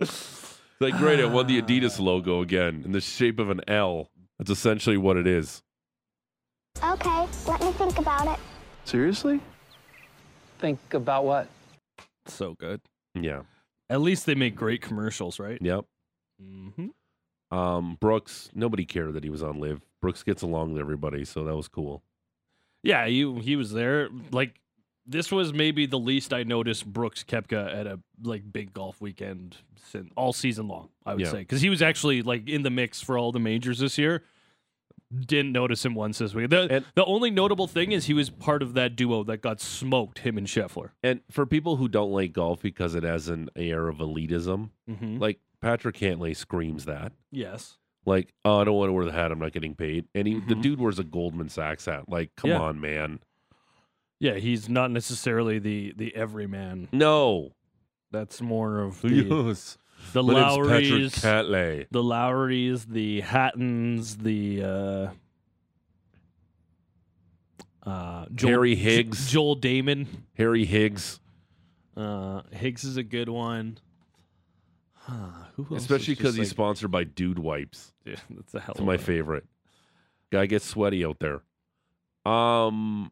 It's 0.00 0.60
like, 0.80 0.96
great, 0.96 1.20
I 1.20 1.26
won 1.26 1.46
the 1.46 1.60
Adidas 1.60 2.00
logo 2.00 2.40
again 2.40 2.82
in 2.84 2.92
the 2.92 3.00
shape 3.00 3.38
of 3.38 3.50
an 3.50 3.60
L. 3.68 4.08
That's 4.38 4.50
essentially 4.50 4.96
what 4.96 5.18
it 5.18 5.26
is. 5.26 5.62
Okay, 6.82 7.26
let 7.46 7.60
me 7.60 7.72
think 7.72 7.98
about 7.98 8.28
it. 8.28 8.38
Seriously? 8.84 9.40
Think 10.60 10.78
about 10.94 11.24
what? 11.24 11.48
So 12.26 12.54
good. 12.54 12.80
Yeah. 13.14 13.42
At 13.88 14.00
least 14.00 14.26
they 14.26 14.34
make 14.34 14.54
great 14.54 14.82
commercials, 14.82 15.38
right? 15.40 15.58
Yep. 15.60 15.84
Mm-hmm. 16.42 17.56
Um, 17.56 17.96
Brooks, 18.00 18.50
nobody 18.54 18.84
cared 18.84 19.14
that 19.14 19.24
he 19.24 19.30
was 19.30 19.42
on 19.42 19.58
LIV. 19.58 19.80
Brooks 20.00 20.22
gets 20.22 20.42
along 20.42 20.72
with 20.74 20.80
everybody, 20.80 21.24
so 21.24 21.44
that 21.44 21.56
was 21.56 21.66
cool. 21.68 22.02
Yeah, 22.82 23.06
he 23.06 23.30
he 23.40 23.56
was 23.56 23.72
there. 23.72 24.08
Like 24.30 24.60
this 25.06 25.32
was 25.32 25.52
maybe 25.52 25.86
the 25.86 25.98
least 25.98 26.32
I 26.32 26.44
noticed 26.44 26.86
Brooks 26.86 27.24
Koepka 27.24 27.74
at 27.74 27.86
a 27.86 27.98
like 28.22 28.50
big 28.50 28.72
golf 28.72 29.00
weekend 29.00 29.56
since 29.90 30.10
all 30.16 30.32
season 30.32 30.68
long. 30.68 30.88
I 31.04 31.14
would 31.14 31.22
Yeah. 31.22 31.30
say 31.32 31.38
because 31.38 31.60
he 31.60 31.68
was 31.68 31.82
actually 31.82 32.22
like 32.22 32.48
in 32.48 32.62
the 32.62 32.70
mix 32.70 33.00
for 33.00 33.18
all 33.18 33.32
the 33.32 33.40
majors 33.40 33.80
this 33.80 33.98
year. 33.98 34.22
Didn't 35.26 35.50
notice 35.52 35.84
him 35.84 35.94
once 35.94 36.18
this 36.18 36.34
week. 36.34 36.50
The, 36.50 36.68
And- 36.70 36.84
the 36.94 37.04
only 37.04 37.30
notable 37.30 37.66
thing 37.66 37.90
is 37.92 38.06
he 38.06 38.14
was 38.14 38.30
part 38.30 38.62
of 38.62 38.74
that 38.74 38.94
duo 38.94 39.24
that 39.24 39.38
got 39.42 39.60
smoked. 39.60 40.20
Him 40.20 40.38
and 40.38 40.46
Scheffler. 40.46 40.90
And 41.02 41.20
for 41.30 41.46
people 41.46 41.76
who 41.76 41.88
don't 41.88 42.12
like 42.12 42.32
golf 42.32 42.62
because 42.62 42.94
it 42.94 43.02
has 43.02 43.28
an 43.28 43.48
air 43.56 43.88
of 43.88 43.96
elitism, 43.98 44.70
Mm-hmm. 44.88 45.18
like 45.18 45.40
Patrick 45.60 45.96
Cantlay 45.96 46.36
screams 46.36 46.84
that. 46.84 47.12
Yes. 47.32 47.76
Like, 48.06 48.32
oh, 48.44 48.60
I 48.60 48.64
don't 48.64 48.76
want 48.76 48.88
to 48.88 48.92
wear 48.92 49.04
the 49.04 49.12
hat. 49.12 49.30
I'm 49.32 49.38
not 49.40 49.52
getting 49.52 49.74
paid. 49.74 50.06
And 50.14 50.26
he, 50.28 50.34
the 50.34 50.54
Mhm. 50.54 50.62
dude 50.62 50.80
wears 50.80 50.98
a 50.98 51.04
Goldman 51.04 51.48
Sachs 51.48 51.86
hat. 51.86 52.08
Like, 52.08 52.30
come 52.36 52.50
Yeah. 52.50 52.60
on, 52.60 52.80
man. 52.80 53.18
Yeah, 54.20 54.34
he's 54.34 54.68
not 54.68 54.90
necessarily 54.90 55.58
the 55.58 55.92
the 55.96 56.14
everyman. 56.14 56.88
No. 56.92 57.52
That's 58.12 58.40
more 58.40 58.80
of 58.80 59.00
the, 59.02 59.08
Yes. 59.14 59.76
The 60.12 60.22
Patrick 60.24 60.34
Lowrys, 60.36 61.14
Cantlay. 61.14 61.86
the 61.90 62.02
Lowrys, 62.02 62.84
the 62.86 63.20
Hattons, 63.20 64.16
the 64.16 64.62
uh, 64.62 65.08
uh, 67.88 68.26
Joel, 68.34 68.50
Harry 68.50 68.74
Higgs. 68.74 69.26
J- 69.26 69.32
Joel 69.34 69.56
Dahmen. 69.56 70.06
Harry 70.36 70.64
Higgs, 70.64 71.20
Uh, 71.96 72.42
Higgs 72.50 72.84
is 72.84 72.96
a 72.96 73.02
good 73.02 73.28
one. 73.28 73.78
Huh, 74.94 75.14
who 75.56 75.66
else 75.74 75.82
especially 75.82 76.14
because 76.14 76.34
just 76.34 76.38
he's 76.38 76.48
like- 76.48 76.54
sponsored 76.56 76.90
by 76.90 77.04
Dude 77.04 77.38
Wipes. 77.38 77.92
Yeah, 78.04 78.16
that's 78.30 78.54
a 78.54 78.60
hell. 78.60 78.72
It's 78.72 78.80
of 78.80 78.86
my 78.86 78.94
a- 78.94 78.98
favorite. 78.98 79.44
Guy 80.30 80.46
gets 80.46 80.64
sweaty 80.64 81.04
out 81.04 81.18
there. 81.20 81.42
Um, 82.30 83.10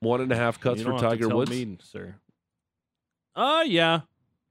one 0.00 0.20
and 0.20 0.32
a 0.32 0.36
half 0.36 0.58
cuts 0.60 0.78
You 0.78 0.84
for 0.86 0.90
don't 0.92 1.00
have 1.02 1.10
to 1.12 1.16
Tiger 1.16 1.28
tell 1.28 1.36
Woods. 1.38 1.50
me, 1.50 1.78
sir. 1.82 2.14
Uh 3.36 3.62
yeah, 3.66 4.00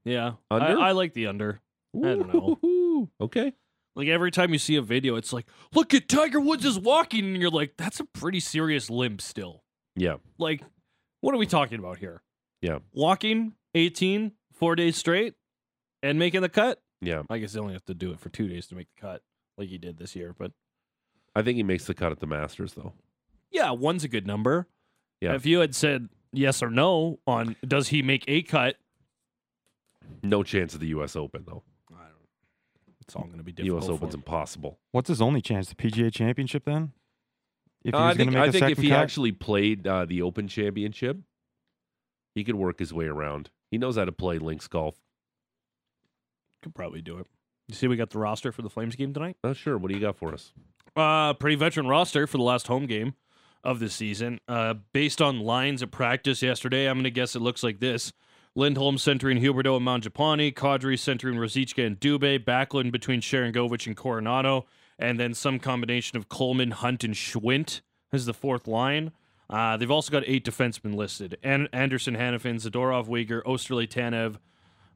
yeah. 0.06 0.34
I- 0.52 0.56
Under? 0.56 0.80
I, 0.80 0.92
like 0.92 1.14
the 1.14 1.28
under. 1.28 1.60
I 1.96 2.00
don't 2.16 2.34
know. 2.34 2.60
Ooh, 2.64 3.10
Okay. 3.22 3.54
Like 3.96 4.08
every 4.10 4.30
time 4.30 4.54
you 4.54 4.60
see 4.60 4.76
a 4.76 4.82
video, 4.84 5.16
it's 5.16 5.34
like, 5.34 5.48
look 5.74 5.92
at 5.96 6.08
Tiger 6.08 6.40
Woods 6.40 6.64
is 6.66 6.78
walking, 6.78 7.26
and 7.26 7.38
you're 7.38 7.50
like, 7.50 7.74
that's 7.78 8.00
a 8.00 8.04
pretty 8.06 8.40
serious 8.40 8.92
limp 8.92 9.22
still. 9.22 9.64
Yeah. 9.96 10.18
Like, 10.38 10.62
what 11.22 11.34
are 11.34 11.40
we 11.40 11.48
talking 11.48 11.80
about 11.80 11.98
here? 11.98 12.22
Yeah. 12.62 12.78
Walking 12.94 13.54
18, 13.74 14.34
four 14.54 14.76
days 14.76 14.98
straight, 14.98 15.34
and 16.04 16.20
making 16.20 16.42
the 16.42 16.50
cut. 16.50 16.80
Yeah. 17.02 17.24
I 17.28 17.40
guess 17.40 17.54
they 17.54 17.60
only 17.60 17.74
have 17.74 17.86
to 17.86 17.96
do 17.96 18.12
it 18.12 18.20
for 18.20 18.30
two 18.30 18.48
days 18.48 18.68
to 18.68 18.76
make 18.76 18.88
the 18.96 19.02
cut, 19.02 19.24
like 19.58 19.70
he 19.70 19.80
did 19.80 19.98
this 19.98 20.16
year. 20.16 20.36
But 20.38 20.52
I 21.36 21.42
think 21.42 21.56
he 21.56 21.64
makes 21.64 21.86
the 21.86 21.96
cut 21.96 22.12
at 22.12 22.20
the 22.20 22.28
Masters, 22.28 22.74
though. 22.74 22.94
yeah, 23.50 23.72
one's 23.72 24.04
a 24.04 24.08
good 24.08 24.28
number. 24.28 24.68
Yeah. 25.22 25.34
If 25.34 25.48
you 25.48 25.58
had 25.62 25.74
said 25.74 26.10
yes 26.32 26.62
or 26.62 26.70
no 26.70 27.18
on 27.26 27.56
does 27.68 27.88
he 27.88 28.04
make 28.04 28.26
a 28.28 28.44
cut, 28.44 28.76
No 30.22 30.44
chance 30.44 30.76
of 30.76 30.80
the 30.82 30.88
U.S. 30.90 31.16
Open, 31.16 31.44
though. 31.48 31.64
I 33.10 33.14
don't. 33.14 33.14
It's 33.14 33.16
all 33.16 33.24
going 33.24 33.38
to 33.38 33.44
be 33.44 33.52
difficult. 33.52 33.82
U.S. 33.82 33.88
for 33.88 33.94
Open's 33.94 34.14
him. 34.14 34.20
impossible. 34.20 34.80
What's 34.92 35.08
his 35.10 35.22
only 35.22 35.42
chance? 35.42 35.70
The 35.70 35.76
PGA 35.76 36.12
Championship 36.14 36.66
then? 36.66 36.92
If 37.84 37.94
he 37.94 37.98
Uh, 37.98 38.02
I 38.02 38.08
was 38.10 38.18
going 38.18 38.28
think, 38.30 38.32
to 38.32 38.38
make 38.38 38.44
I 38.44 38.48
a 38.48 38.52
think 38.52 38.72
if 38.72 38.78
he 38.80 38.90
cut? 38.90 39.00
actually 39.00 39.32
played 39.32 39.88
uh, 39.88 40.06
the 40.06 40.22
Open 40.22 40.48
Championship, 40.48 41.18
he 42.36 42.44
could 42.44 42.56
work 42.56 42.80
his 42.80 42.94
way 42.94 43.06
around. 43.06 43.50
He 43.72 43.78
knows 43.78 43.98
how 43.98 44.06
to 44.06 44.12
play 44.12 44.40
links 44.40 44.68
golf. 44.68 44.96
could 46.62 46.76
probably 46.76 47.02
do 47.02 47.18
it. 47.20 47.28
You 47.68 47.76
see, 47.76 47.88
we 47.88 47.96
got 47.98 48.10
the 48.12 48.20
roster 48.20 48.52
for 48.52 48.62
the 48.62 48.70
Flames 48.70 48.96
game 48.96 49.14
tonight. 49.14 49.38
Oh, 49.44 49.54
sure. 49.54 49.78
What 49.78 49.90
do 49.90 49.96
you 49.96 50.02
got 50.02 50.16
for 50.18 50.34
us? 50.34 50.54
Uh, 50.96 51.34
pretty 51.34 51.56
veteran 51.56 51.88
roster 51.88 52.26
for 52.28 52.38
the 52.38 52.44
last 52.44 52.68
home 52.68 52.86
game 52.88 53.14
of 53.64 53.80
the 53.80 53.90
season. 53.90 54.40
Uh, 54.48 54.74
based 54.94 55.22
on 55.22 55.40
lines 55.42 55.84
at 55.84 55.92
practice 55.92 56.42
yesterday, 56.42 56.88
I'm 56.90 56.96
going 56.96 57.04
to 57.04 57.12
guess 57.12 57.36
it 57.36 57.42
looks 57.42 57.64
like 57.64 57.80
this. 57.80 58.14
Lindholm 58.58 58.98
centering 58.98 59.38
Huberdeau 59.38 59.78
and 59.78 59.86
Mangiapane, 59.86 60.52
Kadri 60.52 60.98
centering 60.98 61.38
Ruzicka 61.38 61.86
and 61.86 62.00
Dubé, 62.00 62.44
Backlund 62.44 62.92
between 62.92 63.22
Sharangovich 63.22 63.86
and 63.86 63.96
Coronato, 63.96 64.64
and 64.98 65.20
then 65.20 65.36
some 65.36 65.60
combination 65.60 66.18
of 66.18 66.28
Coleman, 66.28 66.72
Hunt, 66.72 67.04
and 67.04 67.14
Schwindt 67.14 67.82
as 68.12 68.26
the 68.26 68.34
fourth 68.34 68.68
line. 68.68 69.12
Uh, 69.48 69.78
they've 69.78 69.92
also 69.92 70.12
got 70.12 70.24
eight 70.26 70.44
defensemen 70.44 70.96
listed: 70.96 71.38
An- 71.44 71.70
Andersson, 71.72 72.16
Hanifin, 72.16 72.56
Zadorov, 72.56 73.08
Weegar, 73.08 73.44
Oesterle, 73.44 73.88
Tanev, 73.88 74.38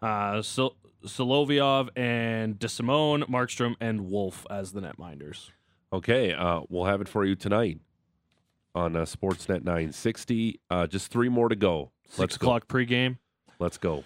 uh, 0.01 0.41
Sol- 0.41 0.75
Solovyov, 1.05 1.89
and 1.95 2.57
DeSimone, 2.57 3.29
Markstrom, 3.29 3.75
and 3.79 4.09
Wolf 4.09 4.47
as 4.49 4.71
the 4.71 4.81
netminders. 4.81 5.51
Okay, 5.93 6.33
uh, 6.33 6.61
we'll 6.67 6.85
have 6.85 6.99
it 6.99 7.07
for 7.07 7.23
you 7.25 7.35
tonight 7.35 7.79
on 8.73 8.95
uh, 8.95 9.01
Sportsnet 9.01 9.63
960. 9.63 10.59
Uh, 10.71 10.87
just 10.87 11.11
three 11.11 11.29
more 11.29 11.47
to 11.47 11.55
go. 11.55 11.91
Six 12.07 12.19
Let's 12.19 12.35
o'clock 12.37 12.67
pregame. 12.67 13.17
Let's 13.61 13.77
go. 13.77 14.03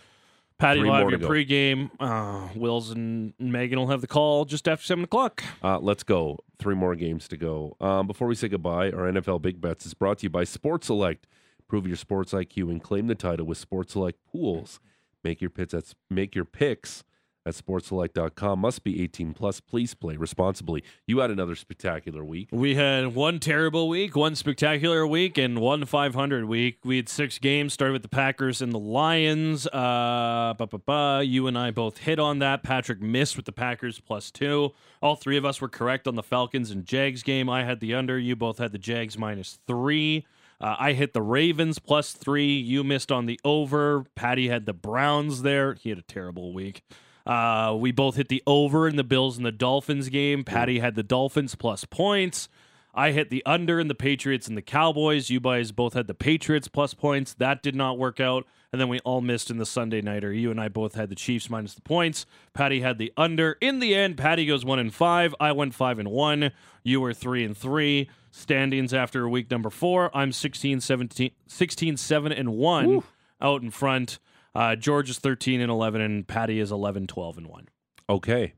Patty 0.57 0.81
Three 0.81 0.89
have 0.89 1.09
your 1.09 1.19
pregame. 1.19 1.89
Uh, 1.99 2.49
Wills 2.55 2.91
and 2.91 3.33
Megan 3.39 3.79
will 3.79 3.87
have 3.87 4.01
the 4.01 4.07
call 4.07 4.43
just 4.43 4.67
after 4.67 4.85
seven 4.85 5.05
o'clock. 5.05 5.43
Uh, 5.63 5.79
let's 5.79 6.03
go. 6.03 6.39
Three 6.59 6.75
more 6.75 6.95
games 6.95 7.27
to 7.29 7.37
go. 7.37 7.77
Um, 7.79 8.05
before 8.05 8.27
we 8.27 8.35
say 8.35 8.49
goodbye, 8.49 8.91
our 8.91 9.11
NFL 9.11 9.41
Big 9.41 9.61
Bets 9.61 9.85
is 9.85 9.93
brought 9.93 10.19
to 10.19 10.23
you 10.23 10.29
by 10.29 10.43
Sports 10.43 10.87
Select. 10.87 11.25
Prove 11.67 11.87
your 11.87 11.95
sports 11.95 12.33
IQ 12.33 12.69
and 12.69 12.83
claim 12.83 13.07
the 13.07 13.15
title 13.15 13.45
with 13.45 13.57
Sports 13.57 13.93
Select 13.93 14.19
pools. 14.29 14.79
Make 15.23 15.39
your 15.39 15.49
picks 15.49 15.73
at 15.73 15.93
make 16.09 16.35
your 16.35 16.45
picks 16.45 17.03
at 17.45 17.53
sportselect.com. 17.53 18.59
Must 18.59 18.83
be 18.83 19.01
18 19.03 19.33
plus. 19.33 19.59
Please 19.59 19.93
play 19.93 20.17
responsibly. 20.17 20.83
You 21.05 21.19
had 21.19 21.29
another 21.29 21.55
spectacular 21.55 22.23
week. 22.23 22.49
We 22.51 22.75
had 22.75 23.13
one 23.13 23.39
terrible 23.39 23.87
week, 23.87 24.15
one 24.15 24.35
spectacular 24.35 25.05
week, 25.05 25.37
and 25.37 25.59
one 25.59 25.85
500 25.85 26.45
week. 26.45 26.79
We 26.83 26.97
had 26.97 27.07
six 27.07 27.37
games, 27.37 27.73
started 27.73 27.93
with 27.93 28.01
the 28.01 28.09
Packers 28.09 28.61
and 28.61 28.73
the 28.73 28.79
Lions. 28.79 29.67
Uh, 29.67 30.53
ba, 30.57 30.67
ba, 30.67 30.79
ba. 30.79 31.23
You 31.23 31.47
and 31.47 31.57
I 31.57 31.71
both 31.71 31.99
hit 31.99 32.19
on 32.19 32.39
that. 32.39 32.63
Patrick 32.63 33.01
missed 33.01 33.35
with 33.35 33.45
the 33.45 33.51
Packers 33.51 33.99
plus 33.99 34.31
two. 34.31 34.73
All 35.01 35.15
three 35.15 35.37
of 35.37 35.45
us 35.45 35.61
were 35.61 35.69
correct 35.69 36.07
on 36.07 36.15
the 36.15 36.23
Falcons 36.23 36.71
and 36.71 36.85
Jags 36.85 37.21
game. 37.21 37.49
I 37.49 37.63
had 37.63 37.79
the 37.79 37.93
under. 37.93 38.17
You 38.17 38.35
both 38.35 38.57
had 38.57 38.71
the 38.71 38.79
Jags 38.79 39.17
minus 39.17 39.59
three. 39.67 40.25
Uh, 40.59 40.75
I 40.79 40.93
hit 40.93 41.13
the 41.13 41.21
Ravens 41.21 41.79
plus 41.79 42.13
three. 42.13 42.55
You 42.55 42.83
missed 42.83 43.11
on 43.11 43.25
the 43.25 43.39
over. 43.43 44.05
Patty 44.15 44.47
had 44.47 44.65
the 44.65 44.73
Browns 44.73 45.41
there. 45.41 45.73
He 45.73 45.89
had 45.89 45.99
a 45.99 46.03
terrible 46.03 46.53
week. 46.53 46.81
Uh, 47.25 47.75
we 47.77 47.91
both 47.91 48.15
hit 48.15 48.29
the 48.29 48.43
over 48.45 48.87
in 48.87 48.95
the 48.95 49.03
Bills 49.03 49.37
and 49.37 49.45
the 49.45 49.51
Dolphins 49.51 50.09
game. 50.09 50.43
Patty 50.43 50.79
had 50.79 50.95
the 50.95 51.03
Dolphins 51.03 51.55
plus 51.55 51.83
points. 51.85 52.49
I 52.97 53.11
hit 53.11 53.29
the 53.29 53.43
under 53.45 53.79
in 53.79 53.89
the 53.89 53.95
Patriots 53.95 54.47
and 54.47 54.55
the 54.55 54.61
Cowboys. 54.61 55.29
You 55.29 55.41
guys 55.41 55.73
both 55.73 55.95
had 55.95 56.07
the 56.07 56.13
Patriots 56.13 56.69
plus 56.69 56.93
points. 56.93 57.33
That 57.33 57.61
did 57.61 57.75
not 57.75 57.97
work 57.97 58.21
out. 58.21 58.45
And 58.71 58.79
then 58.79 58.87
we 58.87 58.99
all 58.99 59.21
missed 59.21 59.49
in 59.49 59.57
the 59.57 59.65
Sunday 59.65 60.01
nighter. 60.01 60.31
You 60.31 60.49
and 60.49 60.61
I 60.61 60.69
both 60.69 60.95
had 60.95 61.09
the 61.09 61.15
Chiefs 61.15 61.49
minus 61.49 61.73
the 61.73 61.81
points. 61.81 62.25
Patty 62.53 62.81
had 62.81 62.97
the 62.97 63.11
under. 63.17 63.57
In 63.59 63.79
the 63.79 63.95
end, 63.95 64.17
Patty 64.17 64.45
goes 64.45 64.63
one 64.63 64.79
and 64.79 64.93
five. 64.93 65.35
I 65.39 65.51
went 65.51 65.73
five 65.73 65.99
and 65.99 66.09
one. 66.09 66.51
You 66.83 67.01
were 67.01 67.13
three 67.13 67.43
and 67.43 67.55
three. 67.57 68.09
Standings 68.31 68.93
after 68.93 69.27
week 69.27 69.49
number 69.51 69.69
four. 69.69 70.15
I'm 70.15 70.31
16, 70.31 70.79
17, 70.81 71.31
16 71.47 71.97
7 71.97 72.31
and 72.31 72.49
one 72.53 73.03
out 73.41 73.61
in 73.61 73.71
front. 73.71 74.19
Uh, 74.55 74.75
George 74.75 75.09
is 75.09 75.19
13 75.19 75.59
and 75.59 75.69
11, 75.69 76.01
and 76.01 76.27
Patty 76.27 76.59
is 76.59 76.71
11, 76.71 77.07
12 77.07 77.37
and 77.39 77.47
1. 77.47 77.67
Okay. 78.09 78.53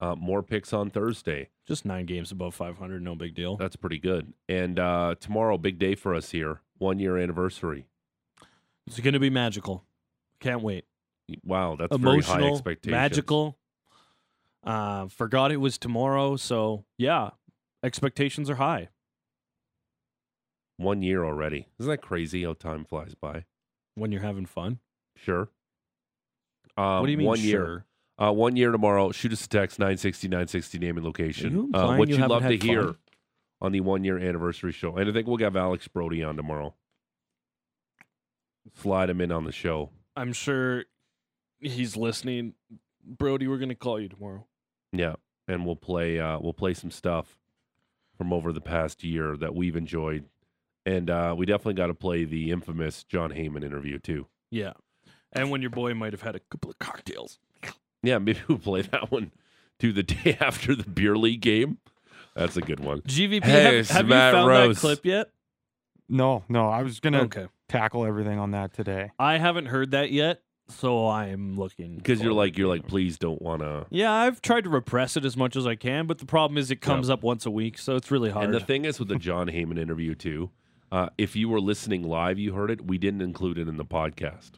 Uh, 0.00 0.14
more 0.14 0.42
picks 0.42 0.72
on 0.72 0.90
Thursday. 0.90 1.50
Just 1.66 1.84
nine 1.84 2.06
games 2.06 2.30
above 2.32 2.54
500. 2.54 3.02
No 3.02 3.14
big 3.14 3.34
deal. 3.34 3.56
That's 3.56 3.76
pretty 3.76 3.98
good. 3.98 4.32
And 4.48 4.78
uh, 4.78 5.14
tomorrow, 5.20 5.58
big 5.58 5.78
day 5.78 5.94
for 5.94 6.14
us 6.14 6.30
here. 6.30 6.60
One 6.78 6.98
year 6.98 7.16
anniversary. 7.18 7.86
It's 8.86 9.00
going 9.00 9.14
to 9.14 9.20
be 9.20 9.30
magical. 9.30 9.84
Can't 10.40 10.62
wait. 10.62 10.84
Wow, 11.44 11.76
that's 11.78 11.96
very 11.96 12.20
high 12.22 12.34
Emotional, 12.36 12.54
expectations. 12.54 12.92
magical. 12.92 13.58
Uh, 14.62 15.08
forgot 15.08 15.50
it 15.50 15.56
was 15.56 15.76
tomorrow. 15.78 16.36
So, 16.36 16.84
yeah, 16.98 17.30
expectations 17.82 18.48
are 18.48 18.56
high. 18.56 18.88
One 20.76 21.02
year 21.02 21.24
already. 21.24 21.68
Isn't 21.80 21.90
that 21.90 22.02
crazy 22.02 22.44
how 22.44 22.52
time 22.54 22.84
flies 22.84 23.14
by? 23.14 23.44
when 23.96 24.12
you're 24.12 24.20
having 24.20 24.44
fun. 24.44 24.78
Sure. 25.16 25.48
Um, 26.76 27.00
what 27.00 27.06
do 27.06 27.12
you 27.12 27.18
mean, 27.18 27.26
One 27.26 27.38
sure? 27.38 27.46
year. 27.46 27.84
Uh, 28.18 28.32
one 28.32 28.56
year 28.56 28.70
tomorrow. 28.70 29.12
Shoot 29.12 29.32
us 29.32 29.44
a 29.44 29.48
text 29.48 29.78
960 29.78 30.28
960 30.28 30.78
name 30.78 30.96
and 30.96 31.04
location. 31.04 31.52
You 31.52 31.70
uh, 31.74 31.96
what 31.96 32.08
you 32.08 32.14
you'd 32.14 32.20
haven't 32.20 32.30
love 32.34 32.42
to 32.42 32.48
had 32.48 32.62
hear 32.62 32.84
fun? 32.84 32.96
on 33.60 33.72
the 33.72 33.80
one 33.80 34.04
year 34.04 34.18
anniversary 34.18 34.72
show. 34.72 34.96
And 34.96 35.08
I 35.08 35.12
think 35.12 35.26
we'll 35.26 35.36
have 35.38 35.56
Alex 35.56 35.86
Brody 35.88 36.22
on 36.22 36.36
tomorrow. 36.36 36.74
Slide 38.74 39.10
him 39.10 39.20
in 39.20 39.30
on 39.32 39.44
the 39.44 39.52
show. 39.52 39.90
I'm 40.16 40.32
sure 40.32 40.84
he's 41.60 41.96
listening. 41.96 42.54
Brody, 43.04 43.46
we're 43.46 43.58
going 43.58 43.68
to 43.68 43.74
call 43.74 44.00
you 44.00 44.08
tomorrow. 44.08 44.46
Yeah, 44.92 45.14
and 45.46 45.64
we'll 45.66 45.76
play 45.76 46.18
uh, 46.18 46.38
we'll 46.40 46.52
play 46.54 46.74
some 46.74 46.90
stuff 46.90 47.38
from 48.18 48.32
over 48.32 48.52
the 48.52 48.60
past 48.60 49.04
year 49.04 49.36
that 49.36 49.54
we've 49.54 49.76
enjoyed, 49.76 50.24
and 50.86 51.10
uh, 51.10 51.34
we 51.36 51.44
definitely 51.46 51.74
got 51.74 51.88
to 51.88 51.94
play 51.94 52.24
the 52.24 52.50
infamous 52.50 53.04
Jon 53.04 53.30
Heyman 53.30 53.62
interview 53.64 53.98
too. 53.98 54.26
Yeah. 54.50 54.72
And 55.32 55.50
when 55.50 55.60
your 55.60 55.70
boy 55.70 55.94
might 55.94 56.12
have 56.12 56.22
had 56.22 56.34
a 56.36 56.40
couple 56.40 56.70
of 56.70 56.78
cocktails. 56.78 57.38
Yeah, 58.02 58.18
maybe 58.18 58.40
we'll 58.48 58.58
play 58.58 58.82
that 58.82 59.10
one 59.10 59.32
to 59.80 59.92
the 59.92 60.02
day 60.02 60.36
after 60.40 60.74
the 60.74 60.88
beer 60.88 61.16
league 61.16 61.40
game. 61.40 61.78
That's 62.34 62.56
a 62.56 62.60
good 62.60 62.80
one. 62.80 63.00
GVP, 63.02 63.44
Hey, 63.44 63.76
have, 63.78 63.88
have 63.88 64.06
you 64.06 64.12
found 64.12 64.48
Rose. 64.48 64.76
that 64.76 64.80
clip 64.80 65.06
yet? 65.06 65.30
No, 66.08 66.44
no. 66.48 66.68
I 66.68 66.82
was 66.82 67.00
gonna. 67.00 67.22
Okay. 67.22 67.46
tackle 67.68 68.04
everything 68.06 68.38
on 68.38 68.52
that 68.52 68.72
today. 68.72 69.10
I 69.18 69.38
haven't 69.38 69.66
heard 69.66 69.90
that 69.90 70.12
yet, 70.12 70.42
so 70.68 71.08
I'm 71.08 71.56
looking 71.56 71.96
Because 71.96 72.20
you're 72.22 72.32
like 72.32 72.56
you're 72.56 72.68
like, 72.68 72.86
please 72.86 73.18
don't 73.18 73.42
want 73.42 73.62
to. 73.62 73.86
Yeah, 73.90 74.12
I've 74.12 74.40
tried 74.40 74.64
to 74.64 74.70
repress 74.70 75.16
it 75.16 75.24
as 75.24 75.36
much 75.36 75.56
as 75.56 75.66
I 75.66 75.74
can, 75.74 76.06
but 76.06 76.18
the 76.18 76.26
problem 76.26 76.58
is 76.58 76.70
it 76.70 76.80
comes 76.80 77.10
up 77.10 77.22
once 77.24 77.44
a 77.46 77.50
week, 77.50 77.76
so 77.78 77.96
it's 77.96 78.10
really 78.10 78.30
hard. 78.30 78.44
And 78.44 78.54
the 78.54 78.60
thing 78.60 78.84
is 78.84 78.98
with 79.00 79.08
the 79.08 79.16
Jon 79.18 79.48
Heyman 79.48 79.78
interview 79.80 80.14
too, 80.14 80.50
uh, 80.92 81.08
if 81.18 81.34
you 81.34 81.48
were 81.48 81.60
listening 81.60 82.02
live, 82.04 82.38
you 82.38 82.52
heard 82.52 82.70
it. 82.70 82.86
We 82.86 82.98
didn't 82.98 83.22
include 83.22 83.58
it 83.58 83.66
in 83.66 83.76
the 83.78 83.84
podcast. 83.84 84.52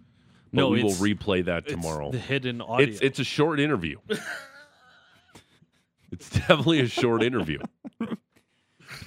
But 0.52 0.56
No, 0.60 0.68
we 0.70 0.82
will 0.82 0.92
replay 0.92 1.44
that 1.44 1.64
It's 1.64 1.72
tomorrow. 1.72 2.10
the 2.10 2.18
hidden 2.18 2.60
audio. 2.60 2.86
It's 2.86 3.00
it's 3.00 3.18
a 3.18 3.24
short 3.24 3.60
interview. 3.60 3.98
it's 6.12 6.30
definitely 6.30 6.80
a 6.80 6.86
short 6.88 7.22
interview. 7.22 7.58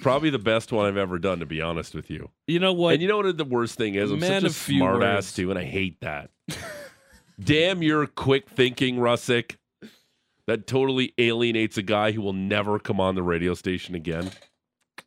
Probably 0.00 0.30
the 0.30 0.38
best 0.38 0.72
one 0.72 0.86
I've 0.86 0.96
ever 0.96 1.18
done, 1.18 1.40
to 1.40 1.46
be 1.46 1.60
honest 1.60 1.94
with 1.94 2.08
you. 2.10 2.30
you 2.46 2.58
know 2.60 2.72
what? 2.72 2.94
And 2.94 3.02
you 3.02 3.08
know 3.08 3.18
what 3.18 3.36
the 3.36 3.44
worst 3.44 3.76
thing 3.76 3.94
is? 3.96 4.10
I'm 4.12 4.20
Man 4.20 4.42
such 4.42 4.44
a 4.44 4.46
of 4.46 4.56
few 4.56 4.78
smart 4.78 4.94
words. 5.00 5.04
ass 5.26 5.32
too, 5.32 5.50
and 5.50 5.58
I 5.58 5.64
hate 5.64 6.00
that. 6.00 6.30
Damn 7.40 7.82
your 7.82 8.06
quick 8.06 8.48
thinking, 8.48 8.96
Russick. 8.96 9.56
That 10.46 10.66
totally 10.66 11.14
alienates 11.18 11.76
a 11.78 11.82
guy 11.82 12.10
who 12.12 12.20
will 12.20 12.32
never 12.32 12.78
come 12.80 13.00
on 13.00 13.14
the 13.14 13.22
radio 13.22 13.54
station 13.54 13.94
again. 13.94 14.30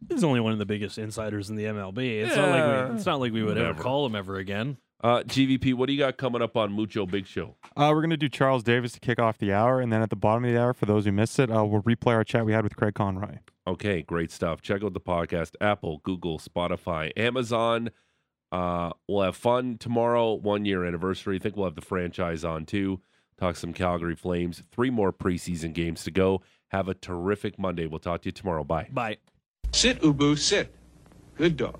He's 0.09 0.23
only 0.23 0.39
one 0.39 0.53
of 0.53 0.59
the 0.59 0.65
biggest 0.65 0.97
insiders 0.97 1.49
in 1.49 1.55
the 1.57 1.65
MLB. 1.65 2.23
It's 2.23 2.35
not 2.35 2.49
like 2.49 2.89
we, 2.89 2.95
it's 2.95 3.05
not 3.05 3.19
like 3.19 3.33
we 3.33 3.43
would 3.43 3.57
ever 3.57 3.67
Never. 3.73 3.83
call 3.83 4.05
him 4.05 4.15
ever 4.15 4.37
again. 4.37 4.77
Uh, 5.01 5.21
GVP, 5.23 5.73
what 5.73 5.87
do 5.87 5.93
you 5.93 5.99
got 5.99 6.17
coming 6.17 6.41
up 6.41 6.57
on 6.57 6.71
Mucho 6.71 7.05
Big 7.05 7.27
Show? 7.27 7.55
Uh, 7.75 7.91
we're 7.93 8.01
going 8.01 8.09
to 8.09 8.17
do 8.17 8.29
Charles 8.29 8.63
Davis 8.63 8.93
to 8.93 8.99
kick 8.99 9.19
off 9.19 9.37
the 9.37 9.53
hour. 9.53 9.79
And 9.81 9.91
then 9.91 10.01
at 10.01 10.09
the 10.09 10.15
bottom 10.15 10.45
of 10.45 10.51
the 10.51 10.59
hour, 10.59 10.73
for 10.73 10.85
those 10.85 11.05
who 11.05 11.11
missed 11.11 11.37
it, 11.37 11.51
uh, 11.51 11.63
we'll 11.63 11.83
replay 11.83 12.13
our 12.13 12.23
chat 12.23 12.45
we 12.45 12.53
had 12.53 12.63
with 12.63 12.75
Craig 12.75 12.95
Conroy. 12.95 13.37
Okay, 13.67 14.01
great 14.01 14.31
stuff. 14.31 14.61
Check 14.61 14.83
out 14.83 14.93
the 14.93 14.99
podcast 14.99 15.55
Apple, 15.59 15.99
Google, 16.03 16.39
Spotify, 16.39 17.11
Amazon. 17.17 17.89
Uh, 18.51 18.91
we'll 19.07 19.23
have 19.23 19.35
fun 19.35 19.77
tomorrow, 19.77 20.33
one 20.33 20.65
year 20.65 20.85
anniversary. 20.85 21.35
I 21.35 21.39
think 21.39 21.55
we'll 21.55 21.65
have 21.65 21.75
the 21.75 21.81
franchise 21.81 22.43
on 22.45 22.65
too. 22.65 23.01
Talk 23.37 23.57
some 23.57 23.73
Calgary 23.73 24.15
Flames. 24.15 24.63
Three 24.71 24.89
more 24.89 25.11
preseason 25.11 25.73
games 25.73 26.03
to 26.05 26.11
go. 26.11 26.41
Have 26.69 26.87
a 26.87 26.93
terrific 26.93 27.59
Monday. 27.59 27.85
We'll 27.85 27.99
talk 27.99 28.21
to 28.21 28.27
you 28.27 28.31
tomorrow. 28.31 28.63
Bye. 28.63 28.87
Bye. 28.91 29.17
Sit, 29.73 30.01
Ubu, 30.01 30.37
sit. 30.37 30.73
Good 31.35 31.57
dog. 31.57 31.79